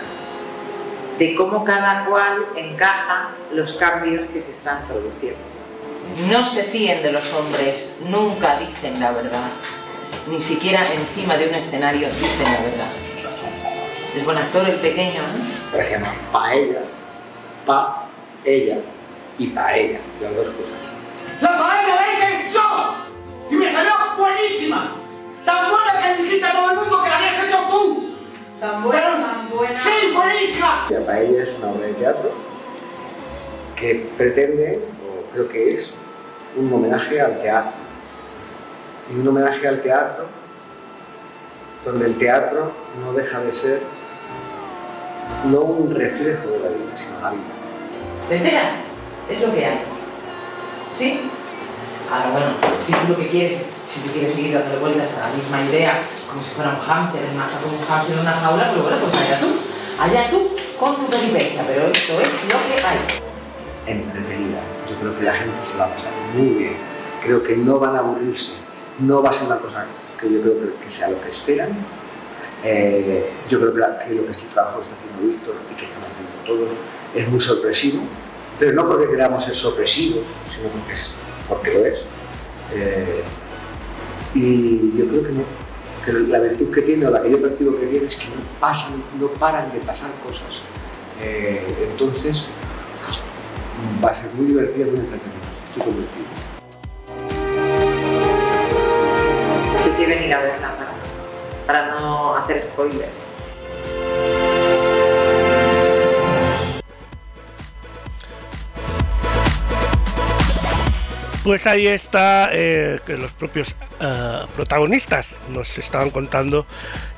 de 1.20 1.36
cómo 1.36 1.64
cada 1.64 2.06
cual 2.06 2.46
encaja 2.56 3.30
los 3.54 3.74
cambios 3.74 4.28
que 4.34 4.42
se 4.42 4.52
están 4.52 4.86
produciendo. 4.88 5.57
No 6.30 6.46
se 6.46 6.64
fíen 6.64 7.04
de 7.04 7.12
los 7.12 7.34
hombres, 7.34 7.96
nunca 8.10 8.60
dicen 8.60 9.00
la 9.00 9.12
verdad. 9.12 9.50
Ni 10.28 10.42
siquiera 10.42 10.82
encima 10.94 11.38
de 11.38 11.48
un 11.50 11.56
escenario 11.56 12.10
dicen 12.10 12.44
la 12.44 12.60
verdad. 12.60 12.88
Es 14.16 14.26
buen 14.26 14.38
actor 14.38 14.68
el 14.68 14.76
pequeño, 14.76 15.22
¿no? 15.22 15.46
Pero 15.72 15.84
se 15.84 15.92
llama 15.92 16.14
paella, 16.32 16.82
pa, 17.66 18.08
ella 18.44 18.78
y 19.38 19.48
paella, 19.48 20.00
las 20.22 20.36
dos 20.36 20.48
cosas. 20.48 21.42
¡La 21.42 21.58
paella 21.58 21.96
la 21.96 22.32
hice 22.32 22.52
yo! 22.52 22.96
¡Y 23.52 23.56
me 23.56 23.72
salió 23.72 23.92
buenísima! 24.18 24.92
¡Tan 25.46 25.70
buena 25.70 26.02
que 26.02 26.24
dijiste 26.24 26.46
a 26.46 26.52
todo 26.52 26.72
el 26.72 26.78
mundo 26.78 27.04
que 27.04 27.10
la 27.10 27.18
habías 27.18 27.46
hecho 27.46 27.58
tú! 27.70 28.16
¡Tan 28.60 28.84
buena, 28.84 29.02
tan 29.04 29.50
buena! 29.52 29.80
¡Sí, 29.80 30.12
buenísima! 30.16 30.88
La 30.90 31.06
paella 31.06 31.44
es 31.44 31.50
una 31.60 31.68
obra 31.72 31.88
de 31.88 31.94
teatro 31.94 32.32
que 33.76 34.10
pretende, 34.18 34.80
o 35.38 35.48
creo 35.48 35.50
que 35.50 35.76
es, 35.76 35.92
un 36.56 36.74
homenaje 36.74 37.22
al 37.22 37.40
teatro. 37.42 37.72
Y 39.12 39.20
un 39.20 39.28
homenaje 39.28 39.68
al 39.68 39.82
teatro 39.82 40.26
donde 41.86 42.08
el 42.08 42.18
teatro 42.18 42.72
no 43.00 43.14
deja 43.14 43.40
de 43.40 43.54
ser 43.54 43.82
no 45.46 45.60
un 45.60 45.94
reflejo 45.94 46.48
de 46.50 46.60
la 46.60 46.70
vida, 46.70 46.96
sino 46.96 47.22
la 47.22 47.32
vida. 47.32 47.44
¿Te 48.28 48.38
enteras? 48.38 48.74
Es 49.30 49.42
lo 49.42 49.54
que 49.54 49.66
hay. 49.66 49.80
¿Sí? 50.98 51.30
Ahora 52.12 52.32
bueno, 52.32 52.48
si 52.86 52.94
tú 52.94 53.08
lo 53.10 53.18
que 53.18 53.28
quieres, 53.28 53.60
si 53.90 54.00
tú 54.02 54.12
quieres 54.12 54.34
seguir 54.34 54.54
dándole 54.54 54.80
vueltas 54.80 55.10
a 55.14 55.30
la 55.30 55.36
misma 55.36 55.62
idea, 55.70 56.04
como 56.28 56.42
si 56.42 56.50
fuera 56.50 56.72
un 56.72 56.80
hámster 56.80 57.24
en 57.24 57.36
una, 57.36 57.46
un 57.46 57.86
hámster 57.88 58.16
en 58.16 58.22
una 58.22 58.32
jaula, 58.32 58.72
pues 58.72 58.82
bueno, 58.82 58.98
pues 59.04 59.22
allá 59.22 59.40
tú, 59.40 59.48
allá 60.02 60.30
tú, 60.30 60.50
con 60.80 60.96
tu 60.96 61.06
peripecia, 61.06 61.64
pero 61.68 61.86
esto 61.88 62.20
es 62.20 62.54
lo 62.54 62.60
que 62.66 62.84
hay. 62.84 63.94
Entretenida. 63.94 64.77
Creo 65.00 65.18
que 65.18 65.24
la 65.24 65.34
gente 65.34 65.56
se 65.72 65.78
va 65.78 65.86
a 65.86 65.90
pasar 65.90 66.12
muy 66.36 66.50
bien. 66.50 66.74
Creo 67.24 67.44
que 67.44 67.56
no 67.56 67.80
van 67.80 67.96
a 67.96 68.00
aburrirse. 68.00 68.54
No 69.00 69.22
va 69.22 69.30
a 69.30 69.34
ser 69.34 69.44
una 69.44 69.58
cosa 69.58 69.86
que 70.20 70.32
yo 70.32 70.42
creo 70.42 70.80
que 70.84 70.90
sea 70.90 71.10
lo 71.10 71.22
que 71.22 71.30
esperan. 71.30 71.70
Eh, 72.64 73.30
yo 73.50 73.60
creo 73.60 73.74
que, 73.74 74.14
lo 74.16 74.26
que 74.26 74.32
este 74.32 74.48
trabajo 74.48 74.82
está 74.82 74.96
haciendo 74.96 75.32
Víctor 75.32 75.56
y 75.72 75.76
que 75.76 75.86
estamos 75.86 76.10
haciendo 76.10 76.44
todos 76.46 76.70
es 77.16 77.28
muy 77.30 77.40
sorpresivo, 77.40 78.02
pero 78.60 78.74
no 78.74 78.88
porque 78.88 79.10
queramos 79.10 79.44
ser 79.44 79.56
sorpresivos, 79.56 80.26
sino 80.54 80.70
porque, 80.70 80.94
es, 80.94 81.14
porque 81.48 81.74
lo 81.74 81.86
es. 81.86 82.04
Eh, 82.74 83.24
y 84.34 84.98
yo 84.98 85.08
creo 85.08 85.24
que, 85.24 85.32
no, 85.32 86.28
la 86.28 86.40
virtud 86.40 86.74
que 86.74 86.82
tiene 86.82 87.06
o 87.06 87.12
la 87.12 87.22
que 87.22 87.32
yo 87.32 87.42
percibo 87.42 87.80
que 87.80 87.86
tiene 87.86 88.08
es 88.08 88.16
que 88.16 88.26
no 88.26 88.42
pasan, 88.60 89.04
no 89.20 89.28
paran 89.28 89.72
de 89.72 89.80
pasar 89.80 90.12
cosas. 90.26 90.64
Eh, 91.22 91.64
entonces 91.92 92.48
va 94.04 94.12
a 94.12 94.16
ser 94.16 94.30
muy 94.34 94.48
divertido, 94.48 94.92
muy 94.92 95.00
entretenido, 95.00 95.42
estoy 95.66 95.84
convencido. 95.84 96.26
Si 99.84 99.90
quieren 99.92 100.24
ir 100.24 100.34
a 100.34 100.42
verla 100.42 100.76
para, 101.66 101.86
para 101.86 102.00
no 102.00 102.36
hacer 102.36 102.68
spoiler. 102.74 103.10
Pues 111.44 111.66
ahí 111.66 111.88
está 111.88 112.50
eh, 112.52 113.00
que 113.06 113.16
los 113.16 113.32
propios 113.32 113.74
uh, 114.02 114.46
protagonistas 114.54 115.38
nos 115.48 115.78
estaban 115.78 116.10
contando 116.10 116.66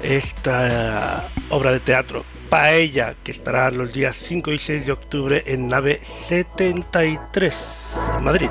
esta 0.03 1.27
uh, 1.49 1.55
obra 1.55 1.71
de 1.71 1.79
teatro. 1.79 2.23
Paella, 2.49 3.13
que 3.23 3.31
estará 3.31 3.69
los 3.69 3.93
días 3.93 4.15
5 4.15 4.51
y 4.51 4.59
6 4.59 4.87
de 4.87 4.91
octubre 4.91 5.43
en 5.45 5.67
nave 5.67 6.01
73, 6.03 7.95
Madrid. 8.21 8.49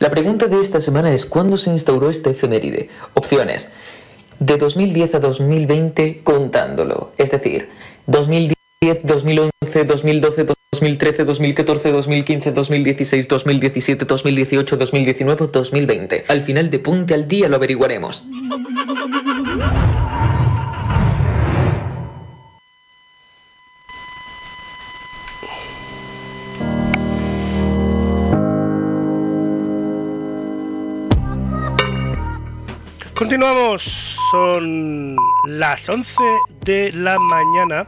La 0.00 0.08
pregunta 0.08 0.46
de 0.46 0.58
esta 0.58 0.80
semana 0.80 1.12
es 1.12 1.26
¿cuándo 1.26 1.56
se 1.56 1.70
instauró 1.70 2.10
este 2.10 2.30
efeméride? 2.30 2.88
Opciones. 3.14 3.72
De 4.40 4.56
2010 4.56 5.16
a 5.16 5.20
2020 5.20 6.22
contándolo, 6.24 7.12
es 7.18 7.30
decir, 7.30 7.68
2010, 8.06 9.00
2011, 9.04 9.84
2012, 9.84 10.44
2013, 10.72 11.24
2014, 11.24 11.92
2015, 11.92 12.52
2016, 12.52 13.28
2017, 13.28 14.04
2018, 14.06 14.76
2019, 14.78 15.46
2020. 15.52 16.24
Al 16.26 16.42
final 16.42 16.70
de 16.70 16.78
Punte 16.78 17.12
al 17.12 17.28
Día 17.28 17.50
lo 17.50 17.56
averiguaremos. 17.56 18.24
Continuamos, 33.30 34.16
son 34.32 35.14
las 35.46 35.88
11 35.88 36.12
de 36.64 36.92
la 36.92 37.16
mañana 37.16 37.86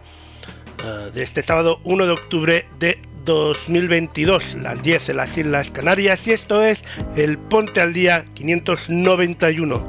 uh, 0.84 1.10
de 1.10 1.20
este 1.20 1.42
sábado 1.42 1.80
1 1.82 2.06
de 2.06 2.12
octubre 2.12 2.64
de 2.78 2.96
2022, 3.24 4.54
las 4.62 4.80
10 4.84 5.08
en 5.08 5.16
las 5.16 5.36
Islas 5.36 5.72
Canarias 5.72 6.28
y 6.28 6.30
esto 6.30 6.62
es 6.62 6.84
el 7.16 7.38
Ponte 7.38 7.80
al 7.80 7.92
Día 7.92 8.24
591. 8.34 9.82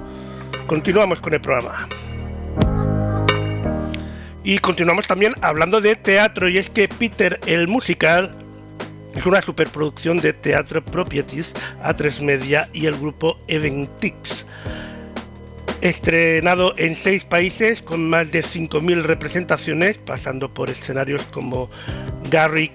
Continuamos 0.66 1.20
con 1.20 1.36
el 1.36 1.42
programa. 1.42 1.88
Y 4.44 4.58
continuamos 4.58 5.06
también 5.06 5.36
hablando 5.42 5.82
de 5.82 5.96
teatro 5.96 6.50
y 6.50 6.58
es 6.58 6.72
que 6.72 6.88
Peter 6.88 7.40
el 7.46 7.68
musical 7.68 8.36
es 9.16 9.24
una 9.24 9.40
superproducción 9.44 10.18
de 10.18 10.34
Teatro 10.34 10.84
Properties, 10.84 11.54
A3 11.84 12.22
Media 12.22 12.70
y 12.74 12.88
el 12.88 12.98
grupo 12.98 13.38
Eventix 13.48 14.48
estrenado 15.84 16.74
en 16.78 16.96
seis 16.96 17.26
países 17.26 17.82
con 17.82 18.10
más 18.10 18.32
de 18.32 18.42
5.000 18.42 19.02
representaciones, 19.04 19.98
pasando 19.98 20.54
por 20.54 20.70
escenarios 20.70 21.22
como 21.24 21.70
Garrick 22.32 22.72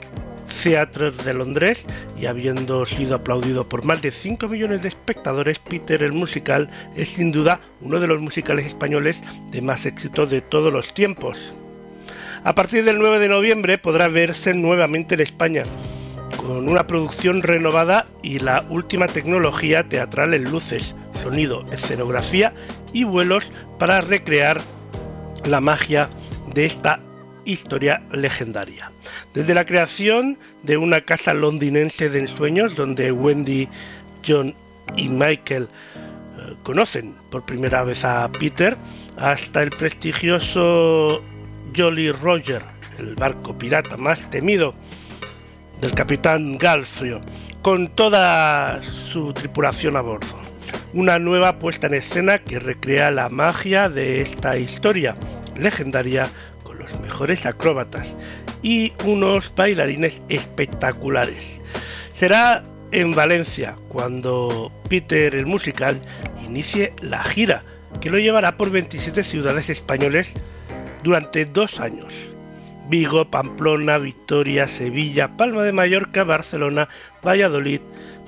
Theatre 0.62 1.10
de 1.10 1.32
Londres 1.32 1.86
y 2.20 2.26
habiendo 2.26 2.84
sido 2.84 3.14
aplaudido 3.14 3.66
por 3.66 3.82
más 3.82 4.02
de 4.02 4.10
5 4.10 4.46
millones 4.48 4.82
de 4.82 4.88
espectadores, 4.88 5.58
Peter 5.58 6.02
el 6.02 6.12
musical 6.12 6.68
es 6.96 7.08
sin 7.08 7.32
duda 7.32 7.60
uno 7.80 7.98
de 7.98 8.08
los 8.08 8.20
musicales 8.20 8.66
españoles 8.66 9.22
de 9.52 9.62
más 9.62 9.86
éxito 9.86 10.26
de 10.26 10.42
todos 10.42 10.70
los 10.70 10.92
tiempos. 10.92 11.38
A 12.44 12.54
partir 12.54 12.84
del 12.84 12.98
9 12.98 13.20
de 13.20 13.28
noviembre 13.30 13.78
podrá 13.78 14.08
verse 14.08 14.52
nuevamente 14.52 15.14
en 15.14 15.22
España, 15.22 15.62
con 16.36 16.68
una 16.68 16.86
producción 16.86 17.42
renovada 17.42 18.06
y 18.22 18.38
la 18.38 18.66
última 18.68 19.08
tecnología 19.08 19.88
teatral 19.88 20.34
en 20.34 20.44
luces, 20.44 20.94
sonido, 21.22 21.64
escenografía 21.72 22.52
y 22.92 23.04
vuelos 23.04 23.44
para 23.78 24.00
recrear 24.00 24.60
la 25.44 25.60
magia 25.60 26.08
de 26.54 26.66
esta 26.66 27.00
historia 27.44 28.02
legendaria. 28.12 28.90
Desde 29.34 29.54
la 29.54 29.64
creación 29.64 30.38
de 30.62 30.76
una 30.76 31.00
casa 31.00 31.34
londinense 31.34 32.08
de 32.10 32.20
ensueños 32.20 32.76
donde 32.76 33.12
Wendy, 33.12 33.68
John 34.26 34.54
y 34.96 35.08
Michael 35.08 35.64
eh, 35.64 36.54
conocen 36.62 37.14
por 37.30 37.44
primera 37.44 37.84
vez 37.84 38.04
a 38.04 38.28
Peter, 38.28 38.76
hasta 39.16 39.62
el 39.62 39.70
prestigioso 39.70 41.22
Jolly 41.76 42.12
Roger, 42.12 42.62
el 42.98 43.14
barco 43.14 43.56
pirata 43.56 43.96
más 43.96 44.28
temido 44.30 44.74
del 45.80 45.94
capitán 45.94 46.58
Galfrio, 46.58 47.20
con 47.62 47.88
toda 47.88 48.82
su 48.82 49.32
tripulación 49.32 49.96
a 49.96 50.00
bordo 50.00 50.47
una 50.92 51.18
nueva 51.18 51.58
puesta 51.58 51.86
en 51.86 51.94
escena 51.94 52.38
que 52.38 52.58
recrea 52.58 53.10
la 53.10 53.28
magia 53.28 53.88
de 53.88 54.20
esta 54.20 54.56
historia 54.56 55.16
legendaria 55.56 56.28
con 56.62 56.78
los 56.78 56.98
mejores 57.00 57.46
acróbatas 57.46 58.16
y 58.62 58.92
unos 59.04 59.52
bailarines 59.54 60.22
espectaculares. 60.28 61.60
Será 62.12 62.64
en 62.90 63.12
Valencia 63.12 63.76
cuando 63.88 64.72
Peter 64.88 65.34
el 65.34 65.46
musical 65.46 66.00
inicie 66.44 66.94
la 67.02 67.22
gira 67.22 67.64
que 68.00 68.10
lo 68.10 68.18
llevará 68.18 68.56
por 68.56 68.70
27 68.70 69.24
ciudades 69.24 69.70
españoles 69.70 70.32
durante 71.02 71.44
dos 71.44 71.80
años. 71.80 72.12
Vigo, 72.88 73.30
Pamplona, 73.30 73.98
Victoria, 73.98 74.66
Sevilla, 74.66 75.36
Palma 75.36 75.62
de 75.62 75.72
Mallorca, 75.72 76.24
Barcelona, 76.24 76.88
Valladolid, 77.22 77.80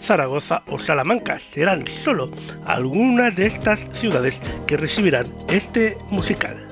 Zaragoza 0.02 0.62
o 0.66 0.78
Salamanca. 0.78 1.38
Serán 1.38 1.86
solo 1.86 2.30
algunas 2.64 3.34
de 3.36 3.46
estas 3.46 3.90
ciudades 3.92 4.40
que 4.66 4.76
recibirán 4.76 5.26
este 5.48 5.96
musical. 6.10 6.69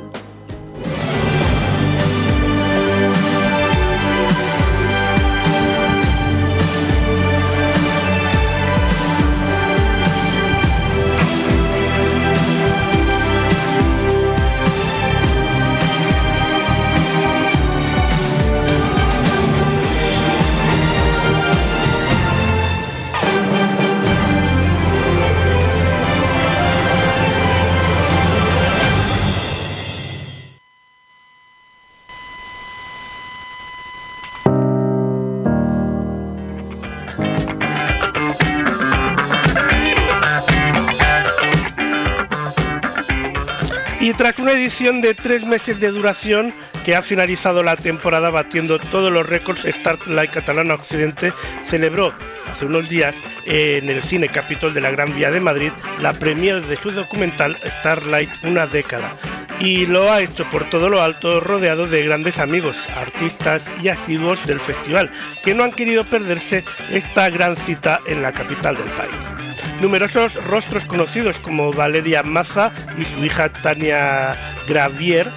Tras 44.18 44.36
una 44.40 44.50
edición 44.50 45.00
de 45.00 45.14
tres 45.14 45.46
meses 45.46 45.78
de 45.78 45.92
duración 45.92 46.52
que 46.84 46.96
ha 46.96 47.02
finalizado 47.02 47.62
la 47.62 47.76
temporada 47.76 48.30
batiendo 48.30 48.80
todos 48.80 49.12
los 49.12 49.24
récords, 49.24 49.62
Starlight 49.64 50.32
Catalana 50.32 50.74
Occidente 50.74 51.32
celebró 51.70 52.12
hace 52.50 52.66
unos 52.66 52.88
días 52.88 53.14
en 53.46 53.88
el 53.88 54.02
Cine 54.02 54.28
Capitol 54.28 54.74
de 54.74 54.80
la 54.80 54.90
Gran 54.90 55.14
Vía 55.14 55.30
de 55.30 55.38
Madrid 55.38 55.70
la 56.00 56.12
premiere 56.14 56.62
de 56.62 56.74
su 56.74 56.90
documental 56.90 57.56
Starlight 57.64 58.28
Una 58.42 58.66
década. 58.66 59.14
Y 59.60 59.86
lo 59.86 60.10
ha 60.10 60.20
hecho 60.20 60.44
por 60.50 60.68
todo 60.68 60.88
lo 60.88 61.00
alto 61.00 61.38
rodeado 61.38 61.86
de 61.86 62.02
grandes 62.02 62.40
amigos, 62.40 62.74
artistas 62.96 63.70
y 63.80 63.88
asiduos 63.88 64.44
del 64.48 64.58
festival, 64.58 65.12
que 65.44 65.54
no 65.54 65.62
han 65.62 65.70
querido 65.70 66.02
perderse 66.02 66.64
esta 66.90 67.30
gran 67.30 67.56
cita 67.56 68.00
en 68.04 68.22
la 68.22 68.32
capital 68.32 68.76
del 68.76 68.88
país. 68.88 69.37
Numerosos 69.80 70.34
rostros 70.46 70.84
conocidos 70.84 71.38
como 71.38 71.72
Valeria 71.72 72.22
Maza 72.24 72.72
y 72.98 73.04
su 73.04 73.24
hija 73.24 73.48
Tania 73.52 74.34
Gravier, 74.66 75.30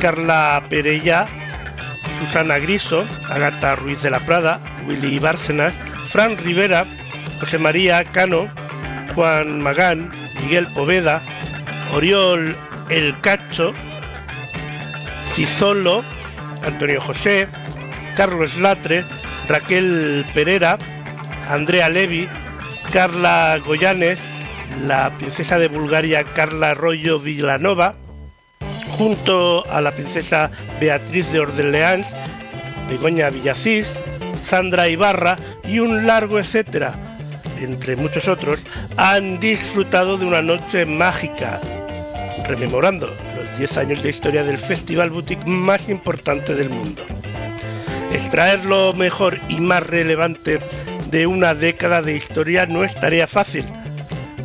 Carla 0.00 0.64
Perella, 0.68 1.28
Susana 2.18 2.58
Griso, 2.58 3.04
Agata 3.30 3.76
Ruiz 3.76 4.02
de 4.02 4.10
la 4.10 4.18
Prada, 4.18 4.60
Willy 4.86 5.18
Bárcenas, 5.20 5.78
Fran 6.10 6.36
Rivera, 6.38 6.84
José 7.38 7.58
María 7.58 8.04
Cano, 8.04 8.48
Juan 9.14 9.60
Magán, 9.62 10.10
Miguel 10.40 10.66
Poveda, 10.68 11.20
Oriol 11.94 12.56
El 12.88 13.18
Cacho, 13.20 13.72
Cizolo, 15.34 16.02
Antonio 16.66 17.00
José, 17.00 17.46
Carlos 18.16 18.56
Latre, 18.56 19.04
Raquel 19.48 20.24
Pereira, 20.34 20.76
Andrea 21.48 21.88
Levi, 21.88 22.28
Carla 22.92 23.58
Goyanes, 23.64 24.18
la 24.86 25.16
princesa 25.16 25.58
de 25.58 25.68
Bulgaria 25.68 26.24
Carla 26.24 26.70
Arroyo 26.70 27.18
Villanova, 27.18 27.94
junto 28.96 29.64
a 29.70 29.80
la 29.80 29.92
princesa 29.92 30.50
Beatriz 30.80 31.30
de 31.32 31.40
Orleans, 31.40 32.06
Begoña 32.88 33.28
Villacís, 33.30 34.02
Sandra 34.42 34.88
Ibarra 34.88 35.36
y 35.64 35.80
un 35.80 36.06
largo 36.06 36.38
etcétera, 36.38 36.94
entre 37.60 37.96
muchos 37.96 38.28
otros, 38.28 38.60
han 38.96 39.40
disfrutado 39.40 40.18
de 40.18 40.24
una 40.24 40.42
noche 40.42 40.86
mágica, 40.86 41.60
rememorando 42.46 43.06
los 43.36 43.58
10 43.58 43.78
años 43.78 44.02
de 44.02 44.10
historia 44.10 44.44
del 44.44 44.58
festival 44.58 45.10
boutique 45.10 45.46
más 45.46 45.88
importante 45.88 46.54
del 46.54 46.70
mundo. 46.70 47.02
Extraer 48.12 48.64
lo 48.64 48.92
mejor 48.92 49.38
y 49.48 49.60
más 49.60 49.82
relevante 49.82 50.60
de 51.10 51.26
una 51.26 51.54
década 51.54 52.02
de 52.02 52.16
historia 52.16 52.66
no 52.66 52.82
es 52.82 52.94
tarea 52.98 53.26
fácil, 53.26 53.64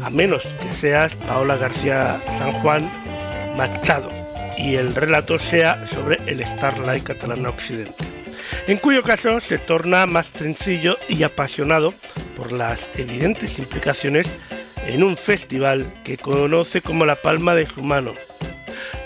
a 0.04 0.10
menos 0.10 0.44
que 0.62 0.72
seas 0.72 1.16
Paola 1.16 1.58
García 1.58 2.22
San 2.38 2.52
Juan 2.54 2.90
Machado 3.58 4.10
y 4.58 4.76
el 4.76 4.94
relato 4.94 5.40
sea 5.40 5.86
sobre 5.88 6.20
el 6.28 6.46
Starlight 6.46 7.04
catalán 7.04 7.46
occidente, 7.46 8.06
en 8.68 8.78
cuyo 8.78 9.02
caso 9.02 9.40
se 9.40 9.58
torna 9.58 10.06
más 10.06 10.28
sencillo 10.28 10.98
y 11.10 11.24
apasionado 11.24 11.94
por 12.36 12.52
las 12.52 12.90
evidentes 12.96 13.58
implicaciones 13.58 14.28
en 14.86 15.04
un 15.04 15.18
festival 15.18 15.92
que 16.04 16.18
conoce 16.18 16.82
como 16.82 17.06
la 17.06 17.16
palma 17.16 17.56
de 17.56 17.66
su 17.66 17.82
mano. 17.82 18.14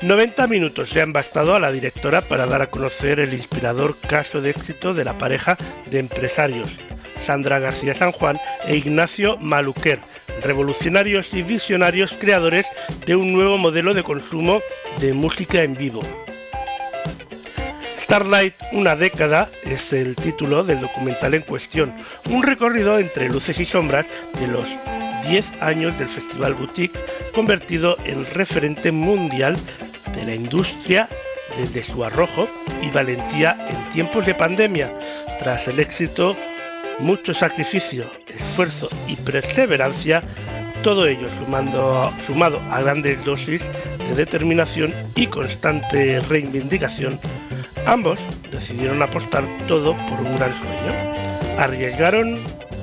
90 0.02 0.48
minutos 0.48 0.94
le 0.94 1.02
han 1.02 1.14
bastado 1.14 1.56
a 1.56 1.60
la 1.60 1.72
directora 1.72 2.22
para 2.22 2.46
dar 2.46 2.62
a 2.62 2.70
conocer 2.70 3.20
el 3.20 3.34
inspirador 3.34 3.98
caso 3.98 4.42
de 4.42 4.50
éxito 4.50 4.94
de 4.94 5.06
la 5.06 5.18
pareja 5.18 5.58
de 5.90 6.00
empresarios, 6.00 6.76
Sandra 7.26 7.60
García 7.60 7.96
San 7.96 8.12
Juan 8.12 8.40
e 8.68 8.76
Ignacio 8.76 9.38
Maluquer, 9.38 10.00
revolucionarios 10.44 11.34
y 11.34 11.42
visionarios 11.42 12.14
creadores 12.20 12.68
de 13.06 13.16
un 13.16 13.34
nuevo 13.34 13.58
modelo 13.58 13.94
de 13.94 14.04
consumo 14.04 14.62
de 15.02 15.14
música 15.14 15.64
en 15.64 15.76
vivo. 15.76 16.02
Starlight, 18.00 18.54
una 18.72 18.96
década, 18.96 19.50
es 19.66 19.92
el 19.92 20.16
título 20.16 20.64
del 20.64 20.82
documental 20.82 21.34
en 21.34 21.42
cuestión, 21.42 21.96
un 22.30 22.44
recorrido 22.44 23.00
entre 23.00 23.30
luces 23.30 23.60
y 23.60 23.66
sombras 23.66 24.08
de 24.40 24.48
los 24.48 24.66
10 25.28 25.54
años 25.60 25.98
del 25.98 26.10
Festival 26.10 26.54
Boutique, 26.54 27.00
convertido 27.34 27.98
en 28.06 28.24
referente 28.28 28.92
mundial 28.92 29.58
de 30.14 30.24
la 30.24 30.36
industria 30.36 31.10
desde 31.58 31.82
su 31.82 32.04
arrojo 32.04 32.48
y 32.84 32.92
valentía 32.92 33.58
en 33.70 33.90
tiempos 33.90 34.26
de 34.28 34.36
pandemia, 34.36 34.94
tras 35.40 35.68
el 35.68 35.80
éxito, 35.80 36.38
mucho 37.00 37.34
sacrificio, 37.34 38.10
esfuerzo 38.28 38.90
y 39.08 39.16
perseverancia, 39.18 40.24
todo 40.84 41.08
ello 41.08 41.28
sumado 42.26 42.62
a 42.70 42.82
grandes 42.82 43.24
dosis 43.26 43.64
de 44.08 44.16
determinación 44.16 44.94
y 45.16 45.28
constante 45.28 46.20
reivindicación, 46.22 47.20
ambos 47.86 48.20
decidieron 48.52 49.02
apostar 49.02 49.44
todo 49.68 49.96
por 49.98 50.20
un 50.20 50.36
gran 50.36 50.54
sueño. 50.54 51.58
Arriesgaron, 51.58 52.40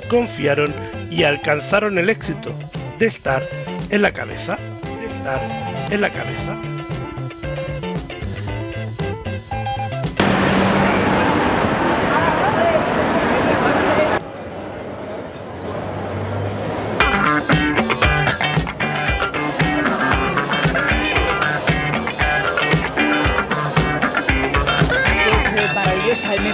confiaron 0.08 0.72
y 1.10 1.24
alcanzaron 1.24 1.98
el 1.98 2.10
éxito 2.10 2.52
de 2.98 3.06
estar 3.06 3.48
en 3.90 4.02
la 4.02 4.12
cabeza, 4.12 4.58
de 5.00 5.06
estar 5.06 5.40
en 5.90 6.00
la 6.00 6.10
cabeza. 6.10 6.71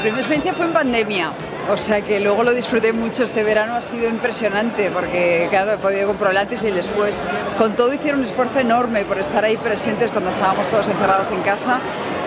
Primera 0.08 0.22
experiencia 0.22 0.54
fue 0.54 0.64
en 0.64 0.72
pandemia. 0.72 1.32
O 1.70 1.76
sea 1.76 2.00
que 2.00 2.18
luego 2.18 2.42
lo 2.42 2.54
disfruté 2.54 2.94
mucho. 2.94 3.24
Este 3.24 3.44
verano 3.44 3.74
ha 3.74 3.82
sido 3.82 4.08
impresionante 4.08 4.90
porque, 4.90 5.48
claro, 5.50 5.74
he 5.74 5.76
podido 5.76 6.06
comprobar 6.06 6.32
el 6.32 6.38
antes 6.38 6.62
y 6.62 6.68
el 6.68 6.76
después. 6.76 7.26
Con 7.58 7.76
todo 7.76 7.92
hicieron 7.92 8.20
un 8.20 8.24
esfuerzo 8.24 8.58
enorme 8.58 9.04
por 9.04 9.18
estar 9.18 9.44
ahí 9.44 9.58
presentes 9.58 10.10
cuando 10.10 10.30
estábamos 10.30 10.70
todos 10.70 10.88
encerrados 10.88 11.30
en 11.30 11.42
casa 11.42 11.80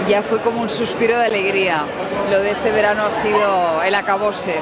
y 0.06 0.12
ya 0.12 0.22
fue 0.22 0.42
como 0.42 0.62
un 0.62 0.70
suspiro 0.70 1.18
de 1.18 1.26
alegría. 1.26 1.86
Lo 2.30 2.40
de 2.40 2.52
este 2.52 2.72
verano 2.72 3.06
ha 3.06 3.12
sido 3.12 3.82
el 3.82 3.96
acabose. 3.96 4.60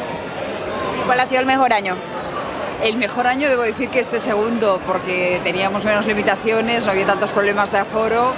¿Y 0.98 1.06
cuál 1.06 1.20
ha 1.20 1.28
sido 1.28 1.42
el 1.42 1.46
mejor 1.46 1.74
año? 1.74 1.98
El 2.82 2.96
mejor 2.96 3.28
año 3.28 3.50
debo 3.50 3.64
decir 3.64 3.90
que 3.90 4.00
este 4.00 4.22
segundo, 4.22 4.80
porque 4.88 5.42
teníamos 5.44 5.84
menos 5.84 6.06
limitaciones, 6.06 6.86
no 6.86 6.92
había 6.94 7.06
tantos 7.06 7.32
problemas 7.32 7.70
de 7.74 7.80
aforo, 7.80 8.34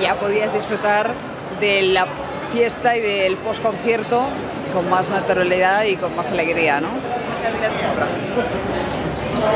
ya 0.00 0.20
podías 0.20 0.54
disfrutar 0.54 1.10
de 1.58 1.82
la 1.82 2.06
fiesta 2.52 2.96
y 2.96 3.00
del 3.00 3.36
postconcierto 3.36 4.28
con 4.72 4.88
más 4.88 5.10
naturalidad 5.10 5.84
y 5.84 5.96
con 5.96 6.14
más 6.14 6.30
alegría, 6.30 6.80
¿no? 6.80 6.88
Muchas 6.88 7.52
gracias. 7.58 7.82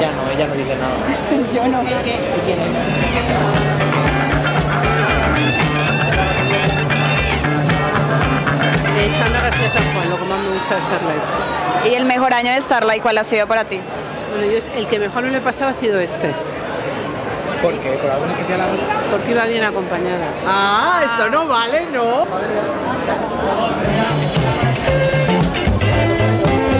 Ya 0.00 0.10
no, 0.12 0.30
ella 0.30 0.46
no 0.46 0.54
dice 0.54 0.76
nada. 0.76 0.96
Yo 1.54 1.68
no. 1.68 1.82
Eh, 8.96 9.10
Sandra 9.18 9.40
García 9.42 9.70
San 9.70 9.92
Juan, 9.92 10.10
lo 10.10 10.16
que 10.16 10.24
más 10.24 10.38
me 10.38 10.54
gusta 10.54 10.74
de 10.76 10.80
Starlight. 10.80 11.22
¿Y 11.84 11.94
el 11.94 12.04
mejor 12.06 12.32
año 12.32 12.52
de 12.52 12.60
Starlight 12.60 13.02
cuál 13.02 13.18
ha 13.18 13.24
sido 13.24 13.46
para 13.46 13.64
ti? 13.64 13.80
Bueno, 14.30 14.50
yo, 14.50 14.58
el 14.76 14.86
que 14.86 14.98
mejor 14.98 15.24
me 15.24 15.30
lo 15.30 15.36
he 15.36 15.40
pasado 15.40 15.70
ha 15.70 15.74
sido 15.74 16.00
este. 16.00 16.34
¿Por 17.64 17.80
qué? 17.80 17.92
¿Por 17.92 18.10
alguna 18.10 18.36
que 18.36 18.44
te 18.44 18.52
Porque 19.10 19.30
iba 19.30 19.46
bien 19.46 19.64
acompañada. 19.64 20.26
Ah, 20.46 21.00
eso 21.02 21.30
no 21.30 21.48
vale, 21.48 21.86
¿no? 21.90 22.26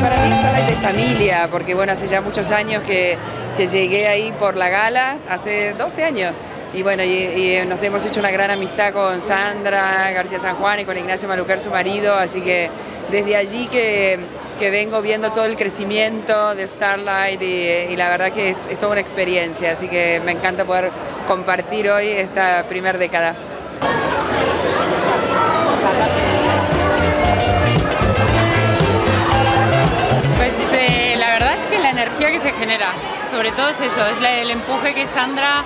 Para 0.03 0.19
mí 0.19 0.37
Starlight 0.37 0.69
es 0.69 0.77
familia, 0.77 1.49
porque 1.51 1.75
bueno, 1.75 1.95
hace 1.95 2.07
ya 2.07 2.21
muchos 2.21 2.53
años 2.53 2.83
que, 2.83 3.17
que 3.57 3.67
llegué 3.67 4.09
ahí 4.09 4.31
por 4.39 4.57
la 4.57 4.69
gala, 4.69 5.17
hace 5.27 5.73
12 5.73 6.05
años. 6.05 6.43
Y 6.75 6.83
bueno, 6.83 7.05
y, 7.05 7.07
y 7.09 7.67
nos 7.67 7.81
hemos 7.85 8.05
hecho 8.05 8.19
una 8.19 8.33
gran 8.33 8.51
amistad 8.51 8.93
con 8.93 9.21
Sandra 9.21 10.11
García 10.11 10.41
San 10.41 10.57
Juan 10.57 10.81
y 10.81 10.85
con 10.85 10.97
Ignacio 10.97 11.29
Maluquer, 11.29 11.61
su 11.61 11.71
marido, 11.71 12.17
así 12.17 12.41
que 12.41 12.69
desde 13.13 13.37
allí 13.37 13.69
que, 13.69 14.19
que 14.59 14.71
vengo 14.71 15.01
viendo 15.01 15.31
todo 15.31 15.45
el 15.45 15.57
crecimiento 15.57 16.57
de 16.57 16.67
Starlight 16.67 17.41
y, 17.41 17.95
la 17.97 18.09
verdad 18.09 18.33
que 18.33 18.51
es, 18.51 18.67
es 18.67 18.81
toda 18.81 18.93
una 18.93 19.01
experiencia, 19.01 19.71
así 19.71 19.87
que 19.87 20.21
me 20.25 20.33
encanta 20.33 20.65
poder 20.65 20.91
compartir 21.29 21.89
hoy 21.91 22.09
esta 22.09 22.65
primera 22.69 22.99
década. 22.99 23.37
Pues 30.37 30.55
eh, 30.73 31.15
la 31.19 31.29
verdad 31.35 31.55
es 31.57 31.65
que 31.71 31.79
la 31.79 31.91
energía 31.91 32.33
que 32.33 32.41
se 32.41 32.53
genera, 32.53 32.95
sobre 33.31 33.53
todo 33.53 33.69
es 33.69 33.81
eso, 33.81 34.05
es 34.09 34.29
el 34.29 34.51
empuje 34.51 34.93
que 34.93 35.07
Sandra 35.07 35.65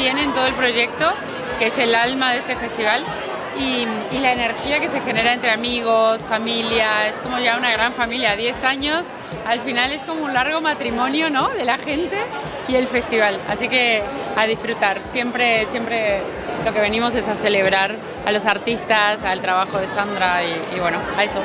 tiene 0.00 0.22
en 0.22 0.32
todo 0.32 0.46
el 0.46 0.54
proyecto, 0.54 1.12
que 1.58 1.66
es 1.66 1.76
el 1.76 1.94
alma 1.94 2.32
de 2.32 2.38
este 2.38 2.56
festival, 2.56 3.04
y, 3.58 3.86
y 4.16 4.18
la 4.18 4.32
energía 4.32 4.80
que 4.80 4.88
se 4.88 4.98
genera 5.02 5.34
entre 5.34 5.50
amigos, 5.50 6.22
familia, 6.22 7.06
es 7.08 7.16
como 7.16 7.38
ya 7.38 7.58
una 7.58 7.70
gran 7.70 7.92
familia, 7.92 8.34
10 8.34 8.64
años, 8.64 9.08
al 9.46 9.60
final 9.60 9.92
es 9.92 10.02
como 10.04 10.24
un 10.24 10.32
largo 10.32 10.62
matrimonio 10.62 11.28
¿no? 11.28 11.50
de 11.50 11.66
la 11.66 11.76
gente 11.76 12.16
y 12.66 12.76
el 12.76 12.86
festival, 12.86 13.38
así 13.46 13.68
que 13.68 14.02
a 14.38 14.46
disfrutar, 14.46 15.02
siempre, 15.02 15.66
siempre 15.66 16.22
lo 16.64 16.72
que 16.72 16.80
venimos 16.80 17.14
es 17.14 17.28
a 17.28 17.34
celebrar 17.34 17.94
a 18.24 18.32
los 18.32 18.46
artistas, 18.46 19.22
al 19.22 19.42
trabajo 19.42 19.78
de 19.78 19.86
Sandra 19.86 20.42
y, 20.44 20.76
y 20.76 20.80
bueno, 20.80 20.98
a 21.18 21.24
eso. 21.24 21.42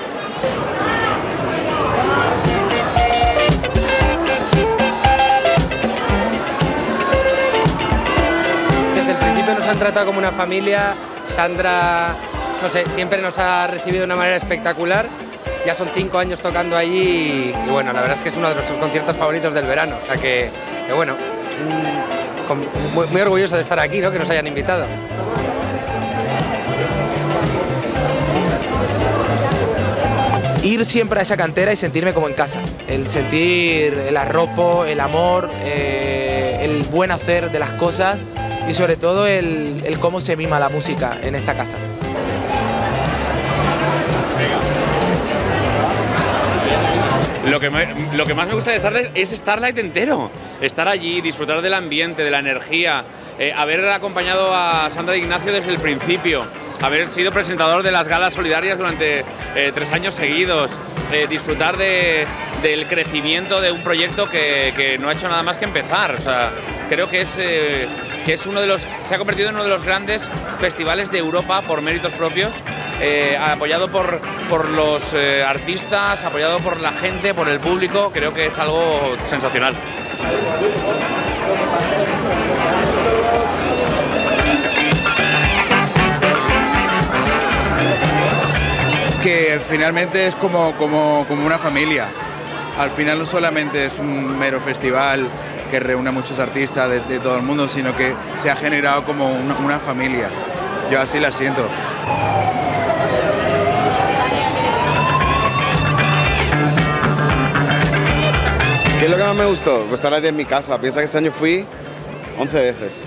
Nos 9.66 9.74
han 9.74 9.80
tratado 9.80 10.06
como 10.06 10.20
una 10.20 10.32
familia. 10.32 10.96
Sandra, 11.28 12.14
no 12.62 12.70
sé, 12.70 12.86
siempre 12.86 13.20
nos 13.20 13.40
ha 13.40 13.66
recibido 13.66 14.02
de 14.02 14.06
una 14.06 14.16
manera 14.16 14.36
espectacular. 14.36 15.08
Ya 15.66 15.74
son 15.74 15.90
cinco 15.96 16.20
años 16.20 16.40
tocando 16.40 16.78
allí 16.78 17.52
y, 17.66 17.70
bueno, 17.72 17.92
la 17.92 18.02
verdad 18.02 18.16
es 18.16 18.22
que 18.22 18.30
es 18.30 18.38
uno 18.38 18.50
de 18.50 18.54
nuestros 18.54 18.78
conciertos 18.78 19.18
favoritos 19.18 19.56
del 19.56 19.66
verano. 19.66 19.96
O 20.02 20.06
sea 20.06 20.16
que, 20.22 20.52
que 20.86 20.94
bueno, 20.94 21.16
mm, 21.16 22.94
muy, 22.94 23.08
muy 23.08 23.22
orgulloso 23.22 23.56
de 23.56 23.64
estar 23.64 23.80
aquí, 23.80 24.02
¿no? 24.02 24.12
Que 24.12 24.20
nos 24.20 24.30
hayan 24.30 24.46
invitado. 24.46 24.86
ir 30.64 30.84
siempre 30.84 31.20
a 31.20 31.22
esa 31.22 31.38
cantera 31.38 31.72
y 31.74 31.76
sentirme 31.76 32.12
como 32.12 32.28
en 32.28 32.34
casa. 32.34 32.60
El 32.88 33.08
sentir 33.08 33.94
el 33.94 34.18
arropo, 34.18 34.86
el 34.86 35.00
amor, 35.00 35.52
eh, 35.64 36.58
el 36.62 36.82
buen 36.86 37.12
hacer 37.12 37.52
de 37.52 37.60
las 37.60 37.70
cosas 37.74 38.26
y 38.68 38.74
sobre 38.74 38.98
todo 38.98 39.28
el, 39.28 39.82
el 39.86 40.00
cómo 40.00 40.20
se 40.22 40.36
mima 40.36 40.60
la 40.60 40.70
música 40.70 41.18
en 41.22 41.36
esta 41.36 41.56
casa. 41.56 41.78
Lo 47.50 47.60
que, 47.60 47.70
lo 48.14 48.26
que 48.26 48.34
más 48.34 48.48
me 48.48 48.56
gusta 48.56 48.72
de 48.72 48.78
Starlight 48.80 49.12
es 49.14 49.30
Starlight 49.30 49.78
entero. 49.78 50.32
Estar 50.62 50.88
allí, 50.88 51.22
disfrutar 51.22 51.62
del 51.62 51.76
ambiente, 51.76 52.24
de 52.24 52.32
la 52.32 52.40
energía, 52.40 53.06
eh, 53.38 53.54
haber 53.56 53.88
acompañado 53.90 54.54
a 54.56 54.90
Sandra 54.90 55.16
Ignacio 55.16 55.54
desde 55.54 55.70
el 55.72 55.78
principio, 55.78 56.46
haber 56.82 57.08
sido 57.08 57.32
presentador 57.32 57.84
de 57.84 57.92
las 57.92 58.08
galas 58.08 58.34
solidarias 58.34 58.80
durante 58.80 59.24
eh, 59.56 59.72
tres 59.76 59.92
años 59.92 60.16
seguidos, 60.16 60.72
eh, 61.12 61.28
disfrutar 61.30 61.78
de- 61.78 62.26
del 62.64 62.88
crecimiento 62.88 63.62
de 63.62 63.72
un 63.72 63.82
proyecto 63.82 64.28
que, 64.28 64.74
que 64.76 64.98
no 64.98 65.10
ha 65.10 65.14
hecho 65.14 65.30
nada 65.30 65.44
más 65.44 65.60
que 65.60 65.66
empezar. 65.66 66.16
Creo 66.90 67.10
que 67.10 67.22
es, 67.22 67.38
eh, 67.38 67.88
que 68.26 68.34
es 68.34 68.46
uno 68.46 68.62
de 68.62 68.68
los, 68.68 68.88
se 69.04 69.16
ha 69.16 69.18
convertido 69.18 69.50
en 69.50 69.56
uno 69.56 69.64
de 69.64 69.70
los 69.70 69.84
grandes 69.84 70.30
festivales 70.60 71.12
de 71.12 71.20
Europa 71.20 71.62
por 71.62 71.82
méritos 71.82 72.14
propios 72.14 72.52
eh, 73.02 73.38
apoyado 73.38 73.90
por, 73.90 74.22
por 74.50 74.70
los 74.70 75.14
eh, 75.14 75.44
artistas, 75.44 76.24
apoyado 76.24 76.60
por 76.60 76.80
la 76.80 76.94
gente, 76.94 77.34
por 77.34 77.50
el 77.50 77.60
público, 77.60 78.10
creo 78.14 78.34
que 78.34 78.48
es 78.48 78.58
algo 78.58 79.16
sensacional. 79.26 79.74
que 89.22 89.60
finalmente 89.64 90.28
es 90.28 90.36
como, 90.36 90.74
como, 90.78 91.26
como 91.28 91.48
una 91.48 91.58
familia. 91.58 92.06
Al 92.78 92.92
final 92.92 93.18
no 93.18 93.26
solamente 93.26 93.86
es 93.88 93.98
un 93.98 94.38
mero 94.38 94.62
festival 94.62 95.28
que 95.70 95.80
reúne 95.80 96.10
a 96.10 96.12
muchos 96.12 96.40
artistas 96.40 96.90
de, 97.08 97.20
todo 97.20 97.38
el 97.38 97.44
mundo, 97.44 97.68
sino 97.70 97.96
que 97.96 98.14
se 98.42 98.50
ha 98.50 98.56
generado 98.56 99.04
como 99.04 99.32
una, 99.34 99.80
familia. 99.80 100.30
Yo 100.92 101.00
así 101.00 101.20
la 101.20 101.32
siento. 101.32 101.68
¿Qué 109.00 109.06
es 109.06 109.12
lo 109.12 109.18
que 109.18 109.24
más 109.24 109.36
me 109.36 109.46
gustó? 109.46 109.86
Pues 109.90 110.04
estar 110.04 110.26
en 110.26 110.36
mi 110.36 110.46
casa. 110.46 110.80
Piensa 110.80 111.00
que 111.00 111.06
este 111.06 111.18
año 111.18 111.32
fui 111.32 111.66
11 112.40 112.58
veces. 112.60 113.04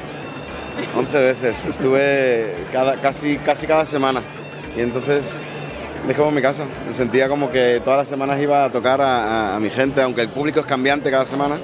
11 0.97 1.19
veces. 1.19 1.65
Estuve 1.65 2.67
casi, 3.03 3.39
casi 3.39 3.67
cada 3.67 3.87
semana. 3.87 4.23
Y 4.77 4.81
entonces 4.81 5.39
es 6.09 6.17
como 6.17 6.31
mi 6.31 6.43
casa. 6.43 6.65
Me 6.87 6.95
sentía 6.95 7.29
como 7.29 7.51
que 7.51 7.81
todas 7.83 7.99
las 7.99 8.09
semanas 8.09 8.41
iba 8.41 8.65
a 8.65 8.71
tocar 8.71 9.01
a 9.01 9.59
mi 9.61 9.71
gente, 9.71 10.03
aunque 10.03 10.23
el 10.23 10.29
público 10.29 10.61
es 10.61 10.67
cambiante 10.67 11.11
cada 11.11 11.25
semana. 11.25 11.59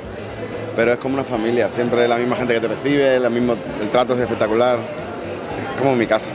Pero 0.77 0.93
es 0.93 0.99
como 0.99 1.15
una 1.15 1.25
familia. 1.25 1.69
Siempre 1.69 2.09
la 2.09 2.17
misma 2.17 2.37
gente 2.37 2.55
que 2.55 2.61
te 2.61 2.69
recibe, 2.69 3.21
la 3.21 3.31
mismo, 3.31 3.57
el 3.81 3.91
trato 3.91 4.15
es 4.15 4.21
espectacular. 4.21 4.79
Es 5.75 5.81
como 5.81 5.95
mi 5.95 6.07
casa. 6.07 6.31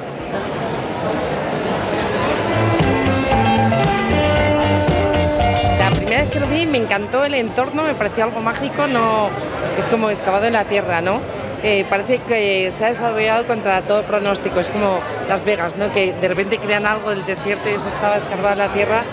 La 5.78 5.90
primera 5.92 6.22
vez 6.22 6.30
que 6.30 6.40
lo 6.40 6.48
vi 6.48 6.68
me 6.68 6.78
encantó 6.78 7.26
el 7.26 7.34
entorno, 7.34 7.84
me 7.84 7.96
pareció 7.96 8.24
algo 8.24 8.40
mágico, 8.40 8.88
no 8.88 9.30
es 9.78 9.90
como 9.90 10.10
excavado 10.10 10.46
en 10.46 10.54
la 10.54 10.66
tierra, 10.66 11.02
¿no? 11.02 11.20
Eh, 11.62 11.86
parece 11.90 12.20
que 12.20 12.72
se 12.72 12.86
ha 12.86 12.88
desarrollado 12.90 13.46
contra 13.46 13.82
todo 13.82 14.04
pronóstico, 14.04 14.62
es 14.62 14.70
como 14.70 15.02
Las 15.28 15.44
Vegas, 15.44 15.76
¿no? 15.76 15.92
Que 15.92 16.14
de 16.14 16.28
repente 16.30 16.58
crean 16.58 16.86
algo 16.86 17.10
del 17.10 17.26
desierto 17.26 17.70
y 17.70 17.74
eso 17.74 17.90
estaba 17.90 18.16
escarbado 18.16 18.54
en 18.54 18.60
la 18.60 18.74
tierra 18.74 19.04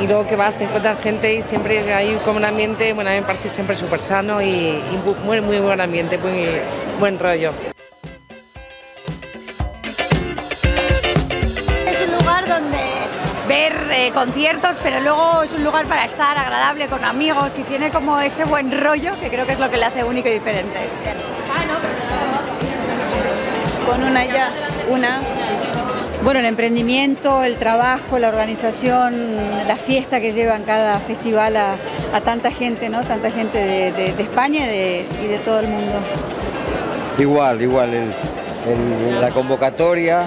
y 0.00 0.06
luego 0.06 0.26
que 0.26 0.36
vas, 0.36 0.56
te 0.56 0.64
encuentras 0.64 1.00
gente 1.00 1.34
y 1.34 1.42
siempre 1.42 1.92
hay 1.92 2.16
como 2.24 2.38
un 2.38 2.44
ambiente, 2.44 2.92
bueno, 2.92 3.10
a 3.10 3.14
mí 3.14 3.20
me 3.20 3.26
parece 3.26 3.48
siempre 3.48 3.76
súper 3.76 4.00
sano 4.00 4.42
y, 4.42 4.80
muy, 5.24 5.40
muy 5.40 5.58
buen 5.58 5.80
ambiente, 5.80 6.18
muy 6.18 6.60
buen 6.98 7.18
rollo. 7.18 7.52
Es 11.86 12.08
un 12.08 12.18
lugar 12.18 12.48
donde 12.48 12.78
ver 13.48 13.72
eh, 13.92 14.10
conciertos, 14.12 14.80
pero 14.82 15.00
luego 15.00 15.42
es 15.42 15.52
un 15.52 15.64
lugar 15.64 15.86
para 15.86 16.04
estar 16.04 16.36
agradable 16.36 16.88
con 16.88 17.04
amigos 17.04 17.58
y 17.58 17.62
tiene 17.62 17.90
como 17.90 18.20
ese 18.20 18.44
buen 18.44 18.72
rollo 18.72 19.18
que 19.20 19.28
creo 19.28 19.46
que 19.46 19.52
es 19.52 19.58
lo 19.58 19.70
que 19.70 19.76
le 19.76 19.84
hace 19.84 20.04
único 20.04 20.28
y 20.28 20.32
diferente. 20.32 20.78
Con 23.86 24.02
una 24.02 24.24
ya, 24.24 24.50
una. 24.88 25.43
Bueno, 26.24 26.40
el 26.40 26.46
emprendimiento, 26.46 27.44
el 27.44 27.56
trabajo, 27.56 28.18
la 28.18 28.28
organización, 28.30 29.36
la 29.66 29.76
fiesta 29.76 30.22
que 30.22 30.32
llevan 30.32 30.62
cada 30.62 30.98
festival 30.98 31.54
a, 31.58 31.76
tanta 32.24 32.50
gente, 32.50 32.88
¿no? 32.88 33.02
Tanta 33.02 33.30
gente 33.30 33.58
de, 33.58 34.06
España 34.06 34.64
y 34.64 35.26
de, 35.26 35.38
todo 35.44 35.60
el 35.60 35.68
mundo. 35.68 35.92
Igual, 37.18 37.60
igual, 37.60 37.90
la 39.20 39.28
convocatoria 39.28 40.24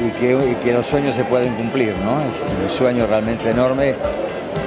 y 0.00 0.12
que, 0.12 0.72
los 0.72 0.86
sueños 0.86 1.14
se 1.14 1.24
pueden 1.24 1.54
cumplir, 1.56 1.94
¿no? 1.98 2.22
Es 2.22 2.42
un 2.62 2.70
sueño 2.70 3.06
realmente 3.06 3.50
enorme 3.50 3.96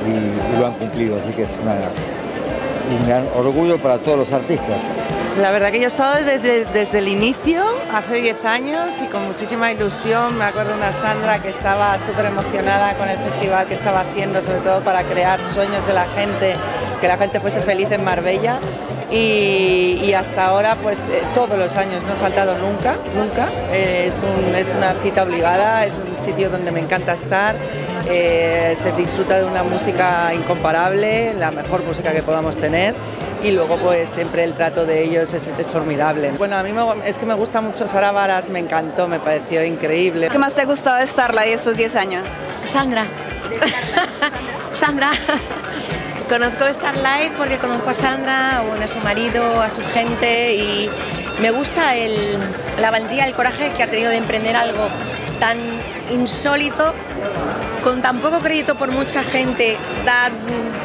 y, 0.05 0.59
lo 0.59 0.67
han 0.67 0.73
cumplido, 0.73 1.17
así 1.17 1.31
que 1.31 1.41
es 1.41 1.57
un 1.57 3.07
gran 3.07 3.25
orgullo 3.35 3.81
para 3.81 3.97
todos 3.97 4.19
los 4.19 4.31
artistas. 4.31 4.91
La 5.37 5.49
verdad 5.51 5.71
que 5.71 5.79
yo 5.79 5.85
he 5.85 5.87
estado 5.87 6.15
desde, 6.25 6.65
desde 6.65 6.99
el 6.99 7.07
inicio, 7.07 7.63
hace 7.93 8.15
10 8.15 8.43
años, 8.43 9.01
y 9.01 9.07
con 9.07 9.25
muchísima 9.25 9.71
ilusión. 9.71 10.37
Me 10.37 10.43
acuerdo 10.43 10.75
una 10.75 10.91
Sandra 10.91 11.41
que 11.41 11.49
estaba 11.49 11.97
súper 11.97 12.25
emocionada 12.25 12.97
con 12.97 13.07
el 13.07 13.17
festival 13.17 13.65
que 13.65 13.73
estaba 13.73 14.01
haciendo, 14.01 14.41
sobre 14.41 14.59
todo 14.59 14.83
para 14.83 15.03
crear 15.05 15.41
sueños 15.43 15.87
de 15.87 15.93
la 15.93 16.05
gente, 16.09 16.55
que 16.99 17.07
la 17.07 17.17
gente 17.17 17.39
fuese 17.39 17.61
feliz 17.61 17.89
en 17.91 18.03
Marbella. 18.03 18.59
Y, 19.11 19.99
y 20.05 20.13
hasta 20.13 20.45
ahora, 20.45 20.75
pues 20.81 21.09
eh, 21.09 21.21
todos 21.33 21.57
los 21.59 21.75
años, 21.75 22.01
no 22.03 22.13
he 22.13 22.15
faltado 22.15 22.55
nunca, 22.57 22.95
nunca. 23.15 23.49
Eh, 23.71 24.05
es, 24.07 24.19
un- 24.23 24.55
es 24.55 24.73
una 24.73 24.93
cita 25.03 25.23
obligada, 25.23 25.85
es 25.85 25.95
un 25.95 26.17
sitio 26.23 26.49
donde 26.49 26.71
me 26.71 26.79
encanta 26.79 27.13
estar. 27.13 27.55
eh, 28.09 28.75
se 28.81 28.91
disfruta 28.93 29.38
de 29.38 29.45
una 29.45 29.63
música 29.63 30.33
incomparable, 30.33 31.33
la 31.35 31.51
mejor 31.51 31.83
música 31.83 32.11
que 32.13 32.21
podamos 32.23 32.57
tener 32.57 32.95
y 33.43 33.51
luego 33.51 33.77
pues 33.79 34.09
siempre 34.09 34.43
el 34.43 34.53
trato 34.53 34.85
de 34.85 35.03
ellos 35.03 35.33
es, 35.33 35.47
es 35.57 35.67
formidable. 35.67 36.31
Bueno, 36.38 36.55
a 36.57 36.63
mí 36.63 36.71
me- 36.73 37.07
es 37.07 37.17
que 37.17 37.25
me 37.25 37.33
gusta 37.35 37.61
mucho 37.61 37.88
Sara 37.88 38.11
Varas, 38.11 38.49
me 38.49 38.59
encantó, 38.59 39.07
me 39.07 39.19
pareció 39.19 39.63
increíble. 39.63 40.29
¿Qué 40.31 40.38
más 40.38 40.53
te 40.53 40.65
gustó 40.65 40.93
de 40.95 41.05
Starlight 41.05 41.53
estos 41.55 41.75
10 41.77 41.95
años? 41.95 42.23
Sandra. 42.65 43.05
Sandra. 44.71 45.11
Conozco 46.31 46.63
Starlight 46.73 47.33
porque 47.33 47.57
conozco 47.57 47.89
a 47.89 47.93
Sandra, 47.93 48.59
a 48.61 48.87
su 48.87 48.99
marido, 48.99 49.59
a 49.59 49.69
su 49.69 49.81
gente 49.93 50.55
y 50.55 50.89
me 51.41 51.51
gusta 51.51 51.97
el- 51.97 52.37
la 52.79 52.89
valentía, 52.89 53.25
el 53.25 53.33
coraje 53.33 53.73
que 53.73 53.83
ha 53.83 53.89
tenido 53.89 54.09
de 54.11 54.15
emprender 54.15 54.55
algo 54.55 54.87
tan 55.41 55.57
insólito, 56.09 56.93
con 57.83 58.01
tan 58.01 58.19
poco 58.19 58.39
crédito 58.39 58.75
por 58.75 58.91
mucha 58.91 59.23
gente, 59.25 59.75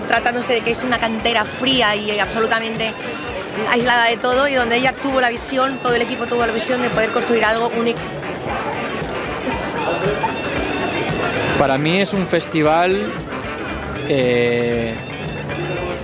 tratándose 0.08 0.54
de 0.54 0.60
que 0.62 0.72
es 0.72 0.82
una 0.82 0.98
cantera 0.98 1.44
fría 1.44 1.94
y 1.94 2.18
absolutamente 2.18 2.92
aislada 3.70 4.06
de 4.06 4.16
todo 4.16 4.48
y 4.48 4.54
donde 4.54 4.78
ella 4.78 4.94
tuvo 4.94 5.20
la 5.20 5.28
visión, 5.28 5.78
todo 5.80 5.94
el 5.94 6.02
equipo 6.02 6.26
tuvo 6.26 6.44
la 6.44 6.52
visión 6.52 6.82
de 6.82 6.90
poder 6.90 7.10
construir 7.12 7.44
algo 7.44 7.70
único. 7.78 8.00
Para 11.56 11.78
mí 11.78 12.00
es 12.00 12.12
un 12.12 12.26
festival, 12.26 13.12
eh, 14.08 14.92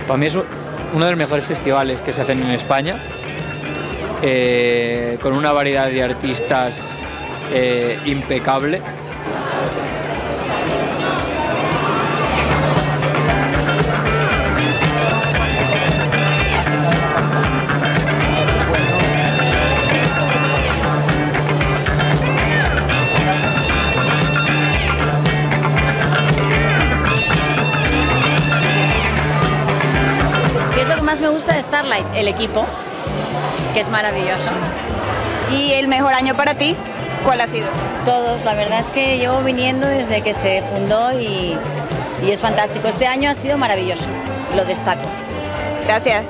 para 0.03 0.17
mí 0.17 0.25
es 0.27 0.35
uno 0.35 1.05
de 1.05 1.11
los 1.11 1.17
mejores 1.17 1.45
festivales 1.45 2.01
que 2.01 2.13
se 2.13 2.21
hacen 2.21 2.41
en 2.41 2.49
España, 2.49 2.97
eh, 4.21 5.17
con 5.21 5.33
una 5.33 5.51
variedad 5.51 5.87
de 5.87 6.03
artistas 6.03 6.93
eh, 7.53 7.99
impecable. 8.05 8.81
Gusta 31.33 31.55
de 31.55 31.63
Starlight? 31.63 32.05
El 32.13 32.27
equipo, 32.27 32.63
que 33.73 33.79
es 33.79 33.89
maravilloso. 33.89 34.51
¿Y 35.51 35.73
el 35.73 35.87
mejor 35.87 36.13
año 36.13 36.37
para 36.37 36.53
ti? 36.53 36.75
¿Cuál 37.25 37.41
ha 37.41 37.47
sido? 37.47 37.65
Todos, 38.05 38.45
la 38.45 38.53
verdad 38.53 38.79
es 38.79 38.91
que 38.91 39.17
llevo 39.17 39.41
viniendo 39.41 39.87
desde 39.87 40.21
que 40.21 40.35
se 40.35 40.61
fundó 40.61 41.11
y, 41.19 41.57
y 42.23 42.31
es 42.31 42.39
fantástico. 42.39 42.87
Este 42.87 43.07
año 43.07 43.31
ha 43.31 43.33
sido 43.33 43.57
maravilloso, 43.57 44.05
lo 44.55 44.63
destaco. 44.65 45.09
Gracias. 45.85 46.23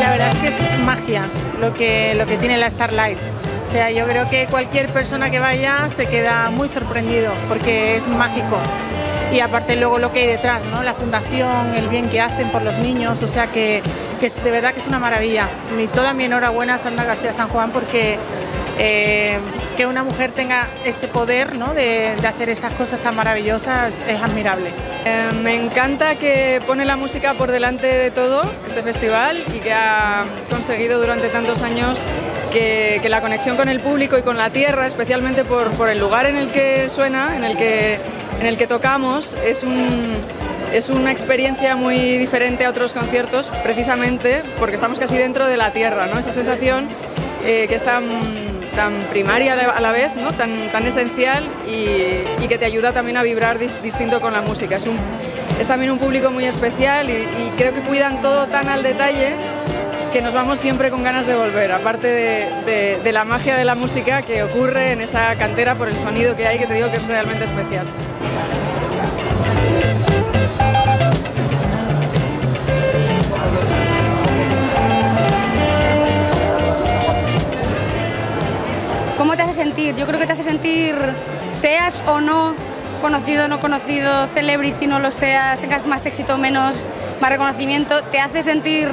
La 0.00 0.10
verdad 0.10 0.28
es 0.32 0.38
que 0.38 0.48
es 0.48 0.78
magia 0.80 1.28
lo 1.60 1.72
que, 1.72 2.14
lo 2.14 2.26
que 2.26 2.36
tiene 2.36 2.58
la 2.58 2.68
Starlight. 2.68 3.18
O 3.68 3.70
sea, 3.70 3.90
yo 3.90 4.06
creo 4.06 4.30
que 4.30 4.46
cualquier 4.46 4.88
persona 4.88 5.30
que 5.30 5.40
vaya 5.40 5.90
se 5.90 6.06
queda 6.06 6.48
muy 6.48 6.70
sorprendido 6.70 7.34
porque 7.48 7.96
es 7.96 8.08
mágico. 8.08 8.58
Y 9.30 9.40
aparte 9.40 9.76
luego 9.76 9.98
lo 9.98 10.10
que 10.10 10.20
hay 10.20 10.26
detrás, 10.26 10.62
¿no? 10.72 10.82
La 10.82 10.94
fundación, 10.94 11.74
el 11.76 11.86
bien 11.88 12.08
que 12.08 12.18
hacen 12.18 12.50
por 12.50 12.62
los 12.62 12.78
niños, 12.78 13.22
o 13.22 13.28
sea 13.28 13.52
que, 13.52 13.82
que 14.20 14.30
de 14.30 14.50
verdad 14.50 14.72
que 14.72 14.80
es 14.80 14.86
una 14.86 14.98
maravilla. 14.98 15.50
Mi, 15.76 15.86
toda 15.86 16.14
mi 16.14 16.24
enhorabuena 16.24 16.76
a 16.76 16.78
Sandra 16.78 17.04
García 17.04 17.34
San 17.34 17.48
Juan 17.48 17.70
porque 17.70 18.18
eh, 18.78 19.38
que 19.76 19.84
una 19.84 20.02
mujer 20.02 20.32
tenga 20.32 20.68
ese 20.86 21.06
poder 21.06 21.54
¿no? 21.54 21.74
de, 21.74 22.16
de 22.16 22.26
hacer 22.26 22.48
estas 22.48 22.72
cosas 22.72 23.00
tan 23.00 23.16
maravillosas 23.16 24.00
es 24.08 24.22
admirable. 24.22 24.70
Eh, 25.04 25.28
me 25.42 25.54
encanta 25.62 26.14
que 26.14 26.62
pone 26.66 26.86
la 26.86 26.96
música 26.96 27.34
por 27.34 27.50
delante 27.50 27.86
de 27.86 28.10
todo 28.10 28.40
este 28.66 28.82
festival 28.82 29.44
y 29.54 29.58
que 29.58 29.74
ha 29.74 30.24
conseguido 30.50 30.98
durante 30.98 31.28
tantos 31.28 31.62
años 31.62 32.02
que, 32.52 32.98
que 33.02 33.08
la 33.08 33.20
conexión 33.20 33.56
con 33.56 33.68
el 33.68 33.80
público 33.80 34.18
y 34.18 34.22
con 34.22 34.36
la 34.36 34.50
tierra, 34.50 34.86
especialmente 34.86 35.44
por, 35.44 35.70
por 35.70 35.88
el 35.88 35.98
lugar 35.98 36.26
en 36.26 36.36
el 36.36 36.48
que 36.50 36.88
suena, 36.88 37.36
en 37.36 37.44
el 37.44 37.56
que, 37.56 38.00
en 38.40 38.46
el 38.46 38.56
que 38.56 38.66
tocamos, 38.66 39.36
es 39.44 39.62
un, 39.62 40.16
es 40.72 40.88
una 40.88 41.10
experiencia 41.10 41.76
muy 41.76 41.96
diferente 42.18 42.64
a 42.64 42.70
otros 42.70 42.92
conciertos, 42.94 43.50
precisamente 43.62 44.42
porque 44.58 44.74
estamos 44.74 44.98
casi 44.98 45.16
dentro 45.16 45.46
de 45.46 45.56
la 45.56 45.72
tierra, 45.72 46.06
¿no? 46.06 46.18
esa 46.18 46.32
sensación 46.32 46.88
eh, 47.44 47.66
que 47.68 47.74
es 47.74 47.84
tan, 47.84 48.04
tan 48.76 49.00
primaria 49.10 49.54
a 49.54 49.80
la 49.80 49.92
vez, 49.92 50.14
¿no? 50.16 50.30
tan, 50.32 50.70
tan 50.70 50.86
esencial 50.86 51.44
y, 51.66 52.44
y 52.44 52.48
que 52.48 52.58
te 52.58 52.64
ayuda 52.64 52.92
también 52.92 53.16
a 53.16 53.22
vibrar 53.22 53.58
dis- 53.58 53.80
distinto 53.82 54.20
con 54.20 54.32
la 54.32 54.40
música. 54.42 54.76
Es, 54.76 54.86
un, 54.86 54.96
es 55.60 55.66
también 55.66 55.90
un 55.90 55.98
público 55.98 56.30
muy 56.30 56.44
especial 56.44 57.10
y, 57.10 57.14
y 57.14 57.52
creo 57.56 57.72
que 57.74 57.80
cuidan 57.82 58.20
todo 58.20 58.46
tan 58.46 58.68
al 58.68 58.82
detalle 58.82 59.32
que 60.12 60.22
nos 60.22 60.32
vamos 60.32 60.58
siempre 60.58 60.90
con 60.90 61.02
ganas 61.02 61.26
de 61.26 61.34
volver, 61.34 61.72
aparte 61.72 62.06
de, 62.06 63.12
la 63.12 63.24
magia 63.24 63.56
de 63.56 63.64
la 63.64 63.74
música 63.74 64.22
que 64.22 64.42
ocurre 64.42 64.92
en 64.92 65.00
esa 65.00 65.34
cantera 65.36 65.74
por 65.74 65.88
el 65.88 65.96
sonido 65.96 66.36
que 66.36 66.46
hay, 66.46 66.58
que 66.58 66.66
te 66.66 66.74
digo 66.74 66.90
que 66.90 66.96
es 66.96 67.06
realmente 67.06 67.44
especial. 67.44 67.86
¿Cómo 79.16 79.36
te 79.36 79.42
hace 79.42 79.52
sentir? 79.52 79.94
Yo 79.96 80.06
creo 80.06 80.18
que 80.18 80.26
te 80.26 80.32
hace 80.32 80.42
sentir, 80.42 80.94
seas 81.48 82.02
o 82.06 82.20
no 82.20 82.54
conocido 83.02 83.46
no 83.46 83.60
conocido, 83.60 84.26
celebrity 84.28 84.86
no 84.86 84.98
lo 84.98 85.10
seas, 85.10 85.60
tengas 85.60 85.86
más 85.86 86.04
éxito 86.06 86.34
o 86.34 86.38
menos, 86.38 86.76
más 87.20 87.30
reconocimiento, 87.30 88.02
te 88.04 88.18
hace 88.20 88.42
sentir 88.42 88.88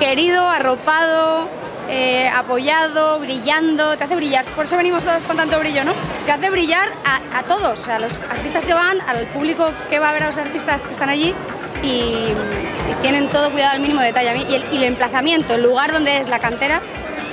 querido, 0.00 0.48
arropado, 0.48 1.46
eh, 1.88 2.28
apoyado, 2.34 3.20
brillando, 3.20 3.96
te 3.96 4.04
hace 4.04 4.16
brillar. 4.16 4.46
Por 4.56 4.64
eso 4.64 4.76
venimos 4.76 5.04
todos 5.04 5.22
con 5.24 5.36
tanto 5.36 5.58
brillo, 5.58 5.84
¿no? 5.84 5.92
Te 6.24 6.32
hace 6.32 6.48
brillar 6.48 6.88
a, 7.04 7.38
a 7.38 7.42
todos, 7.42 7.86
a 7.88 7.98
los 7.98 8.14
artistas 8.30 8.64
que 8.64 8.72
van, 8.72 9.00
al 9.02 9.26
público 9.26 9.72
que 9.90 9.98
va 9.98 10.08
a 10.08 10.12
ver 10.12 10.22
a 10.22 10.26
los 10.28 10.38
artistas 10.38 10.86
que 10.86 10.94
están 10.94 11.10
allí 11.10 11.34
y, 11.82 11.86
y 11.86 12.94
tienen 13.02 13.28
todo 13.28 13.50
cuidado 13.50 13.72
al 13.74 13.80
mínimo 13.80 14.00
detalle. 14.00 14.46
Y 14.48 14.54
el, 14.54 14.64
y 14.72 14.76
el 14.78 14.84
emplazamiento, 14.84 15.54
el 15.54 15.62
lugar 15.62 15.92
donde 15.92 16.18
es 16.18 16.28
la 16.28 16.38
cantera, 16.38 16.80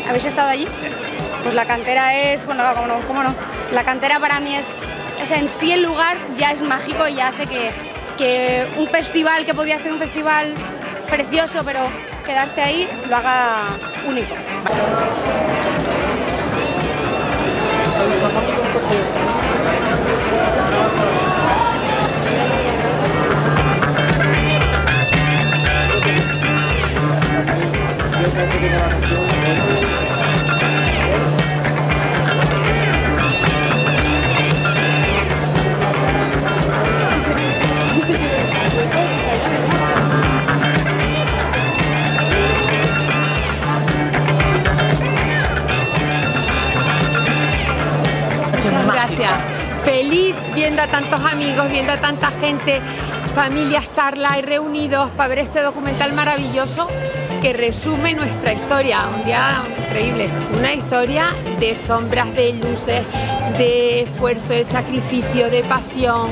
¿habéis 0.09 0.25
estado 0.25 0.49
allí? 0.49 0.67
Pues 1.43 1.55
la 1.55 1.65
cantera 1.65 2.17
es, 2.17 2.45
bueno, 2.45 2.63
cómo 2.75 2.87
no, 2.87 2.99
cómo 3.07 3.23
no. 3.23 3.33
La 3.71 3.85
cantera 3.85 4.19
para 4.19 4.41
mí 4.41 4.53
es, 4.53 4.91
o 5.23 5.25
sea, 5.25 5.37
en 5.37 5.47
sí 5.47 5.71
el 5.71 5.83
lugar 5.83 6.17
ya 6.37 6.51
es 6.51 6.61
mágico 6.61 7.07
y 7.07 7.15
ya 7.15 7.29
hace 7.29 7.47
que, 7.47 7.71
que 8.17 8.67
un 8.75 8.87
festival 8.87 9.45
que 9.45 9.53
podría 9.53 9.79
ser 9.79 9.93
un 9.93 9.99
festival 9.99 10.53
precioso, 11.09 11.61
pero 11.63 11.87
quedarse 12.27 12.61
ahí 12.61 12.87
lo 13.09 13.15
haga 13.15 13.67
único. 14.05 14.35
Gracias. 49.07 49.31
Feliz 49.83 50.35
viendo 50.53 50.81
a 50.81 50.87
tantos 50.87 51.23
amigos, 51.23 51.69
viendo 51.69 51.93
a 51.93 51.97
tanta 51.97 52.31
gente, 52.31 52.81
familia 53.33 53.81
Starlight 53.81 54.45
reunidos 54.45 55.09
para 55.11 55.29
ver 55.29 55.39
este 55.39 55.61
documental 55.61 56.13
maravilloso 56.13 56.87
que 57.41 57.53
resume 57.53 58.13
nuestra 58.13 58.53
historia. 58.53 59.07
Un 59.15 59.23
día 59.23 59.63
increíble. 59.79 60.29
Una 60.57 60.73
historia 60.73 61.27
de 61.59 61.75
sombras, 61.75 62.33
de 62.35 62.53
luces, 62.53 63.05
de 63.57 64.01
esfuerzo, 64.01 64.49
de 64.49 64.65
sacrificio, 64.65 65.49
de 65.49 65.63
pasión, 65.63 66.31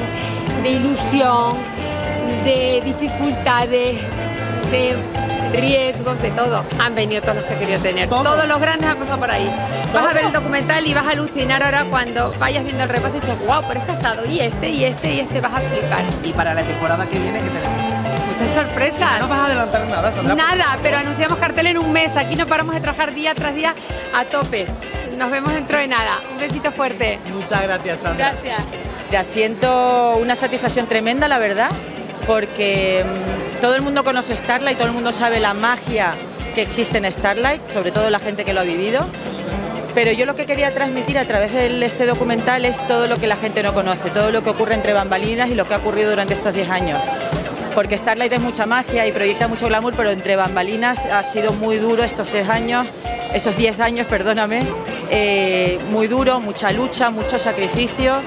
de 0.63 0.71
ilusión, 0.71 1.53
de 2.43 2.81
dificultades, 2.83 3.97
de 4.71 4.95
riesgos, 5.53 6.21
de 6.21 6.31
todo. 6.31 6.65
Han 6.79 6.95
venido 6.95 7.21
todos 7.21 7.35
los 7.35 7.45
que 7.45 7.55
querido 7.55 7.79
tener. 7.79 8.09
Todos 8.09 8.45
los 8.47 8.59
grandes 8.59 8.89
han 8.89 8.97
pasado 8.97 9.19
por 9.19 9.31
ahí. 9.31 9.49
Vas 9.95 10.07
a 10.07 10.13
ver 10.13 10.25
el 10.25 10.33
documental 10.33 10.85
y 10.85 10.93
vas 10.93 11.07
a 11.07 11.11
alucinar 11.11 11.63
ahora 11.63 11.85
cuando 11.89 12.33
vayas 12.37 12.65
viendo 12.65 12.83
el 12.83 12.89
repaso 12.89 13.15
y 13.15 13.21
dices, 13.21 13.39
wow, 13.47 13.63
pero 13.65 13.79
este 13.79 13.91
ha 13.93 13.95
estado 13.95 14.25
y 14.25 14.41
este, 14.41 14.69
y 14.69 14.83
este, 14.83 15.13
y 15.13 15.19
este, 15.21 15.39
vas 15.39 15.53
a 15.53 15.61
flipar. 15.61 16.03
Y 16.21 16.33
para 16.33 16.53
la 16.53 16.63
temporada 16.65 17.05
que 17.05 17.17
viene, 17.17 17.39
¿qué 17.39 17.49
tenemos? 17.49 18.25
Muchas 18.27 18.51
sorpresas. 18.51 19.19
No 19.21 19.27
vas 19.29 19.39
a 19.39 19.45
adelantar 19.45 19.87
nada, 19.87 20.11
Sandra. 20.11 20.35
Nada, 20.35 20.79
pero 20.83 20.97
anunciamos 20.97 21.37
cartel 21.37 21.67
en 21.67 21.77
un 21.77 21.93
mes. 21.93 22.17
Aquí 22.17 22.35
no 22.35 22.45
paramos 22.45 22.75
de 22.75 22.81
trabajar 22.81 23.13
día 23.13 23.33
tras 23.33 23.55
día 23.55 23.73
a 24.13 24.25
tope. 24.25 24.67
Nos 25.15 25.31
vemos 25.31 25.53
dentro 25.53 25.77
de 25.77 25.87
nada. 25.87 26.19
Un 26.29 26.39
besito 26.39 26.73
fuerte. 26.73 27.19
Muchas 27.33 27.61
gracias, 27.63 27.99
Sandra. 28.01 28.31
Gracias. 28.31 28.67
Ya 29.13 29.23
siento 29.23 30.17
una 30.17 30.35
satisfacción 30.35 30.87
tremenda, 30.87 31.29
la 31.29 31.39
verdad, 31.39 31.69
porque 32.27 33.05
mm, 33.05 33.61
todo 33.61 33.75
el 33.75 33.81
mundo 33.81 34.03
conoce 34.03 34.37
Starlight, 34.37 34.77
todo 34.77 34.89
el 34.89 34.93
mundo 34.93 35.13
sabe 35.13 35.39
la 35.39 35.53
magia 35.53 36.15
que 36.53 36.61
existe 36.61 36.97
en 36.97 37.11
Starlight, 37.11 37.69
sobre 37.69 37.91
todo 37.91 38.09
la 38.09 38.19
gente 38.19 38.43
que 38.43 38.51
lo 38.51 38.59
ha 38.59 38.63
vivido. 38.63 38.99
Pero 39.95 40.11
yo 40.11 40.25
lo 40.25 40.35
que 40.35 40.45
quería 40.45 40.73
transmitir 40.73 41.17
a 41.17 41.25
través 41.25 41.53
de 41.53 41.85
este 41.85 42.05
documental 42.05 42.65
es 42.65 42.85
todo 42.85 43.07
lo 43.07 43.15
que 43.15 43.27
la 43.27 43.37
gente 43.37 43.63
no 43.63 43.73
conoce, 43.73 44.09
todo 44.09 44.29
lo 44.29 44.43
que 44.43 44.49
ocurre 44.49 44.75
entre 44.75 44.91
bambalinas 44.91 45.49
y 45.49 45.55
lo 45.55 45.65
que 45.65 45.73
ha 45.73 45.77
ocurrido 45.77 46.09
durante 46.09 46.33
estos 46.33 46.53
10 46.53 46.69
años. 46.69 47.01
Porque 47.73 47.97
Starlight 47.97 48.33
es 48.33 48.41
mucha 48.41 48.65
magia 48.65 49.07
y 49.07 49.13
proyecta 49.13 49.47
mucho 49.47 49.67
glamour, 49.67 49.93
pero 49.95 50.11
entre 50.11 50.35
bambalinas 50.35 51.05
ha 51.05 51.23
sido 51.23 51.53
muy 51.53 51.77
duro 51.77 52.03
estos 52.03 52.27
6 52.27 52.49
años, 52.49 52.85
esos 53.33 53.55
10 53.55 53.79
años, 53.79 54.05
perdóname, 54.07 54.63
eh, 55.09 55.79
muy 55.89 56.07
duro, 56.07 56.41
mucha 56.41 56.73
lucha, 56.73 57.09
mucho 57.09 57.39
sacrificio 57.39 58.21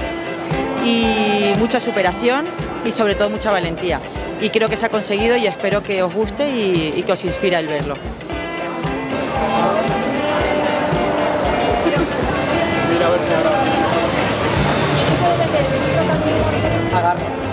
y 0.86 1.52
mucha 1.58 1.80
superación 1.80 2.46
y 2.86 2.92
sobre 2.92 3.14
todo 3.14 3.28
mucha 3.28 3.50
valentía. 3.50 4.00
Y 4.40 4.48
creo 4.48 4.70
que 4.70 4.78
se 4.78 4.86
ha 4.86 4.88
conseguido 4.88 5.36
y 5.36 5.46
espero 5.46 5.82
que 5.82 6.02
os 6.02 6.14
guste 6.14 6.48
y, 6.48 6.94
y 6.96 7.02
que 7.02 7.12
os 7.12 7.22
inspire 7.26 7.58
el 7.58 7.66
verlo. 7.66 7.96
Agarra. 17.08 17.47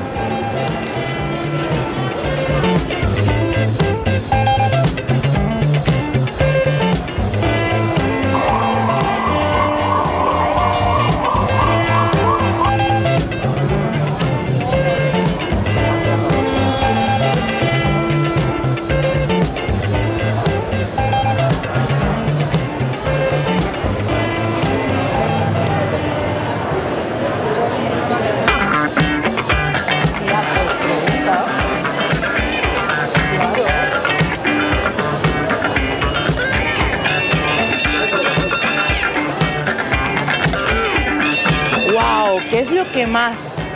Que 42.96 43.06
más? 43.06 43.68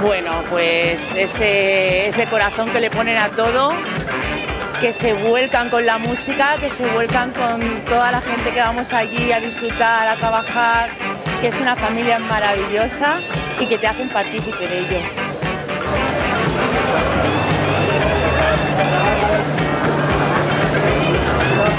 Bueno, 0.00 0.44
pues 0.48 1.16
ese, 1.16 2.06
ese 2.06 2.26
corazón 2.26 2.70
que 2.70 2.78
le 2.78 2.88
ponen 2.88 3.16
a 3.16 3.30
todo, 3.30 3.72
que 4.80 4.92
se 4.92 5.14
vuelcan 5.14 5.68
con 5.68 5.84
la 5.84 5.98
música, 5.98 6.54
que 6.60 6.70
se 6.70 6.86
vuelcan 6.86 7.32
con 7.32 7.84
toda 7.86 8.12
la 8.12 8.20
gente 8.20 8.52
que 8.52 8.60
vamos 8.60 8.92
allí 8.92 9.32
a 9.32 9.40
disfrutar, 9.40 10.06
a 10.06 10.14
trabajar, 10.14 10.90
que 11.40 11.48
es 11.48 11.60
una 11.60 11.74
familia 11.74 12.20
maravillosa 12.20 13.18
y 13.58 13.66
que 13.66 13.78
te 13.78 13.88
hacen 13.88 14.08
partícipe 14.08 14.64
de 14.68 14.78
ello. 14.78 14.98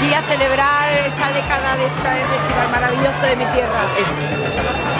y 0.02 0.12
a 0.12 0.22
celebrar 0.22 0.92
esta 0.92 1.32
década 1.32 1.76
de 1.76 1.86
este 1.86 2.26
festival 2.26 2.70
maravilloso 2.70 3.22
de 3.22 3.36
mi 3.36 3.44
tierra. 3.46 4.95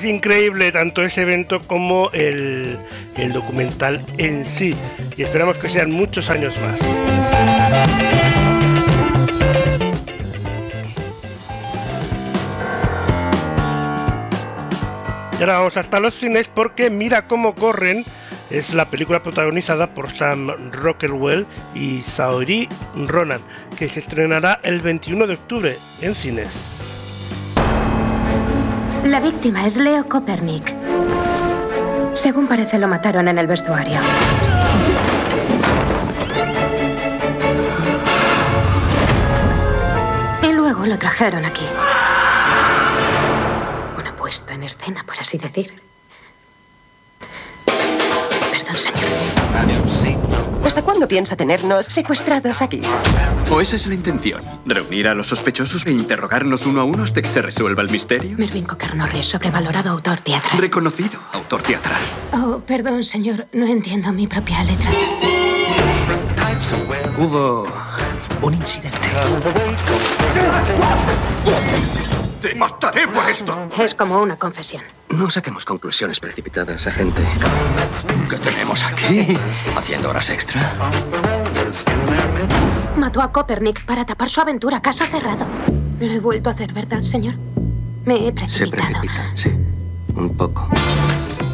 Pues 0.00 0.14
increíble 0.14 0.72
tanto 0.72 1.02
ese 1.02 1.20
evento 1.20 1.58
como 1.60 2.08
el, 2.14 2.78
documental 3.34 4.02
en 4.16 4.46
sí. 4.46 4.74
Y 5.14 5.24
esperamos 5.24 5.58
que 5.58 5.68
sean 5.68 5.90
muchos 5.90 6.30
años 6.30 6.54
más. 6.58 6.80
Y 15.38 15.42
ahora 15.42 15.58
vamos 15.58 15.76
hasta 15.76 16.00
los 16.00 16.14
cines 16.14 16.48
porque 16.48 16.88
Mira 16.88 17.28
cómo 17.28 17.54
corren 17.54 18.06
es 18.48 18.72
la 18.72 18.86
película 18.86 19.22
protagonizada 19.22 19.92
por 19.92 20.14
Sam 20.14 20.72
Rockwell 20.72 21.44
y 21.74 22.00
Saoirse 22.00 22.70
Ronan, 22.96 23.42
que 23.76 23.86
se 23.86 24.00
estrenará 24.00 24.60
el 24.62 24.80
21 24.80 25.26
de 25.26 25.34
octubre 25.34 25.78
en 26.00 26.14
cines. 26.14 26.79
La 29.04 29.18
víctima 29.18 29.64
es 29.66 29.76
Leo 29.76 30.06
Copernic. 30.08 30.74
Según 32.12 32.46
parece, 32.46 32.78
lo 32.78 32.86
mataron 32.86 33.28
en 33.28 33.38
el 33.38 33.46
vestuario. 33.46 33.98
Y 40.42 40.52
luego 40.52 40.84
lo 40.86 40.98
trajeron 40.98 41.44
aquí. 41.44 41.64
Una 43.98 44.14
puesta 44.16 44.52
en 44.54 44.64
escena, 44.64 45.02
por 45.04 45.18
así 45.18 45.38
decir. 45.38 45.82
Perdón, 48.52 48.76
señor. 48.76 50.29
¿Hasta 50.64 50.82
cuándo 50.82 51.08
piensa 51.08 51.36
tenernos 51.36 51.86
secuestrados 51.86 52.62
aquí? 52.62 52.80
¿O 53.50 53.60
esa 53.60 53.76
es 53.76 53.86
la 53.86 53.94
intención? 53.94 54.42
¿Reunir 54.66 55.08
a 55.08 55.14
los 55.14 55.26
sospechosos 55.28 55.86
e 55.86 55.90
interrogarnos 55.90 56.66
uno 56.66 56.80
a 56.80 56.84
uno 56.84 57.02
hasta 57.02 57.22
que 57.22 57.28
se 57.28 57.42
resuelva 57.42 57.82
el 57.82 57.90
misterio? 57.90 58.36
Mervyn 58.36 58.64
Cocker 58.64 58.94
Norris, 58.94 59.26
sobrevalorado 59.26 59.90
autor 59.90 60.20
teatral. 60.20 60.58
Reconocido 60.58 61.18
autor 61.32 61.62
teatral. 61.62 62.00
Oh, 62.32 62.60
perdón, 62.60 63.02
señor. 63.04 63.46
No 63.52 63.66
entiendo 63.66 64.12
mi 64.12 64.26
propia 64.26 64.62
letra. 64.64 64.90
Hubo 67.18 67.66
un 68.42 68.54
incidente. 68.54 69.08
¡Te 72.40 72.54
mataré 72.54 73.06
por 73.08 73.28
esto! 73.28 73.68
Es 73.78 73.94
como 73.94 74.20
una 74.20 74.36
confesión. 74.36 74.82
No 75.10 75.30
saquemos 75.30 75.64
conclusiones 75.64 76.20
precipitadas, 76.20 76.86
agente. 76.86 77.22
¿Qué 78.28 78.36
tenemos 78.36 78.82
aquí? 78.82 79.36
¿Haciendo 79.76 80.08
horas 80.10 80.30
extra? 80.30 80.72
Mató 82.96 83.20
a 83.20 83.30
Copernic 83.32 83.84
para 83.84 84.04
tapar 84.06 84.28
su 84.30 84.40
aventura. 84.40 84.80
Caso 84.80 85.04
cerrado. 85.04 85.44
Lo 85.98 86.06
he 86.12 86.18
vuelto 86.20 86.48
a 86.50 86.52
hacer, 86.54 86.72
¿verdad, 86.72 87.02
señor? 87.02 87.34
Me 88.06 88.14
he 88.14 88.26
Se 88.28 88.32
precipitado. 88.32 88.70
precipita, 88.70 89.24
sí. 89.34 89.50
Un 90.14 90.34
poco. 90.36 90.68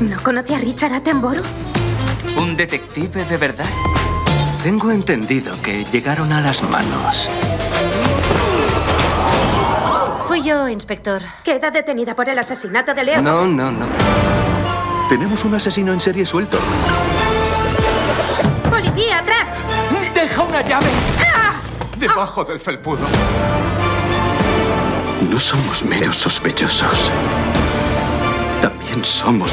¿No 0.00 0.22
conoce 0.22 0.54
a 0.54 0.58
Richard 0.58 0.92
Attenborough? 0.92 1.44
¿Un 2.36 2.56
detective 2.56 3.24
de 3.24 3.36
verdad? 3.36 3.66
Tengo 4.62 4.90
entendido 4.90 5.60
que 5.62 5.84
llegaron 5.86 6.32
a 6.32 6.40
las 6.40 6.62
manos. 6.62 7.28
Fui 10.36 10.44
yo, 10.44 10.68
inspector. 10.68 11.22
Queda 11.42 11.70
detenida 11.70 12.14
por 12.14 12.28
el 12.28 12.38
asesinato 12.38 12.92
de 12.92 13.04
Leo. 13.04 13.22
No, 13.22 13.46
no, 13.46 13.72
no. 13.72 13.86
Tenemos 15.08 15.42
un 15.46 15.54
asesino 15.54 15.94
en 15.94 15.98
serie 15.98 16.26
suelto. 16.26 16.58
¡Policía, 18.68 19.20
atrás! 19.20 19.48
¡Deja 20.12 20.42
una 20.42 20.60
llave! 20.60 20.90
¡Ah! 21.34 21.54
Debajo 21.96 22.44
del 22.44 22.60
felpudo. 22.60 23.06
No 25.22 25.38
somos 25.38 25.82
meros 25.82 26.16
sospechosos. 26.16 27.10
También 28.60 29.02
somos 29.06 29.50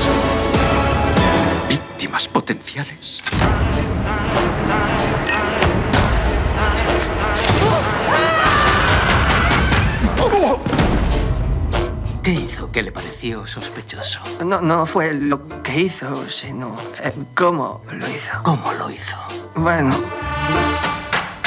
víctimas 1.69 2.27
potenciales. 2.27 3.22
¿Qué 12.24 12.32
hizo 12.32 12.72
que 12.72 12.82
le 12.82 12.94
pareció 12.94 13.45
sospechoso? 13.45 14.22
No, 14.45 14.62
no 14.62 14.86
fue 14.86 15.14
lo 15.14 15.62
que 15.62 15.82
hizo, 15.82 16.30
sino 16.30 16.74
eh, 17.04 17.12
cómo 17.36 17.84
lo 17.91 18.10
hizo. 18.10 18.32
¿Cómo 18.44 18.72
lo 18.72 18.90
hizo? 18.90 19.18
Bueno, 19.56 19.94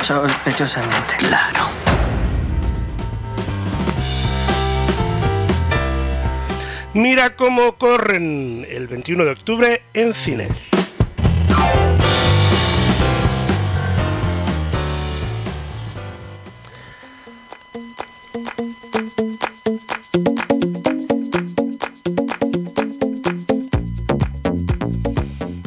sospechosamente. 0.02 1.16
Claro. 1.16 1.60
Mira 6.92 7.36
cómo 7.36 7.78
corren 7.78 8.66
el 8.68 8.86
21 8.86 9.24
de 9.24 9.30
octubre 9.30 9.82
en 9.94 10.12
cines. 10.12 10.68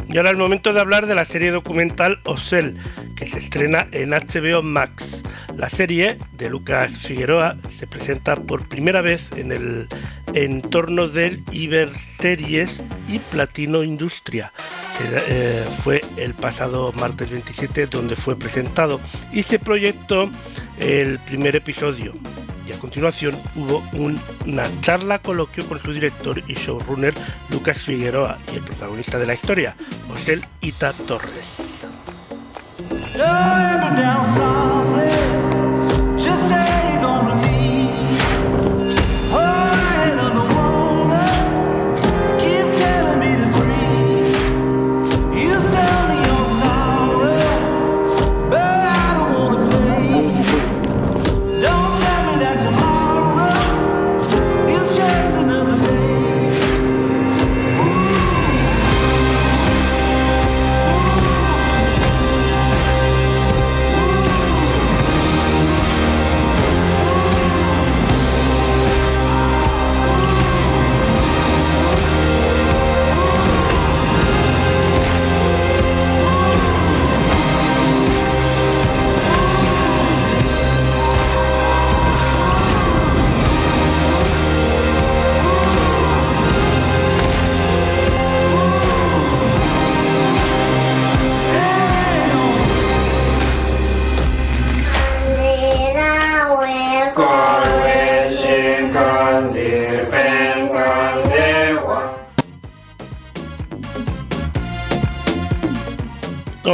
Y 0.10 0.18
ahora 0.18 0.32
el 0.32 0.38
momento 0.38 0.74
de 0.74 0.82
hablar 0.82 1.06
de 1.06 1.14
la 1.14 1.24
serie 1.24 1.52
documental 1.52 2.20
Osel, 2.26 2.76
que 3.16 3.28
se 3.28 3.38
estrena 3.38 3.88
en 3.92 4.10
HBO 4.10 4.64
Max. 4.64 5.24
La 5.56 5.70
serie 5.70 6.18
de 6.34 6.50
Lucas 6.50 6.98
Figueroa 6.98 7.56
se 7.70 7.86
presenta 7.86 8.36
por 8.36 8.68
primera 8.68 9.02
vez 9.02 9.30
en 9.36 9.52
el 9.52 9.88
entorno 10.34 11.08
del 11.08 11.44
Iberseries 11.52 12.82
y 13.08 13.20
Platino 13.20 13.84
Industria. 13.84 14.52
Eh, 15.02 15.64
fue 15.84 16.02
el 16.18 16.34
pasado 16.34 16.92
martes 16.94 17.30
27 17.30 17.86
donde 17.88 18.16
fue 18.16 18.38
presentado 18.38 19.00
y 19.32 19.44
se 19.44 19.58
proyectó 19.58 20.30
el 20.80 21.20
primer 21.20 21.56
episodio 21.56 22.14
y 22.70 22.74
a 22.74 22.80
continuación 22.80 23.36
hubo 23.56 23.84
una 24.46 24.64
charla 24.82 25.20
coloquio 25.20 25.68
con 25.68 25.82
su 25.82 25.92
director 25.92 26.42
y 26.48 26.54
showrunner 26.54 27.14
Lucas 27.50 27.80
Figueroa 27.80 28.38
y 28.54 28.58
el 28.58 28.64
protagonista 28.64 29.18
de 29.18 29.26
la 29.26 29.34
historia, 29.34 29.76
José 30.08 30.42
Ita 30.62 30.94
Torres. 30.94 31.56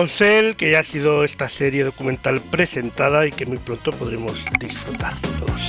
Que 0.07 0.69
ya 0.69 0.79
ha 0.79 0.83
sido 0.83 1.23
esta 1.23 1.49
serie 1.49 1.83
documental 1.83 2.39
presentada 2.39 3.25
y 3.25 3.31
que 3.31 3.47
muy 3.47 3.57
pronto 3.57 3.91
podremos 3.91 4.45
disfrutar 4.59 5.13
todos. 5.39 5.61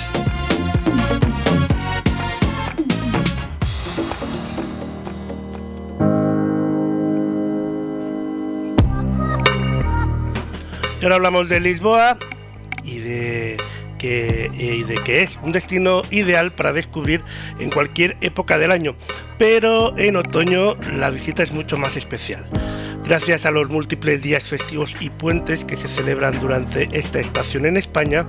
Y 11.00 11.04
ahora 11.04 11.14
hablamos 11.16 11.48
de 11.48 11.60
Lisboa 11.60 12.18
y 12.84 12.98
de 12.98 13.56
que, 13.98 14.50
y 14.52 14.82
de 14.82 14.96
que 14.96 15.22
es 15.22 15.38
un 15.42 15.52
destino 15.52 16.02
ideal 16.10 16.52
para 16.52 16.74
descubrir 16.74 17.22
en 17.58 17.70
cualquier 17.70 18.18
época 18.20 18.58
del 18.58 18.70
año, 18.70 18.96
pero 19.38 19.96
en 19.96 20.16
otoño 20.16 20.76
la 20.92 21.08
visita 21.08 21.42
es 21.42 21.52
mucho 21.52 21.78
más 21.78 21.96
especial 21.96 22.46
gracias 23.06 23.46
a 23.46 23.50
los 23.50 23.68
múltiples 23.70 24.22
días 24.22 24.44
festivos 24.44 24.94
y 25.00 25.10
puentes 25.10 25.64
que 25.64 25.76
se 25.76 25.88
celebran 25.88 26.38
durante 26.40 26.88
esta 26.92 27.20
estación 27.20 27.66
en 27.66 27.76
España, 27.76 28.24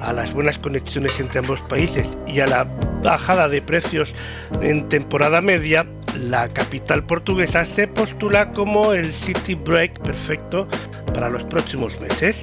a 0.00 0.12
las 0.12 0.32
buenas 0.34 0.58
conexiones 0.58 1.18
entre 1.18 1.38
ambos 1.38 1.60
países 1.62 2.16
y 2.26 2.40
a 2.40 2.46
la 2.46 2.64
bajada 3.02 3.48
de 3.48 3.62
precios 3.62 4.14
en 4.60 4.88
temporada 4.88 5.40
media, 5.40 5.86
la 6.28 6.48
capital 6.48 7.04
portuguesa 7.04 7.64
se 7.64 7.88
postula 7.88 8.52
como 8.52 8.92
el 8.92 9.12
city 9.12 9.54
break 9.54 9.98
perfecto 10.00 10.68
para 11.14 11.30
los 11.30 11.42
próximos 11.44 11.98
meses. 12.00 12.42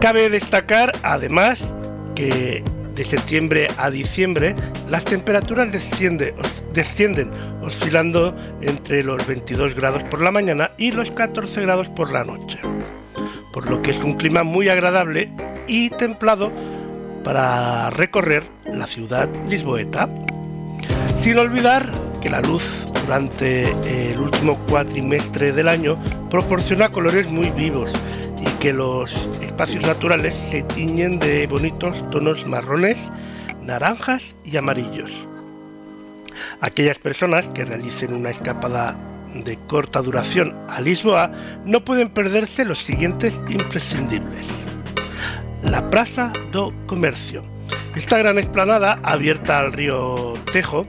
Cabe 0.00 0.28
destacar 0.28 0.92
además 1.02 1.74
que 2.14 2.62
de 3.02 3.08
septiembre 3.08 3.66
a 3.78 3.90
diciembre 3.90 4.54
las 4.88 5.04
temperaturas 5.04 5.72
descienden, 5.72 6.34
descienden 6.72 7.32
oscilando 7.60 8.32
entre 8.60 9.02
los 9.02 9.26
22 9.26 9.74
grados 9.74 10.04
por 10.04 10.20
la 10.20 10.30
mañana 10.30 10.70
y 10.78 10.92
los 10.92 11.10
14 11.10 11.62
grados 11.62 11.88
por 11.88 12.12
la 12.12 12.22
noche, 12.22 12.60
por 13.52 13.68
lo 13.68 13.82
que 13.82 13.90
es 13.90 13.98
un 13.98 14.12
clima 14.12 14.44
muy 14.44 14.68
agradable 14.68 15.32
y 15.66 15.90
templado 15.90 16.52
para 17.24 17.90
recorrer 17.90 18.44
la 18.66 18.86
ciudad 18.86 19.28
lisboeta, 19.48 20.08
sin 21.18 21.38
olvidar 21.38 21.90
que 22.20 22.30
la 22.30 22.40
luz 22.40 22.86
durante 23.04 23.64
el 24.12 24.20
último 24.20 24.56
cuatrimestre 24.68 25.50
del 25.50 25.66
año 25.66 25.98
proporciona 26.30 26.88
colores 26.88 27.26
muy 27.28 27.50
vivos 27.50 27.90
y 28.42 28.50
que 28.58 28.72
los 28.72 29.12
espacios 29.40 29.86
naturales 29.86 30.34
se 30.50 30.62
tiñen 30.62 31.18
de 31.18 31.46
bonitos 31.46 31.96
tonos 32.10 32.46
marrones, 32.46 33.10
naranjas 33.62 34.34
y 34.44 34.56
amarillos. 34.56 35.12
Aquellas 36.60 36.98
personas 36.98 37.48
que 37.50 37.64
realicen 37.64 38.14
una 38.14 38.30
escapada 38.30 38.96
de 39.34 39.56
corta 39.68 40.02
duración 40.02 40.54
a 40.68 40.80
Lisboa 40.80 41.30
no 41.64 41.84
pueden 41.84 42.10
perderse 42.10 42.64
los 42.64 42.80
siguientes 42.80 43.40
imprescindibles. 43.48 44.48
La 45.62 45.88
Praza 45.90 46.32
do 46.50 46.72
Comercio. 46.86 47.42
Esta 47.94 48.18
gran 48.18 48.38
explanada 48.38 48.98
abierta 49.02 49.58
al 49.58 49.72
río 49.72 50.34
Tejo, 50.52 50.86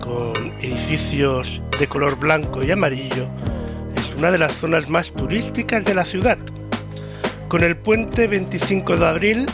con 0.00 0.32
edificios 0.60 1.60
de 1.78 1.86
color 1.86 2.18
blanco 2.18 2.62
y 2.62 2.70
amarillo, 2.70 3.26
es 3.96 4.14
una 4.16 4.30
de 4.30 4.38
las 4.38 4.52
zonas 4.52 4.88
más 4.88 5.10
turísticas 5.12 5.84
de 5.84 5.94
la 5.94 6.04
ciudad 6.04 6.38
con 7.52 7.62
el 7.64 7.76
puente 7.76 8.26
25 8.28 8.96
de 8.96 9.06
abril 9.06 9.46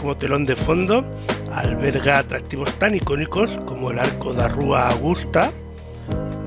como 0.00 0.16
telón 0.16 0.46
de 0.46 0.56
fondo, 0.56 1.04
alberga 1.52 2.20
atractivos 2.20 2.72
tan 2.78 2.94
icónicos 2.94 3.50
como 3.66 3.90
el 3.90 3.98
arco 3.98 4.32
de 4.32 4.48
Rúa 4.48 4.88
Augusta, 4.88 5.52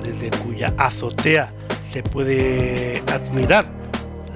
desde 0.02 0.32
cuya 0.40 0.74
azotea 0.80 1.54
se 1.88 2.02
puede 2.02 3.04
admirar 3.14 3.68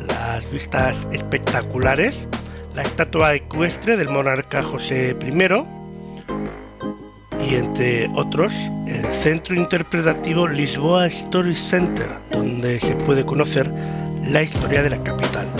las 0.07 0.51
vistas 0.51 1.07
espectaculares, 1.11 2.27
la 2.75 2.83
estatua 2.83 3.33
ecuestre 3.33 3.97
del 3.97 4.09
monarca 4.09 4.61
José 4.61 5.15
I 5.19 5.33
y 7.43 7.55
entre 7.55 8.07
otros 8.13 8.53
el 8.85 9.03
centro 9.23 9.55
interpretativo 9.55 10.47
Lisboa 10.47 11.07
Story 11.07 11.55
Center, 11.55 12.07
donde 12.29 12.79
se 12.79 12.93
puede 12.97 13.25
conocer 13.25 13.67
la 14.29 14.43
historia 14.43 14.83
de 14.83 14.91
la 14.91 15.03
capital. 15.03 15.50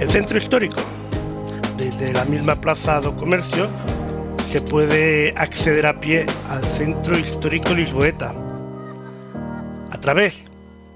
El 0.00 0.08
centro 0.08 0.38
histórico, 0.38 0.80
desde 1.76 2.14
la 2.14 2.24
misma 2.24 2.58
plaza 2.58 3.02
do 3.04 3.12
comercio, 3.20 3.68
se 4.48 4.62
puede 4.64 5.36
acceder 5.36 5.84
a 5.84 6.00
pie 6.00 6.24
al 6.48 6.64
centro 6.72 7.18
histórico 7.18 7.74
lisboeta, 7.74 8.32
a 9.92 10.00
través 10.00 10.40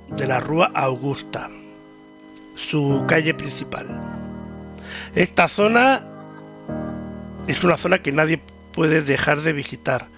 de 0.08 0.26
la 0.26 0.40
Rúa 0.40 0.70
Augusta, 0.72 1.50
su 2.56 3.04
calle 3.06 3.34
principal. 3.34 3.84
Esta 5.14 5.48
zona 5.48 6.00
es 7.46 7.62
una 7.62 7.76
zona 7.76 8.00
que 8.00 8.10
nadie 8.10 8.40
puede 8.72 9.02
dejar 9.02 9.42
de 9.42 9.52
visitar. 9.52 10.08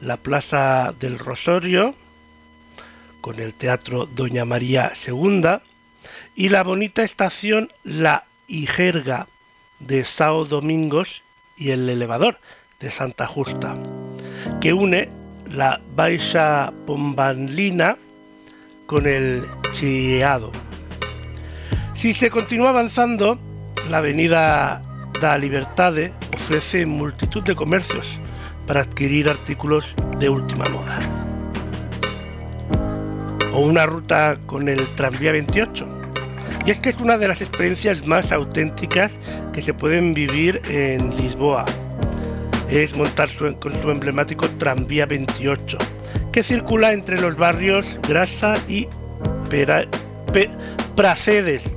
La 0.00 0.16
Plaza 0.16 0.92
del 0.98 1.20
Rosario, 1.20 1.94
con 3.20 3.38
el 3.38 3.54
Teatro 3.54 4.06
Doña 4.06 4.44
María 4.44 4.90
II, 5.06 5.62
y 6.34 6.48
la 6.48 6.64
bonita 6.64 7.04
estación 7.04 7.70
La 7.84 8.24
y 8.52 8.66
Jerga 8.66 9.28
de 9.80 10.04
Sao 10.04 10.44
Domingos 10.44 11.22
y 11.56 11.70
el 11.70 11.88
elevador 11.88 12.38
de 12.80 12.90
Santa 12.90 13.26
Justa, 13.26 13.74
que 14.60 14.74
une 14.74 15.08
la 15.50 15.80
Baixa 15.96 16.70
Pombalina 16.86 17.96
con 18.86 19.06
el 19.06 19.42
Chiado. 19.72 20.52
Si 21.96 22.12
se 22.12 22.28
continúa 22.28 22.68
avanzando, 22.68 23.38
la 23.88 23.98
avenida 23.98 24.82
da 25.18 25.38
Libertade 25.38 26.12
ofrece 26.34 26.84
multitud 26.84 27.42
de 27.44 27.56
comercios 27.56 28.06
para 28.66 28.82
adquirir 28.82 29.30
artículos 29.30 29.94
de 30.18 30.28
última 30.28 30.66
moda. 30.66 30.98
O 33.54 33.60
una 33.60 33.86
ruta 33.86 34.36
con 34.44 34.68
el 34.68 34.86
tranvía 34.94 35.32
28. 35.32 36.01
Y 36.64 36.70
es 36.70 36.78
que 36.78 36.90
es 36.90 36.96
una 36.98 37.18
de 37.18 37.26
las 37.26 37.40
experiencias 37.40 38.06
más 38.06 38.30
auténticas 38.30 39.12
que 39.52 39.60
se 39.62 39.74
pueden 39.74 40.14
vivir 40.14 40.60
en 40.68 41.16
Lisboa. 41.16 41.64
Es 42.70 42.96
montar 42.96 43.28
con 43.58 43.82
su 43.82 43.90
emblemático 43.90 44.48
tranvía 44.58 45.06
28, 45.06 45.76
que 46.30 46.42
circula 46.42 46.92
entre 46.92 47.20
los 47.20 47.36
barrios 47.36 47.86
Grasa 48.08 48.54
y 48.68 48.88
Pracedes, 50.96 51.68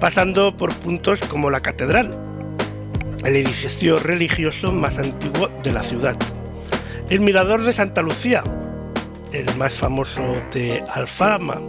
pasando 0.00 0.54
por 0.56 0.74
puntos 0.74 1.20
como 1.20 1.48
la 1.48 1.60
catedral, 1.60 2.14
el 3.24 3.36
edificio 3.36 3.98
religioso 3.98 4.72
más 4.72 4.98
antiguo 4.98 5.48
de 5.62 5.72
la 5.72 5.82
ciudad, 5.82 6.16
el 7.08 7.20
mirador 7.20 7.62
de 7.62 7.72
Santa 7.72 8.02
Lucía, 8.02 8.44
el 9.32 9.46
más 9.56 9.72
famoso 9.72 10.20
de 10.52 10.84
Alfama, 10.90 11.60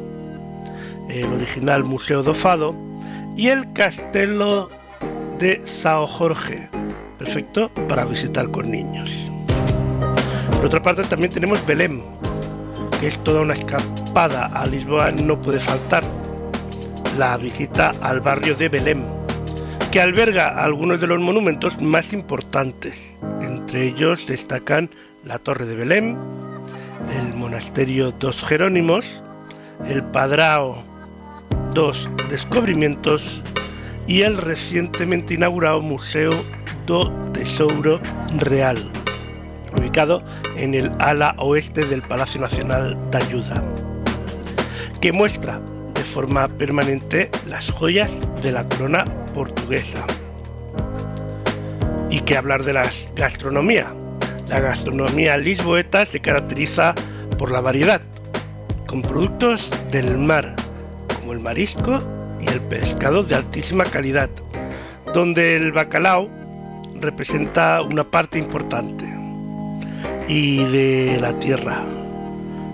el 1.09 1.25
original 1.33 1.83
Museo 1.83 2.23
do 2.23 2.33
Fado 2.33 2.75
y 3.35 3.47
el 3.47 3.71
Castelo 3.73 4.69
de 5.39 5.61
Sao 5.65 6.07
Jorge, 6.07 6.69
perfecto 7.17 7.69
para 7.87 8.05
visitar 8.05 8.49
con 8.51 8.69
niños. 8.69 9.09
Por 10.57 10.65
otra 10.65 10.81
parte 10.81 11.03
también 11.03 11.31
tenemos 11.31 11.65
Belém, 11.65 12.01
que 12.99 13.07
es 13.07 13.17
toda 13.23 13.41
una 13.41 13.53
escapada 13.53 14.47
a 14.47 14.65
Lisboa, 14.67 15.11
no 15.11 15.39
puede 15.39 15.59
faltar 15.59 16.03
la 17.17 17.37
visita 17.37 17.93
al 18.01 18.19
barrio 18.19 18.55
de 18.55 18.69
Belém, 18.69 19.03
que 19.91 20.01
alberga 20.01 20.47
algunos 20.47 20.99
de 21.01 21.07
los 21.07 21.19
monumentos 21.19 21.81
más 21.81 22.13
importantes. 22.13 23.01
Entre 23.41 23.87
ellos 23.87 24.27
destacan 24.27 24.89
la 25.23 25.39
Torre 25.39 25.65
de 25.65 25.75
Belém, 25.75 26.17
el 27.15 27.33
Monasterio 27.35 28.11
dos 28.11 28.43
Jerónimos, 28.43 29.05
el 29.87 30.03
Padrao 30.03 30.88
dos 31.73 32.09
Descubrimientos 32.29 33.41
y 34.07 34.21
el 34.21 34.37
recientemente 34.37 35.35
inaugurado 35.35 35.81
Museo 35.81 36.31
do 36.85 37.09
Tesouro 37.31 37.99
Real, 38.37 38.77
ubicado 39.77 40.23
en 40.57 40.73
el 40.73 40.91
ala 40.99 41.35
oeste 41.37 41.85
del 41.85 42.01
Palacio 42.01 42.41
Nacional 42.41 42.97
de 43.11 43.17
Ayuda, 43.17 43.63
que 44.99 45.11
muestra 45.11 45.61
de 45.93 46.03
forma 46.03 46.47
permanente 46.47 47.29
las 47.47 47.69
joyas 47.71 48.11
de 48.41 48.51
la 48.51 48.67
corona 48.67 49.05
portuguesa. 49.33 50.05
Y 52.09 52.21
que 52.21 52.35
hablar 52.37 52.63
de 52.63 52.73
la 52.73 52.89
gastronomía. 53.15 53.93
La 54.47 54.59
gastronomía 54.59 55.37
lisboeta 55.37 56.05
se 56.07 56.19
caracteriza 56.19 56.95
por 57.37 57.51
la 57.51 57.61
variedad, 57.61 58.01
con 58.87 59.03
productos 59.03 59.69
del 59.91 60.17
mar, 60.17 60.55
como 61.29 61.37
el 61.37 61.43
marisco 61.43 61.99
y 62.41 62.49
el 62.49 62.59
pescado 62.59 63.21
de 63.21 63.35
altísima 63.35 63.83
calidad, 63.83 64.31
donde 65.13 65.57
el 65.57 65.71
bacalao 65.71 66.27
representa 66.99 67.83
una 67.83 68.03
parte 68.03 68.39
importante, 68.39 69.05
y 70.27 70.63
de 70.71 71.19
la 71.21 71.37
tierra, 71.37 71.83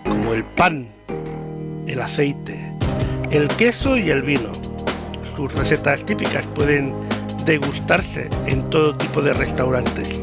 como 0.06 0.34
el 0.34 0.46
pan, 0.46 0.88
el 1.86 2.00
aceite, 2.02 2.58
el 3.30 3.50
queso 3.50 3.98
y 3.98 4.10
el 4.10 4.22
vino. 4.22 4.54
Sus 5.36 5.54
recetas 5.54 6.06
típicas 6.06 6.48
pueden 6.48 6.94
degustarse 7.44 8.30
en 8.48 8.70
todo 8.70 8.96
tipo 8.96 9.22
de 9.22 9.34
restaurantes, 9.34 10.22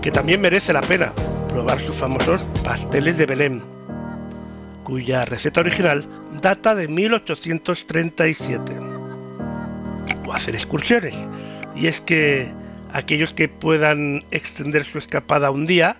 que 0.00 0.10
también 0.10 0.40
merece 0.40 0.72
la 0.72 0.80
pena 0.80 1.12
probar 1.48 1.80
sus 1.82 1.94
famosos 1.94 2.44
pasteles 2.64 3.18
de 3.18 3.26
Belém, 3.26 3.60
cuya 4.92 5.24
receta 5.24 5.62
original 5.62 6.06
data 6.42 6.74
de 6.74 6.86
1837. 6.86 8.74
O 10.26 10.32
hacer 10.34 10.54
excursiones. 10.54 11.18
Y 11.74 11.86
es 11.86 12.02
que 12.02 12.52
aquellos 12.92 13.32
que 13.32 13.48
puedan 13.48 14.26
extender 14.30 14.84
su 14.84 14.98
escapada 14.98 15.50
un 15.50 15.64
día 15.64 15.96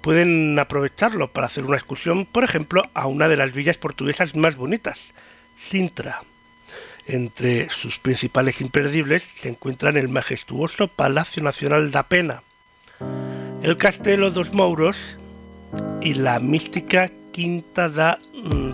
pueden 0.00 0.58
aprovecharlo 0.58 1.30
para 1.30 1.48
hacer 1.48 1.64
una 1.64 1.76
excursión, 1.76 2.24
por 2.24 2.42
ejemplo, 2.42 2.88
a 2.94 3.06
una 3.06 3.28
de 3.28 3.36
las 3.36 3.52
villas 3.52 3.76
portuguesas 3.76 4.34
más 4.34 4.56
bonitas, 4.56 5.12
Sintra. 5.54 6.22
Entre 7.06 7.68
sus 7.68 7.98
principales 7.98 8.62
imperdibles 8.62 9.24
se 9.24 9.50
encuentran 9.50 9.98
el 9.98 10.08
majestuoso 10.08 10.88
Palacio 10.88 11.42
Nacional 11.42 11.90
da 11.90 12.04
Pena, 12.04 12.42
el 13.62 13.76
Castelo 13.76 14.30
dos 14.30 14.54
Mouros 14.54 14.96
y 16.00 16.14
la 16.14 16.40
mística 16.40 17.10
Quinta 17.32 17.88
da 17.88 18.18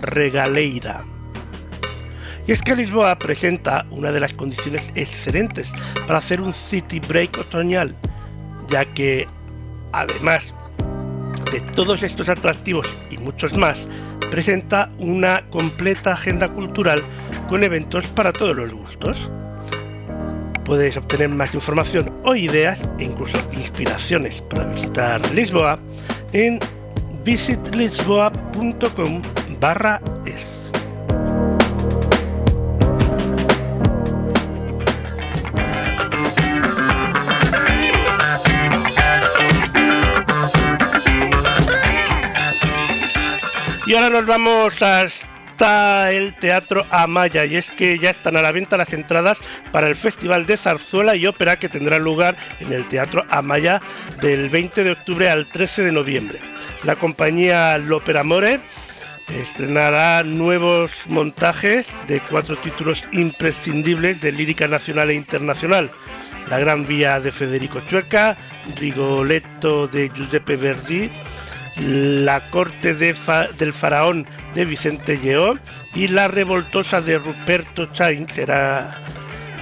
Regaleira. 0.01 1.01
Y 2.47 2.51
es 2.51 2.61
que 2.61 2.75
Lisboa 2.75 3.17
presenta 3.17 3.85
una 3.91 4.11
de 4.11 4.19
las 4.19 4.33
condiciones 4.33 4.91
excelentes 4.95 5.71
para 6.07 6.19
hacer 6.19 6.41
un 6.41 6.53
city 6.53 6.99
break 6.99 7.37
otoñal, 7.37 7.95
ya 8.69 8.85
que 8.85 9.27
además 9.91 10.53
de 11.51 11.61
todos 11.75 12.03
estos 12.03 12.29
atractivos 12.29 12.87
y 13.09 13.17
muchos 13.17 13.55
más, 13.55 13.87
presenta 14.29 14.89
una 14.99 15.43
completa 15.49 16.13
agenda 16.13 16.47
cultural 16.47 17.01
con 17.49 17.63
eventos 17.63 18.05
para 18.07 18.31
todos 18.31 18.55
los 18.55 18.73
gustos. 18.73 19.31
Puedes 20.65 20.97
obtener 20.97 21.29
más 21.29 21.53
información 21.55 22.13
o 22.23 22.35
ideas 22.35 22.87
e 22.99 23.05
incluso 23.05 23.37
inspiraciones 23.53 24.41
para 24.41 24.65
visitar 24.65 25.21
Lisboa 25.33 25.79
en 26.33 26.59
visitlisboa.com 27.29 29.21
barra 29.59 30.01
es. 30.25 30.71
Y 43.85 43.93
ahora 43.93 44.09
nos 44.09 44.25
vamos 44.25 44.81
hasta 45.59 46.13
el 46.13 46.35
Teatro 46.35 46.85
Amaya 46.89 47.43
y 47.43 47.57
es 47.57 47.69
que 47.69 47.99
ya 47.99 48.11
están 48.11 48.37
a 48.37 48.41
la 48.41 48.53
venta 48.53 48.77
las 48.77 48.93
entradas 48.93 49.39
para 49.73 49.89
el 49.89 49.97
Festival 49.97 50.45
de 50.45 50.55
Zarzuela 50.55 51.17
y 51.17 51.27
Ópera 51.27 51.59
que 51.59 51.67
tendrá 51.67 51.99
lugar 51.99 52.37
en 52.61 52.71
el 52.71 52.87
Teatro 52.87 53.25
Amaya 53.29 53.81
del 54.21 54.49
20 54.49 54.85
de 54.85 54.91
octubre 54.91 55.29
al 55.29 55.47
13 55.47 55.83
de 55.83 55.91
noviembre. 55.91 56.39
La 56.85 56.95
compañía 56.95 57.77
L'Opera 57.77 58.23
More 58.23 58.61
estrenará 59.37 60.23
nuevos 60.23 60.91
montajes 61.07 61.87
de 62.07 62.21
cuatro 62.21 62.55
títulos 62.55 63.03
imprescindibles 63.11 64.21
de 64.21 64.31
lírica 64.31 64.65
nacional 64.65 65.09
e 65.09 65.15
internacional. 65.15 65.91
La 66.49 66.57
Gran 66.57 66.87
Vía 66.87 67.19
de 67.19 67.33
Federico 67.33 67.81
Chueca, 67.89 68.37
Rigoletto 68.77 69.87
de 69.89 70.09
Giuseppe 70.15 70.55
Verdi, 70.55 71.11
La 71.81 72.49
Corte 72.49 72.93
del 72.93 73.73
Faraón 73.73 74.27
de 74.53 74.65
Vicente 74.65 75.17
Lleó 75.17 75.57
y 75.95 76.07
La 76.07 76.27
Revoltosa 76.27 77.01
de 77.01 77.17
Ruperto 77.17 77.85
Chain 77.93 78.27
será, 78.27 78.97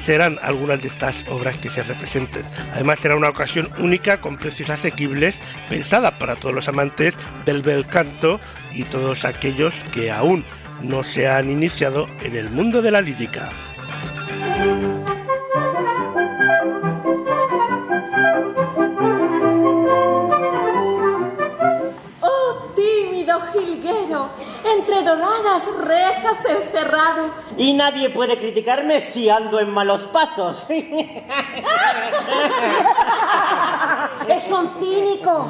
serán 0.02 0.40
algunas 0.42 0.82
de 0.82 0.88
estas 0.88 1.24
obras 1.28 1.58
que 1.58 1.70
se 1.70 1.84
representen. 1.84 2.44
Además 2.74 3.00
será 3.00 3.16
una 3.16 3.30
ocasión 3.30 3.70
única 3.78 4.20
con 4.20 4.38
precios 4.38 4.70
asequibles, 4.70 5.40
pensada 5.70 6.18
para 6.18 6.36
todos 6.36 6.56
los 6.56 6.68
amantes 6.68 7.16
del 7.46 7.62
bel 7.62 7.86
canto 7.86 8.40
y 8.74 8.84
todos 8.84 9.26
aquellos 9.26 9.74
que 9.94 10.12
aún 10.12 10.44
no 10.82 11.04
se 11.04 11.28
han 11.28 11.50
iniciado 11.50 12.10
en 12.24 12.36
el 12.36 12.50
mundo 12.50 12.82
de 12.82 12.92
la 12.92 13.02
lírica. 13.02 13.50
Jilguero, 23.54 24.30
entre 24.64 25.04
doradas 25.04 25.64
rejas 25.82 26.38
encerrado. 26.46 27.30
Y 27.58 27.74
nadie 27.74 28.10
puede 28.10 28.38
criticarme 28.38 29.02
si 29.02 29.30
ando 29.30 29.60
en 29.60 29.70
malos 29.72 30.06
pasos. 30.06 30.66
Es 34.28 34.52
un 34.52 34.70
cínico. 34.80 35.48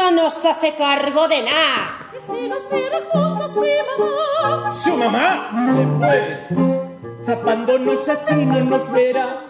Que 0.00 0.06
no 0.06 0.22
nos 0.22 0.34
separemos 0.34 0.40
de 0.40 0.40
Dios 0.40 0.40
jamás. 0.40 0.40
no 0.40 0.40
se 0.40 0.48
hace 0.48 0.74
cargo 0.76 1.28
de 1.28 1.42
nada. 1.42 1.92
Su 4.72 4.96
mamá, 4.96 5.50
pues, 5.98 6.40
tapándonos 7.26 8.08
así 8.08 8.46
no 8.46 8.64
nos 8.64 8.90
verá. 8.92 9.44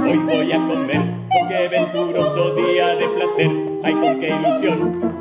Hoy 0.00 0.16
voy 0.18 0.52
a 0.52 0.56
comer, 0.58 1.00
oh, 1.00 1.48
qué 1.48 1.68
venturoso 1.68 2.54
día 2.54 2.86
de 2.94 3.08
placer, 3.08 3.50
ay 3.82 3.92
con 3.94 4.20
qué 4.20 4.28
ilusión. 4.28 5.16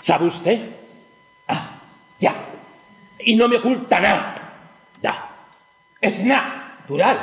¿Sabe 0.00 0.26
usted? 0.26 0.60
Ah, 1.46 1.80
ya. 2.18 2.34
Y 3.18 3.36
no 3.36 3.48
me 3.48 3.58
oculta 3.58 4.00
nada. 4.00 4.34
Da. 5.02 5.28
Es 6.00 6.24
natural. 6.88 7.18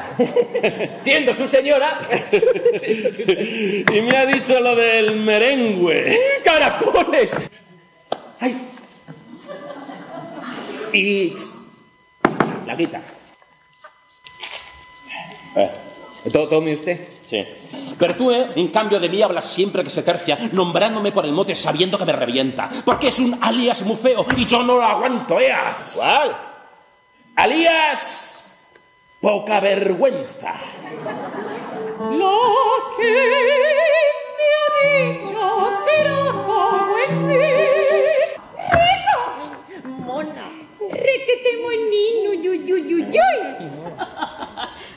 Siendo 1.02 1.34
su 1.34 1.48
señora. 1.48 2.02
y 3.94 4.02
me 4.02 4.18
ha 4.18 4.26
dicho 4.26 4.60
lo 4.60 4.76
del 4.76 5.16
merengue. 5.18 6.18
¡Caracoles! 6.44 7.32
¡Ay! 8.40 8.56
Y. 10.94 11.34
La 12.66 12.78
quita. 12.78 13.02
Eh, 15.56 15.72
¿to- 16.32 16.48
¿Tome 16.48 16.76
usted? 16.76 17.08
Sí. 17.30 17.46
Pero 17.98 18.16
tú, 18.16 18.32
eh, 18.32 18.48
en 18.56 18.68
cambio 18.70 19.00
de 19.00 19.10
mí, 19.10 19.22
hablas 19.22 19.46
siempre 19.46 19.84
que 19.84 19.90
se 19.90 20.04
tercia, 20.04 20.38
nombrándome 20.52 21.12
por 21.12 21.26
el 21.26 21.32
mote 21.32 21.56
sabiendo 21.56 21.98
que 21.98 22.06
me 22.06 22.12
revienta. 22.14 22.70
Porque 22.84 23.08
es 23.08 23.20
un 23.20 23.38
alias 23.42 23.82
muy 23.84 23.96
feo 23.98 24.26
y 24.36 24.46
yo 24.46 24.62
no 24.64 24.76
lo 24.76 24.84
aguanto, 24.86 25.40
¿eh? 25.40 25.54
¿Cuál? 25.94 26.36
Alias. 27.36 28.32
Poca 29.26 29.60
vergüenza. 29.60 30.54
Lo 32.12 32.38
que 32.96 33.12
me 34.38 34.50
ha 34.54 35.14
dicho 35.14 35.42
será 35.84 36.20
como 36.46 36.96
en 37.00 37.10
fin. 37.28 37.56
Rico. 38.70 39.18
Mona. 40.06 40.48
Requete 40.92 41.58
monino, 41.64 42.34
yu, 42.34 42.54
yu, 42.54 42.78
yu, 42.78 42.98
yuy. 43.00 43.40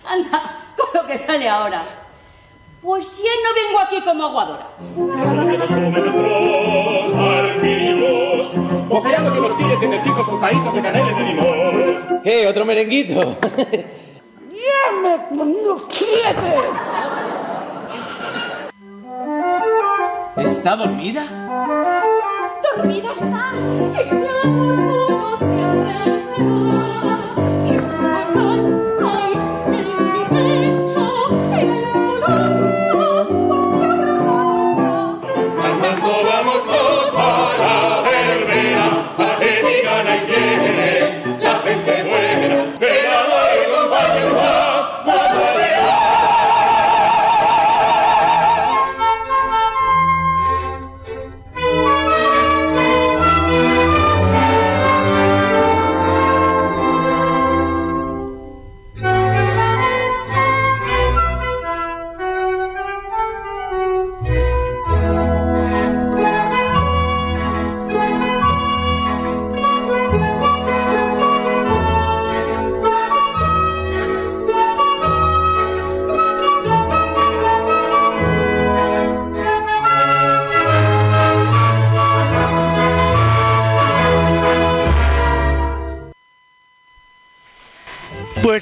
Anda, 0.05 0.59
con 0.77 0.89
lo 0.93 1.07
que 1.07 1.17
sale 1.17 1.49
ahora. 1.49 1.83
Pues 2.83 3.11
ya 3.17 3.33
no 3.43 3.55
vengo 3.55 3.81
aquí 3.81 4.03
como 4.03 4.25
aguadora. 4.27 4.67
Bofeando 8.89 9.33
que 9.33 9.41
los 9.41 9.57
tigres 9.57 9.79
tienen 9.79 10.05
cinco 10.05 10.23
soltaditos 10.27 10.75
de 10.75 10.83
canela 10.83 11.11
y 11.13 11.15
de 11.15 11.23
limón. 11.33 12.21
¡Eh, 12.27 12.47
otro 12.47 12.67
merenguito! 12.67 13.39
Me 15.31 15.37
pongo 15.37 15.87
quiete. 15.89 16.55
¿Está 20.37 20.77
dormida? 20.77 21.25
Dormida 22.77 23.13
está 23.13 23.53
y 23.55 24.15
mi 24.15 24.27
orgullo 24.27 25.37
siempre 25.37 26.23
será 26.31 27.28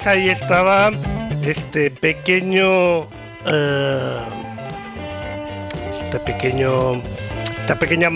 Ahí 0.07 0.29
estaba 0.29 0.91
este 1.43 1.91
pequeño. 1.91 3.03
eh, 3.45 4.19
este 6.01 6.19
pequeño. 6.21 7.01
Esta 7.59 7.77
pequeña 7.77 8.09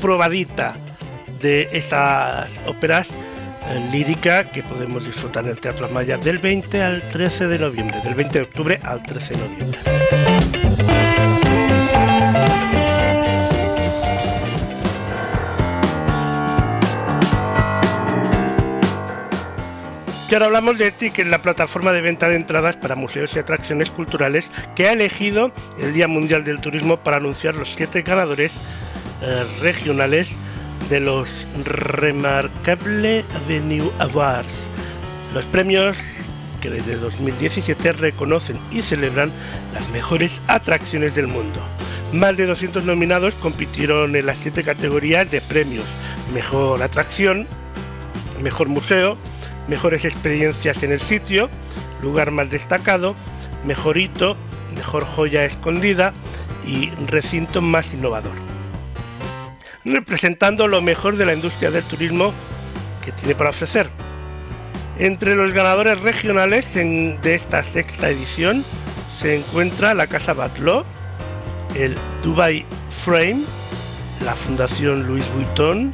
probadita 0.00 0.76
de 1.42 1.68
esas 1.72 2.48
óperas 2.66 3.10
eh, 3.10 3.88
lírica 3.90 4.44
que 4.44 4.62
podemos 4.62 5.04
disfrutar 5.04 5.42
en 5.44 5.50
el 5.50 5.58
Teatro 5.58 5.86
Amaya 5.86 6.18
del 6.18 6.38
20 6.38 6.82
al 6.82 7.02
13 7.02 7.48
de 7.48 7.58
noviembre, 7.58 8.00
del 8.04 8.14
20 8.14 8.38
de 8.38 8.44
octubre 8.44 8.80
al 8.84 9.02
13 9.02 9.34
de 9.34 9.40
noviembre. 9.40 10.67
Y 20.30 20.34
ahora 20.34 20.46
hablamos 20.46 20.76
de 20.76 20.92
Ticket, 20.92 21.26
la 21.26 21.40
plataforma 21.40 21.90
de 21.90 22.02
venta 22.02 22.28
de 22.28 22.36
entradas 22.36 22.76
para 22.76 22.94
museos 22.94 23.34
y 23.34 23.38
atracciones 23.38 23.90
culturales 23.90 24.50
que 24.76 24.86
ha 24.86 24.92
elegido 24.92 25.52
el 25.80 25.94
Día 25.94 26.06
Mundial 26.06 26.44
del 26.44 26.60
Turismo 26.60 26.98
para 26.98 27.16
anunciar 27.16 27.54
los 27.54 27.72
siete 27.74 28.02
ganadores 28.02 28.52
eh, 29.22 29.44
regionales 29.62 30.36
de 30.90 31.00
los 31.00 31.30
Remarkable 31.64 33.24
Avenue 33.34 33.90
Awards. 34.00 34.68
Los 35.32 35.46
premios 35.46 35.96
que 36.60 36.68
desde 36.68 36.96
2017 36.96 37.92
reconocen 37.94 38.58
y 38.70 38.82
celebran 38.82 39.32
las 39.72 39.88
mejores 39.92 40.42
atracciones 40.46 41.14
del 41.14 41.28
mundo. 41.28 41.60
Más 42.12 42.36
de 42.36 42.44
200 42.44 42.84
nominados 42.84 43.32
compitieron 43.36 44.14
en 44.14 44.26
las 44.26 44.36
siete 44.36 44.62
categorías 44.62 45.30
de 45.30 45.40
premios. 45.40 45.86
Mejor 46.34 46.82
atracción, 46.82 47.46
mejor 48.42 48.68
museo, 48.68 49.16
mejores 49.68 50.04
experiencias 50.04 50.82
en 50.82 50.92
el 50.92 51.00
sitio, 51.00 51.48
lugar 52.02 52.30
más 52.30 52.50
destacado, 52.50 53.14
mejor 53.64 53.98
hito, 53.98 54.36
mejor 54.74 55.04
joya 55.04 55.44
escondida 55.44 56.12
y 56.66 56.90
recinto 57.06 57.60
más 57.60 57.92
innovador. 57.92 58.32
Representando 59.84 60.66
lo 60.66 60.82
mejor 60.82 61.16
de 61.16 61.26
la 61.26 61.34
industria 61.34 61.70
del 61.70 61.84
turismo 61.84 62.32
que 63.04 63.12
tiene 63.12 63.34
para 63.34 63.50
ofrecer. 63.50 63.88
Entre 64.98 65.36
los 65.36 65.52
ganadores 65.52 66.00
regionales 66.00 66.74
de 66.74 67.34
esta 67.34 67.62
sexta 67.62 68.10
edición 68.10 68.64
se 69.20 69.36
encuentra 69.36 69.94
la 69.94 70.06
Casa 70.06 70.32
Batlló, 70.32 70.84
el 71.74 71.96
Dubai 72.22 72.64
Frame, 72.90 73.44
la 74.24 74.34
Fundación 74.34 75.06
Louis 75.06 75.24
Vuitton, 75.34 75.92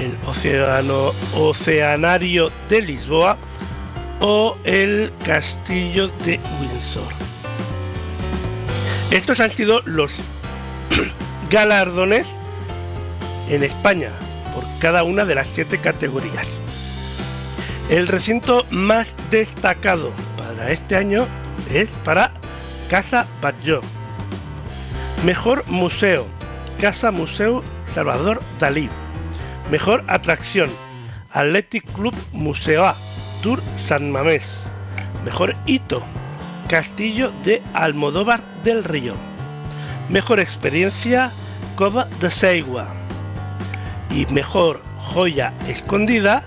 el 0.00 0.16
Océano, 0.26 1.12
Oceanario 1.34 2.50
de 2.68 2.82
Lisboa 2.82 3.36
o 4.20 4.56
el 4.64 5.12
Castillo 5.24 6.08
de 6.24 6.40
Windsor. 6.60 7.12
Estos 9.10 9.40
han 9.40 9.50
sido 9.50 9.82
los 9.84 10.12
galardones 11.50 12.28
en 13.48 13.62
España 13.62 14.10
por 14.54 14.64
cada 14.78 15.02
una 15.02 15.24
de 15.24 15.34
las 15.34 15.48
siete 15.48 15.78
categorías. 15.78 16.48
El 17.88 18.06
recinto 18.06 18.64
más 18.70 19.16
destacado 19.30 20.12
para 20.38 20.70
este 20.70 20.96
año 20.96 21.26
es 21.72 21.90
para 22.04 22.32
Casa 22.88 23.26
Batlló. 23.42 23.80
Mejor 25.24 25.66
museo, 25.68 26.26
Casa 26.80 27.10
Museu 27.10 27.62
Salvador 27.86 28.40
Dalí. 28.60 28.88
Mejor 29.70 30.02
atracción, 30.08 30.68
Athletic 31.32 31.84
Club 31.92 32.14
Museo 32.32 32.86
A, 32.86 32.96
Tour 33.40 33.62
San 33.76 34.10
Mamés. 34.10 34.52
Mejor 35.24 35.54
hito, 35.64 36.02
Castillo 36.68 37.32
de 37.44 37.62
Almodóvar 37.72 38.42
del 38.64 38.82
Río. 38.82 39.14
Mejor 40.08 40.40
experiencia, 40.40 41.30
Cova 41.76 42.06
de 42.20 42.30
Seigua. 42.30 42.88
Y 44.10 44.26
mejor 44.26 44.82
joya 44.98 45.52
escondida, 45.68 46.42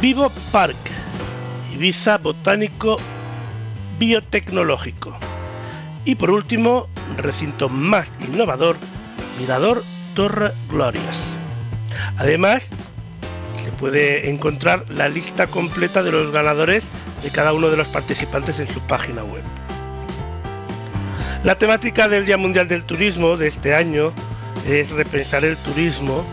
Vivo 0.00 0.30
Park, 0.50 0.76
Ibiza 1.74 2.16
Botánico 2.16 2.96
Biotecnológico. 3.98 5.18
Y 6.06 6.14
por 6.14 6.30
último, 6.30 6.88
recinto 7.18 7.68
más 7.68 8.10
innovador, 8.26 8.76
Mirador 9.38 9.84
Torre 10.14 10.52
Glorias. 10.70 11.31
Además, 12.18 12.68
se 13.62 13.70
puede 13.72 14.30
encontrar 14.30 14.84
la 14.88 15.08
lista 15.08 15.46
completa 15.46 16.02
de 16.02 16.12
los 16.12 16.32
ganadores 16.32 16.84
de 17.22 17.30
cada 17.30 17.52
uno 17.52 17.70
de 17.70 17.76
los 17.76 17.88
participantes 17.88 18.58
en 18.58 18.72
su 18.72 18.80
página 18.80 19.22
web. 19.22 19.42
La 21.44 21.56
temática 21.56 22.08
del 22.08 22.24
Día 22.24 22.36
Mundial 22.36 22.68
del 22.68 22.84
Turismo 22.84 23.36
de 23.36 23.48
este 23.48 23.74
año 23.74 24.12
es 24.66 24.90
repensar 24.90 25.44
el 25.44 25.56
turismo, 25.56 26.24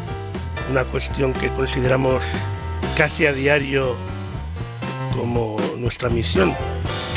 una 0.70 0.84
cuestión 0.84 1.34
que 1.34 1.50
consideramos 1.50 2.24
casi 2.96 3.26
a 3.26 3.34
diario 3.34 3.96
como 5.16 5.58
nuestra 5.78 6.10
misión, 6.10 6.56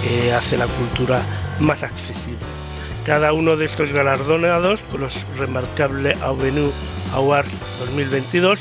que 0.02 0.32
hace 0.32 0.56
la 0.56 0.66
cultura 0.66 1.20
más 1.60 1.82
accesible. 1.82 2.61
Cada 3.04 3.32
uno 3.32 3.56
de 3.56 3.64
estos 3.64 3.92
galardonados 3.92 4.80
con 4.92 5.00
los 5.00 5.14
Remarkable 5.36 6.14
Avenue 6.22 6.70
Awards 7.12 7.50
2022 7.80 8.60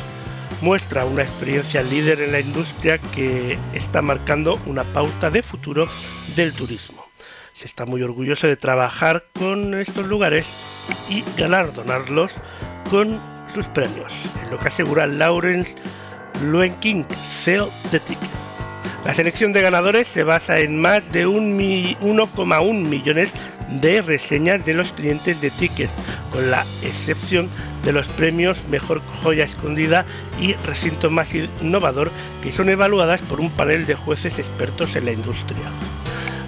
muestra 0.62 1.06
una 1.06 1.22
experiencia 1.22 1.84
líder 1.84 2.22
en 2.22 2.32
la 2.32 2.40
industria 2.40 2.98
que 2.98 3.60
está 3.74 4.02
marcando 4.02 4.60
una 4.66 4.84
pauta 4.84 5.30
de 5.30 5.44
futuro 5.44 5.88
del 6.36 6.54
turismo. 6.54 7.06
Se 7.54 7.68
está 7.68 7.86
muy 7.86 8.02
orgulloso 8.02 8.48
de 8.48 8.58
trabajar 8.58 9.26
con 9.38 9.76
estos 9.76 10.08
lugares 10.08 10.48
y 11.08 11.24
galardonarlos 11.38 12.32
con 12.90 13.20
sus 13.54 13.68
premios, 13.68 14.12
lo 14.50 14.58
que 14.58 14.70
asegura 14.70 15.06
Lawrence 15.06 15.76
Luenking, 16.44 17.06
CEO 17.44 17.70
de 17.92 18.00
Tickets. 18.00 18.32
La 19.06 19.14
selección 19.14 19.54
de 19.54 19.62
ganadores 19.62 20.08
se 20.08 20.24
basa 20.24 20.60
en 20.60 20.80
más 20.80 21.12
de 21.12 21.28
1,1 21.28 22.74
millones 22.88 23.34
de 23.80 24.02
reseñas 24.02 24.66
de 24.66 24.74
los 24.74 24.92
clientes 24.92 25.42
de 25.42 25.50
Tickets, 25.52 25.94
con 26.32 26.52
la 26.52 26.66
excepción 26.82 27.50
de 27.84 27.94
los 27.94 28.08
premios 28.10 28.58
Mejor 28.70 29.02
Joya 29.24 29.44
Escondida 29.44 30.06
y 30.40 30.54
Recinto 30.66 31.10
Más 31.10 31.34
Innovador, 31.34 32.12
que 32.42 32.52
son 32.52 32.70
evaluadas 32.70 33.22
por 33.22 33.40
un 33.40 33.50
panel 33.50 33.86
de 33.86 33.96
jueces 33.96 34.40
expertos 34.40 34.96
en 34.96 35.06
la 35.06 35.12
industria. 35.12 35.64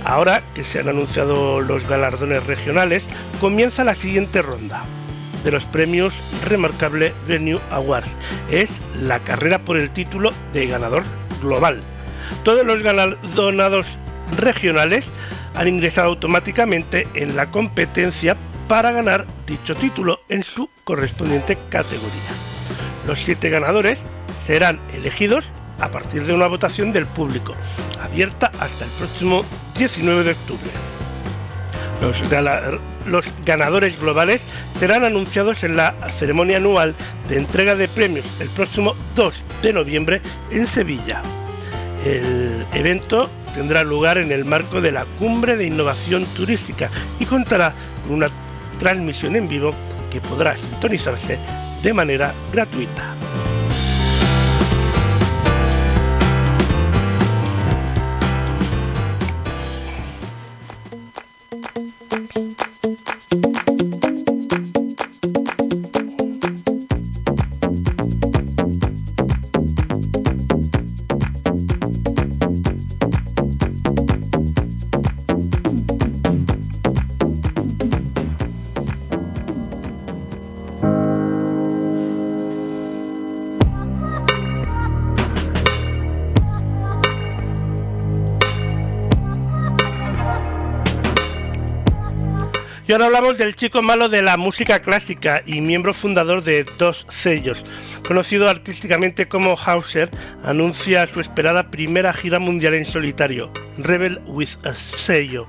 Ahora 0.05 0.43
que 0.53 0.63
se 0.63 0.79
han 0.79 0.89
anunciado 0.89 1.61
los 1.61 1.87
galardones 1.87 2.45
regionales, 2.45 3.07
comienza 3.39 3.83
la 3.83 3.95
siguiente 3.95 4.41
ronda 4.41 4.83
de 5.43 5.51
los 5.51 5.65
premios 5.65 6.13
Remarkable 6.45 7.13
Venue 7.27 7.61
Awards. 7.71 8.09
Es 8.51 8.69
la 8.99 9.19
carrera 9.19 9.59
por 9.59 9.77
el 9.77 9.91
título 9.91 10.33
de 10.51 10.67
ganador 10.67 11.03
global. 11.41 11.79
Todos 12.43 12.65
los 12.65 12.81
galardonados 12.81 13.85
regionales 14.37 15.07
han 15.55 15.67
ingresado 15.67 16.09
automáticamente 16.09 17.07
en 17.13 17.35
la 17.35 17.51
competencia 17.51 18.35
para 18.67 18.91
ganar 18.91 19.25
dicho 19.45 19.75
título 19.75 20.21
en 20.29 20.43
su 20.43 20.69
correspondiente 20.83 21.57
categoría. 21.69 22.31
Los 23.07 23.19
siete 23.19 23.49
ganadores 23.49 24.03
serán 24.45 24.79
elegidos 24.93 25.45
a 25.79 25.91
partir 25.91 26.25
de 26.25 26.33
una 26.33 26.47
votación 26.47 26.93
del 26.93 27.05
público, 27.05 27.53
abierta 28.01 28.51
hasta 28.59 28.85
el 28.85 28.91
próximo 28.91 29.43
19 29.75 30.23
de 30.23 30.31
octubre. 30.31 30.71
Los, 33.05 33.25
ganadores 33.45 33.99
globales 33.99 34.43
serán 34.77 35.03
anunciados 35.03 35.63
en 35.63 35.77
la 35.77 35.93
ceremonia 36.11 36.57
anual 36.57 36.95
de 37.29 37.37
entrega 37.37 37.75
de 37.75 37.87
premios 37.87 38.25
el 38.39 38.49
próximo 38.49 38.95
2 39.15 39.33
de 39.61 39.73
noviembre 39.73 40.21
en 40.51 40.67
Sevilla. 40.67 41.21
El 42.05 42.65
evento 42.73 43.29
tendrá 43.53 43.83
lugar 43.83 44.17
en 44.17 44.31
el 44.31 44.43
marco 44.45 44.81
de 44.81 44.91
la 44.91 45.05
Cumbre 45.19 45.55
de 45.55 45.65
Innovación 45.65 46.25
Turística 46.35 46.89
y 47.19 47.25
contará 47.25 47.73
con 48.03 48.15
una 48.15 48.29
transmisión 48.79 49.35
en 49.35 49.47
vivo 49.47 49.73
que 50.11 50.19
podrá 50.19 50.57
sintonizarse 50.57 51.37
de 51.81 51.93
manera 51.93 52.33
gratuita. 52.51 53.15
Ahora 92.93 93.07
hablamos 93.07 93.39
del 93.39 93.55
chico 93.55 93.81
malo 93.81 94.07
de 94.07 94.21
la 94.21 94.37
música 94.37 94.83
clásica 94.83 95.41
y 95.47 95.61
miembro 95.61 95.95
fundador 95.95 96.43
de 96.43 96.63
dos 96.77 97.07
sellos. 97.09 97.65
Conocido 98.07 98.47
artísticamente 98.47 99.27
como 99.27 99.57
Hauser, 99.57 100.11
anuncia 100.43 101.07
su 101.07 101.19
esperada 101.19 101.71
primera 101.71 102.13
gira 102.13 102.37
mundial 102.37 102.75
en 102.75 102.85
solitario, 102.85 103.51
Rebel 103.79 104.21
with 104.27 104.49
a 104.63 104.73
sello. 104.73 105.47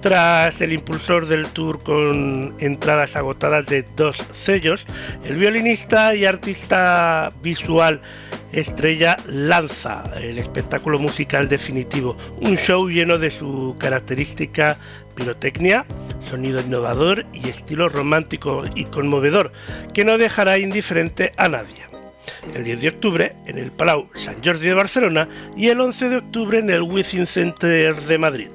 Tras 0.00 0.60
el 0.60 0.72
impulsor 0.72 1.26
del 1.26 1.48
tour 1.48 1.82
con 1.82 2.54
entradas 2.60 3.16
agotadas 3.16 3.66
de 3.66 3.84
dos 3.96 4.16
sellos, 4.32 4.86
el 5.24 5.36
violinista 5.36 6.14
y 6.14 6.24
artista 6.24 7.32
visual 7.42 8.00
estrella 8.52 9.16
lanza 9.26 10.04
el 10.20 10.38
espectáculo 10.38 11.00
musical 11.00 11.48
definitivo, 11.48 12.16
un 12.40 12.56
show 12.56 12.88
lleno 12.88 13.18
de 13.18 13.32
su 13.32 13.76
característica 13.78 14.78
pirotecnia, 15.16 15.84
sonido 16.30 16.60
innovador 16.60 17.26
y 17.32 17.48
estilo 17.48 17.88
romántico 17.88 18.64
y 18.76 18.84
conmovedor, 18.84 19.52
que 19.92 20.04
no 20.04 20.16
dejará 20.16 20.58
indiferente 20.58 21.32
a 21.36 21.48
nadie. 21.48 21.88
El 22.54 22.62
10 22.62 22.80
de 22.80 22.88
octubre 22.88 23.32
en 23.46 23.58
el 23.58 23.72
Palau 23.72 24.08
San 24.14 24.36
Jordi 24.44 24.68
de 24.68 24.74
Barcelona 24.74 25.28
y 25.56 25.68
el 25.68 25.80
11 25.80 26.08
de 26.08 26.16
octubre 26.18 26.58
en 26.60 26.70
el 26.70 26.82
Within 26.82 27.26
Center 27.26 27.96
de 27.96 28.18
Madrid. 28.18 28.48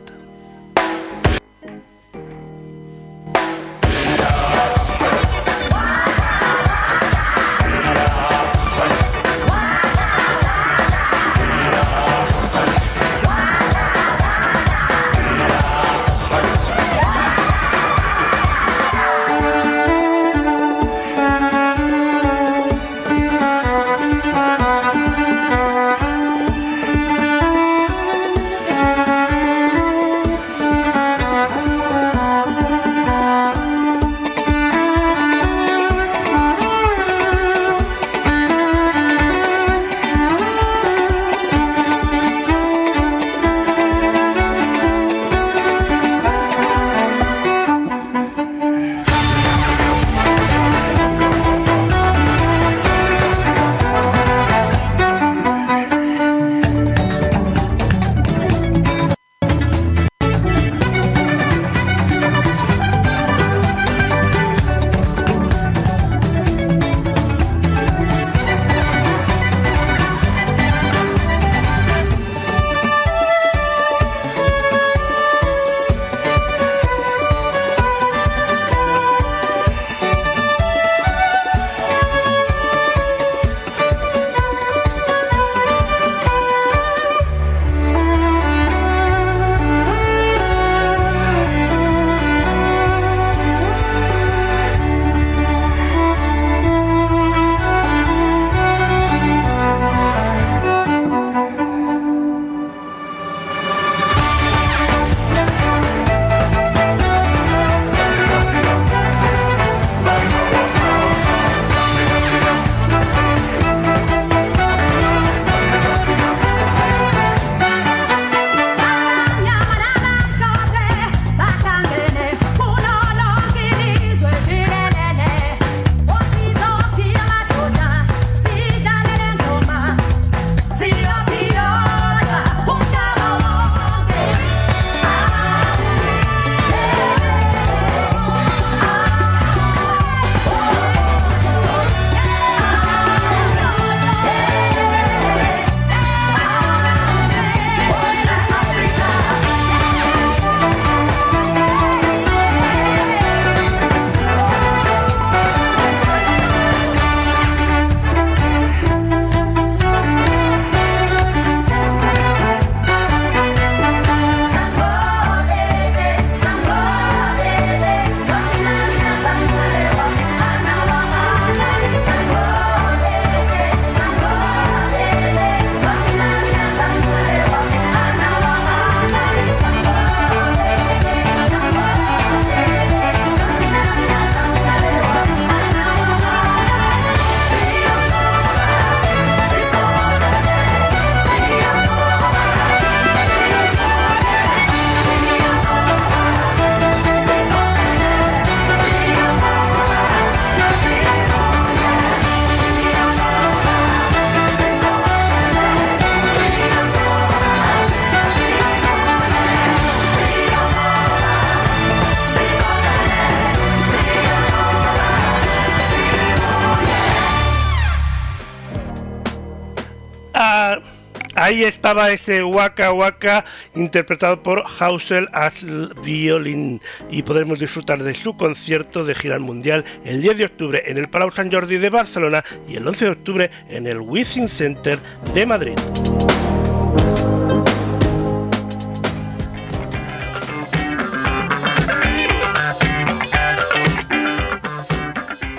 Estaba 221.68 222.12
ese 222.12 222.44
Waka 222.44 222.92
Waka 222.92 223.46
interpretado 223.76 224.42
por 224.42 224.64
Hausel 224.80 225.28
al 225.34 225.94
violín 226.04 226.82
y 227.10 227.24
podremos 227.24 227.60
disfrutar 227.60 228.04
de 228.04 228.14
su 228.14 228.36
concierto 228.36 229.04
de 229.04 229.16
gira 229.16 229.40
mundial 229.40 229.86
el 230.06 230.22
10 230.22 230.38
de 230.38 230.46
octubre 230.46 230.84
en 230.86 230.98
el 230.98 231.10
Palau 231.10 231.32
Sant 231.32 231.54
Jordi 231.54 231.78
de 231.78 231.90
Barcelona 231.90 232.44
y 232.68 232.76
el 232.76 232.88
11 232.88 233.06
de 233.06 233.12
octubre 233.12 233.52
en 233.70 233.88
el 233.88 234.00
Wizzing 234.00 234.50
Center 234.50 235.00
de 235.34 235.46
Madrid. 235.46 235.76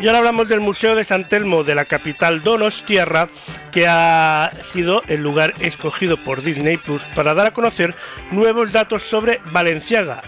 Y 0.04 0.06
ahora 0.06 0.18
hablamos 0.18 0.50
del 0.50 0.60
Museo 0.60 0.94
de 0.94 1.02
San 1.02 1.26
Telmo 1.26 1.64
de 1.64 1.74
la 1.74 1.86
capital 1.86 2.42
Donostiarra, 2.42 3.30
que 3.72 3.86
ha 3.88 4.50
sido 4.62 5.02
el 5.08 5.22
lugar 5.22 5.54
escogido 5.60 6.18
por 6.18 6.42
Disney 6.42 6.76
Plus 6.76 7.00
para 7.14 7.32
dar 7.32 7.46
a 7.46 7.50
conocer 7.52 7.94
nuevos 8.30 8.70
datos 8.70 9.02
sobre 9.02 9.40
Valenciaga, 9.50 10.22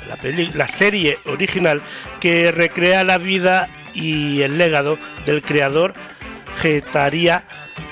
la 0.55 0.67
serie 0.67 1.19
original 1.27 1.83
que 2.21 2.53
recrea 2.53 3.05
la 3.05 3.19
vida 3.19 3.69
y 3.93 4.41
el 4.41 4.57
legado 4.57 4.97
del 5.27 5.43
creador 5.43 5.93
Getaria, 6.63 7.45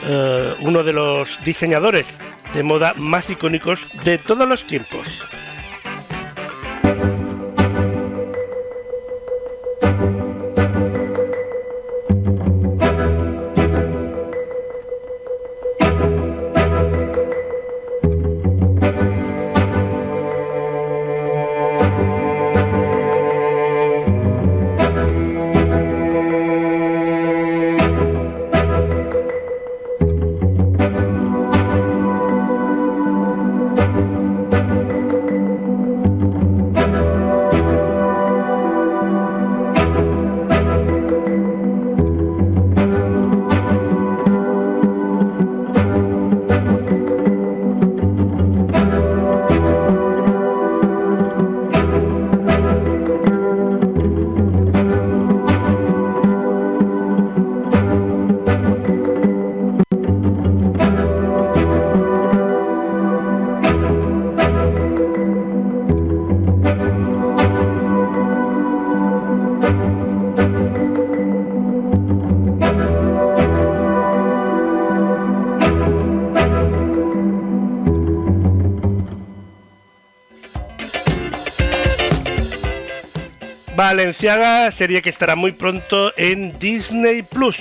eh, 0.06 0.54
uno 0.60 0.84
de 0.84 0.94
los 0.94 1.38
diseñadores 1.44 2.06
de 2.54 2.62
moda 2.62 2.94
más 2.96 3.28
icónicos 3.28 3.80
de 4.04 4.16
todos 4.16 4.48
los 4.48 4.66
tiempos. 4.66 5.22
Valenciaga, 84.24 84.70
serie 84.70 85.02
que 85.02 85.10
estará 85.10 85.36
muy 85.36 85.52
pronto 85.52 86.10
en 86.16 86.58
Disney 86.58 87.22
Plus. 87.22 87.58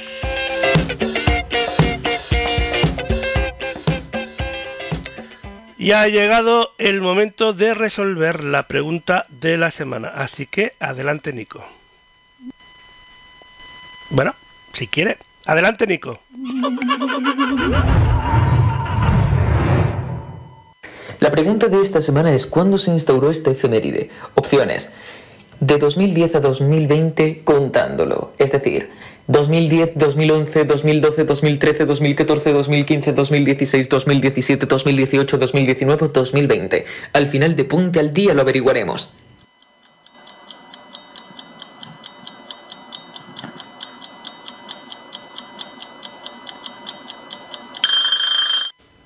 Y 5.77 5.91
ha 5.91 6.07
llegado 6.07 6.72
el 6.77 7.02
momento 7.02 7.52
de 7.52 7.73
resolver 7.73 8.45
la 8.45 8.68
pregunta 8.69 9.26
de 9.27 9.57
la 9.57 9.72
semana. 9.72 10.07
Así 10.15 10.45
que 10.45 10.76
adelante, 10.80 11.34
Nico. 11.34 11.65
Bueno, 14.10 14.34
si 14.72 14.88
quiere. 14.88 15.18
Adelante, 15.45 15.85
Nico. 15.85 16.22
La 21.19 21.31
pregunta 21.31 21.68
de 21.68 21.81
esta 21.81 21.99
semana 21.99 22.34
es 22.34 22.48
¿cuándo 22.48 22.77
se 22.77 22.91
instauró 22.91 23.31
esta 23.31 23.52
efeméride? 23.52 24.10
Opciones. 24.35 24.94
De 25.64 25.77
2010 25.77 26.35
a 26.35 26.40
2020 26.41 27.44
contándolo. 27.45 28.34
Es 28.38 28.52
decir, 28.52 28.90
2010, 29.27 29.94
2011, 29.95 30.65
2012, 30.65 31.23
2013, 31.23 31.85
2014, 31.85 32.52
2015, 32.52 33.14
2016, 33.14 33.88
2017, 33.88 34.65
2018, 34.65 35.38
2019, 35.38 36.10
2020. 36.10 36.85
Al 37.14 37.27
final 37.27 37.56
de 37.56 37.64
Punte 37.64 38.02
al 38.02 38.14
Día 38.14 38.34
lo 38.34 38.41
averiguaremos. 38.41 39.14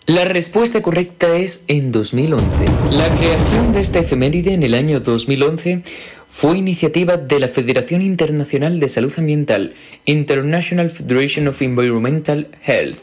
La 0.07 0.23
respuesta 0.23 0.81
correcta 0.81 1.35
es 1.35 1.65
en 1.67 1.91
2011. 1.91 2.45
La 2.91 3.09
creación 3.17 3.73
de 3.73 3.81
esta 3.81 3.99
efeméride 3.99 4.53
en 4.53 4.63
el 4.63 4.73
año 4.73 5.01
2011 5.01 5.84
fue 6.29 6.57
iniciativa 6.57 7.17
de 7.17 7.39
la 7.39 7.47
Federación 7.47 8.01
Internacional 8.01 8.79
de 8.79 8.89
Salud 8.89 9.13
Ambiental, 9.17 9.73
International 10.05 10.89
Federation 10.89 11.47
of 11.47 11.61
Environmental 11.61 12.47
Health, 12.63 12.99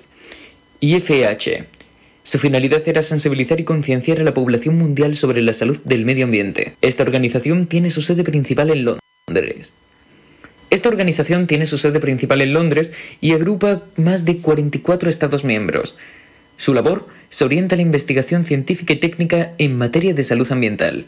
IFH. 0.80 1.64
Su 2.22 2.38
finalidad 2.38 2.82
era 2.86 3.02
sensibilizar 3.02 3.60
y 3.60 3.64
concienciar 3.64 4.20
a 4.20 4.24
la 4.24 4.34
población 4.34 4.78
mundial 4.78 5.14
sobre 5.14 5.42
la 5.42 5.52
salud 5.52 5.78
del 5.84 6.04
medio 6.04 6.24
ambiente. 6.24 6.76
Esta 6.80 7.02
organización 7.02 7.66
tiene 7.66 7.90
su 7.90 8.02
sede 8.02 8.24
principal 8.24 8.70
en 8.70 8.84
Londres. 8.84 9.72
Esta 10.70 10.88
organización 10.88 11.46
tiene 11.46 11.66
su 11.66 11.78
sede 11.78 12.00
principal 12.00 12.40
en 12.40 12.52
Londres 12.52 12.92
y 13.20 13.32
agrupa 13.32 13.84
más 13.96 14.24
de 14.24 14.38
44 14.38 15.08
Estados 15.08 15.44
miembros. 15.44 15.96
Su 16.56 16.74
labor 16.74 17.08
se 17.30 17.44
orienta 17.44 17.74
a 17.74 17.76
la 17.76 17.82
investigación 17.82 18.44
científica 18.44 18.92
y 18.92 18.96
técnica 18.96 19.52
en 19.58 19.76
materia 19.76 20.14
de 20.14 20.24
salud 20.24 20.50
ambiental. 20.50 21.06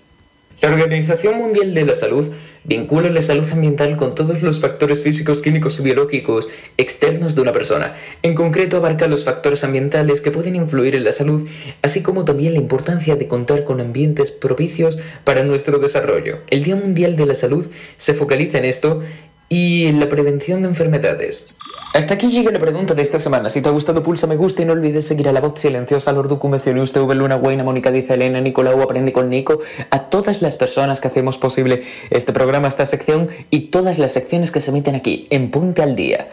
La 0.63 0.71
Organización 0.71 1.37
Mundial 1.37 1.75
de 1.75 1.85
la 1.85 1.95
Salud 1.95 2.33
vincula 2.65 3.11
la 3.11 3.21
salud 3.21 3.47
ambiental 3.53 3.97
con 3.97 4.15
todos 4.15 4.43
los 4.43 4.59
factores 4.59 5.03
físicos, 5.03 5.43
químicos 5.43 5.79
y 5.79 5.83
biológicos 5.83 6.49
externos 6.79 7.35
de 7.35 7.43
una 7.43 7.53
persona. 7.53 7.95
En 8.23 8.35
concreto 8.35 8.79
abarca 8.79 9.07
los 9.07 9.25
factores 9.25 9.65
ambientales 9.65 10.23
que 10.23 10.31
pueden 10.31 10.57
influir 10.57 10.95
en 10.95 11.05
la 11.05 11.13
salud, 11.13 11.47
así 11.83 12.03
como 12.03 12.25
también 12.25 12.55
la 12.55 12.59
importancia 12.59 13.17
de 13.17 13.29
contar 13.29 13.65
con 13.65 13.81
ambientes 13.81 14.31
propicios 14.31 14.99
para 15.25 15.45
nuestro 15.45 15.79
desarrollo. 15.79 16.39
El 16.49 16.65
Día 16.65 16.77
Mundial 16.77 17.17
de 17.17 17.27
la 17.27 17.35
Salud 17.35 17.69
se 17.99 18.15
focaliza 18.15 18.57
en 18.57 18.65
esto 18.65 19.03
y 19.51 19.87
en 19.87 20.01
la 20.01 20.09
prevención 20.09 20.63
de 20.63 20.69
enfermedades. 20.69 21.56
Hasta 21.97 22.13
aquí 22.13 22.29
llega 22.29 22.51
la 22.51 22.59
pregunta 22.59 22.93
de 22.93 23.01
esta 23.01 23.19
semana. 23.19 23.49
Si 23.49 23.63
te 23.63 23.71
ha 23.71 23.73
gustado, 23.73 24.03
pulsa 24.03 24.27
me 24.27 24.37
gusta 24.37 24.61
y 24.61 24.67
no 24.67 24.75
olvides 24.75 25.07
seguir 25.07 25.31
a 25.31 25.33
la 25.33 25.41
voz 25.41 25.59
silenciosa, 25.59 26.13
Lord 26.13 26.29
Ducumeciones, 26.29 26.93
TV, 26.93 27.15
Luna, 27.15 27.37
Guaina, 27.37 27.65
Mónica, 27.65 27.91
Dice, 27.91 28.13
Elena, 28.13 28.39
Nicolau, 28.39 28.83
Aprende 28.83 29.15
con 29.15 29.31
Nico, 29.31 29.61
a 29.89 30.11
todas 30.11 30.43
las 30.43 30.57
personas 30.57 31.01
que 31.01 31.09
hacemos 31.09 31.39
posible 31.39 31.85
este 32.11 32.35
programa, 32.35 32.69
esta 32.69 32.85
sección 32.85 33.31
y 33.49 33.71
todas 33.71 33.99
las 33.99 34.13
secciones 34.13 34.53
que 34.53 34.61
se 34.61 34.73
emiten 34.73 34.95
aquí, 34.95 35.27
en 35.31 35.51
Punte 35.51 35.81
al 35.81 35.97
Día. 35.97 36.29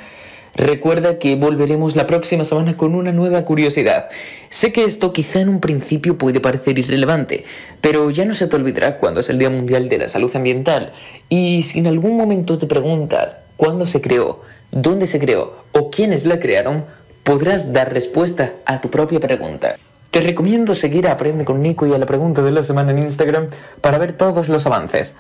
Recuerda 0.53 1.17
que 1.17 1.37
volveremos 1.37 1.95
la 1.95 2.07
próxima 2.07 2.43
semana 2.43 2.75
con 2.75 2.93
una 2.93 3.13
nueva 3.13 3.45
curiosidad. 3.45 4.09
Sé 4.49 4.73
que 4.73 4.83
esto 4.83 5.13
quizá 5.13 5.39
en 5.39 5.47
un 5.47 5.61
principio 5.61 6.17
puede 6.17 6.41
parecer 6.41 6.77
irrelevante, 6.77 7.45
pero 7.79 8.09
ya 8.09 8.25
no 8.25 8.35
se 8.35 8.47
te 8.47 8.57
olvidará 8.57 8.97
cuándo 8.97 9.21
es 9.21 9.29
el 9.29 9.37
Día 9.37 9.49
Mundial 9.49 9.87
de 9.87 9.99
la 9.99 10.07
Salud 10.09 10.35
Ambiental. 10.35 10.91
Y 11.29 11.63
si 11.63 11.79
en 11.79 11.87
algún 11.87 12.17
momento 12.17 12.57
te 12.57 12.67
preguntas 12.67 13.37
cuándo 13.55 13.85
se 13.85 14.01
creó, 14.01 14.41
dónde 14.73 15.07
se 15.07 15.19
creó 15.19 15.63
o 15.71 15.89
quiénes 15.89 16.25
la 16.25 16.39
crearon, 16.39 16.85
podrás 17.23 17.71
dar 17.71 17.93
respuesta 17.93 18.53
a 18.65 18.81
tu 18.81 18.89
propia 18.89 19.19
pregunta. 19.19 19.77
Te 20.11 20.21
recomiendo 20.21 20.75
seguir 20.75 21.07
a 21.07 21.13
Aprende 21.13 21.45
con 21.45 21.61
Nico 21.61 21.87
y 21.87 21.93
a 21.93 21.97
la 21.97 22.05
pregunta 22.05 22.41
de 22.41 22.51
la 22.51 22.63
semana 22.63 22.91
en 22.91 22.99
Instagram 22.99 23.47
para 23.81 23.97
ver 23.97 24.13
todos 24.13 24.49
los 24.49 24.65
avances. 24.65 25.15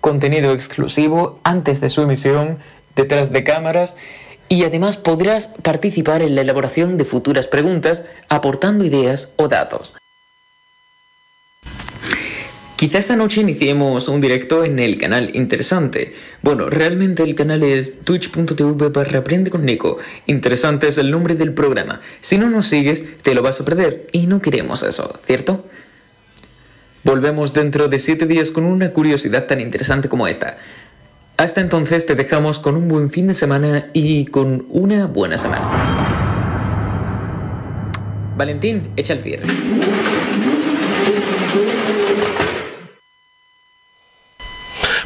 Contenido 0.00 0.52
exclusivo 0.52 1.40
antes 1.44 1.80
de 1.80 1.90
su 1.90 2.02
emisión, 2.02 2.58
detrás 2.94 3.32
de 3.32 3.42
cámaras 3.42 3.96
y 4.48 4.64
además 4.64 4.96
podrás 4.96 5.48
participar 5.48 6.22
en 6.22 6.34
la 6.34 6.42
elaboración 6.42 6.96
de 6.96 7.04
futuras 7.04 7.46
preguntas 7.46 8.04
aportando 8.28 8.84
ideas 8.84 9.32
o 9.36 9.48
datos. 9.48 9.94
Quizá 12.84 12.98
esta 12.98 13.16
noche 13.16 13.40
iniciemos 13.40 14.08
un 14.08 14.20
directo 14.20 14.62
en 14.62 14.78
el 14.78 14.98
canal 14.98 15.34
Interesante. 15.34 16.12
Bueno, 16.42 16.68
realmente 16.68 17.22
el 17.22 17.34
canal 17.34 17.62
es 17.62 18.00
twitch.tv 18.00 18.90
barra 18.90 19.20
aprende 19.20 19.50
con 19.50 19.64
Nico. 19.64 19.96
Interesante 20.26 20.88
es 20.88 20.98
el 20.98 21.10
nombre 21.10 21.34
del 21.34 21.54
programa. 21.54 22.02
Si 22.20 22.36
no 22.36 22.50
nos 22.50 22.66
sigues, 22.66 23.22
te 23.22 23.34
lo 23.34 23.40
vas 23.40 23.58
a 23.58 23.64
perder 23.64 24.08
y 24.12 24.26
no 24.26 24.42
queremos 24.42 24.82
eso, 24.82 25.18
¿cierto? 25.24 25.64
Volvemos 27.04 27.54
dentro 27.54 27.88
de 27.88 27.98
7 27.98 28.26
días 28.26 28.50
con 28.50 28.66
una 28.66 28.90
curiosidad 28.90 29.46
tan 29.46 29.62
interesante 29.62 30.10
como 30.10 30.26
esta. 30.26 30.58
Hasta 31.38 31.62
entonces 31.62 32.04
te 32.04 32.14
dejamos 32.14 32.58
con 32.58 32.76
un 32.76 32.88
buen 32.88 33.08
fin 33.08 33.28
de 33.28 33.34
semana 33.34 33.88
y 33.94 34.26
con 34.26 34.66
una 34.68 35.06
buena 35.06 35.38
semana. 35.38 35.64
Valentín, 38.36 38.90
echa 38.94 39.14
el 39.14 39.20
cierre. 39.20 39.46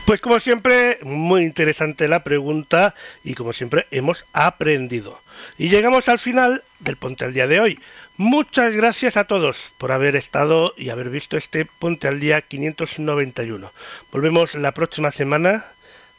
Pues 0.08 0.22
como 0.22 0.40
siempre, 0.40 0.98
muy 1.02 1.42
interesante 1.42 2.08
la 2.08 2.24
pregunta 2.24 2.94
y 3.22 3.34
como 3.34 3.52
siempre 3.52 3.86
hemos 3.90 4.24
aprendido. 4.32 5.20
Y 5.58 5.68
llegamos 5.68 6.08
al 6.08 6.18
final 6.18 6.64
del 6.78 6.96
Ponte 6.96 7.26
al 7.26 7.34
Día 7.34 7.46
de 7.46 7.60
hoy. 7.60 7.78
Muchas 8.16 8.74
gracias 8.74 9.18
a 9.18 9.24
todos 9.24 9.58
por 9.76 9.92
haber 9.92 10.16
estado 10.16 10.72
y 10.78 10.88
haber 10.88 11.10
visto 11.10 11.36
este 11.36 11.66
Ponte 11.66 12.08
al 12.08 12.20
Día 12.20 12.40
591. 12.40 13.70
Volvemos 14.10 14.54
la 14.54 14.72
próxima 14.72 15.10
semana 15.10 15.66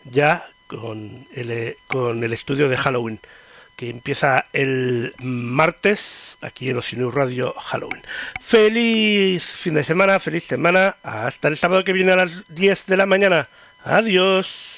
ya 0.03 0.47
con 0.67 1.27
el, 1.33 1.75
con 1.87 2.23
el 2.23 2.31
estudio 2.31 2.69
de 2.69 2.77
Halloween 2.77 3.19
que 3.75 3.89
empieza 3.89 4.45
el 4.53 5.15
martes 5.17 6.37
aquí 6.41 6.69
en 6.69 6.77
Osinus 6.77 7.11
Radio 7.11 7.53
Halloween. 7.53 8.03
Feliz 8.39 9.43
fin 9.45 9.73
de 9.73 9.83
semana, 9.83 10.19
feliz 10.19 10.43
semana. 10.43 10.97
Hasta 11.01 11.47
el 11.47 11.57
sábado 11.57 11.83
que 11.83 11.93
viene 11.93 12.11
a 12.11 12.17
las 12.17 12.43
10 12.49 12.85
de 12.85 12.97
la 12.97 13.07
mañana. 13.07 13.49
Adiós. 13.83 14.68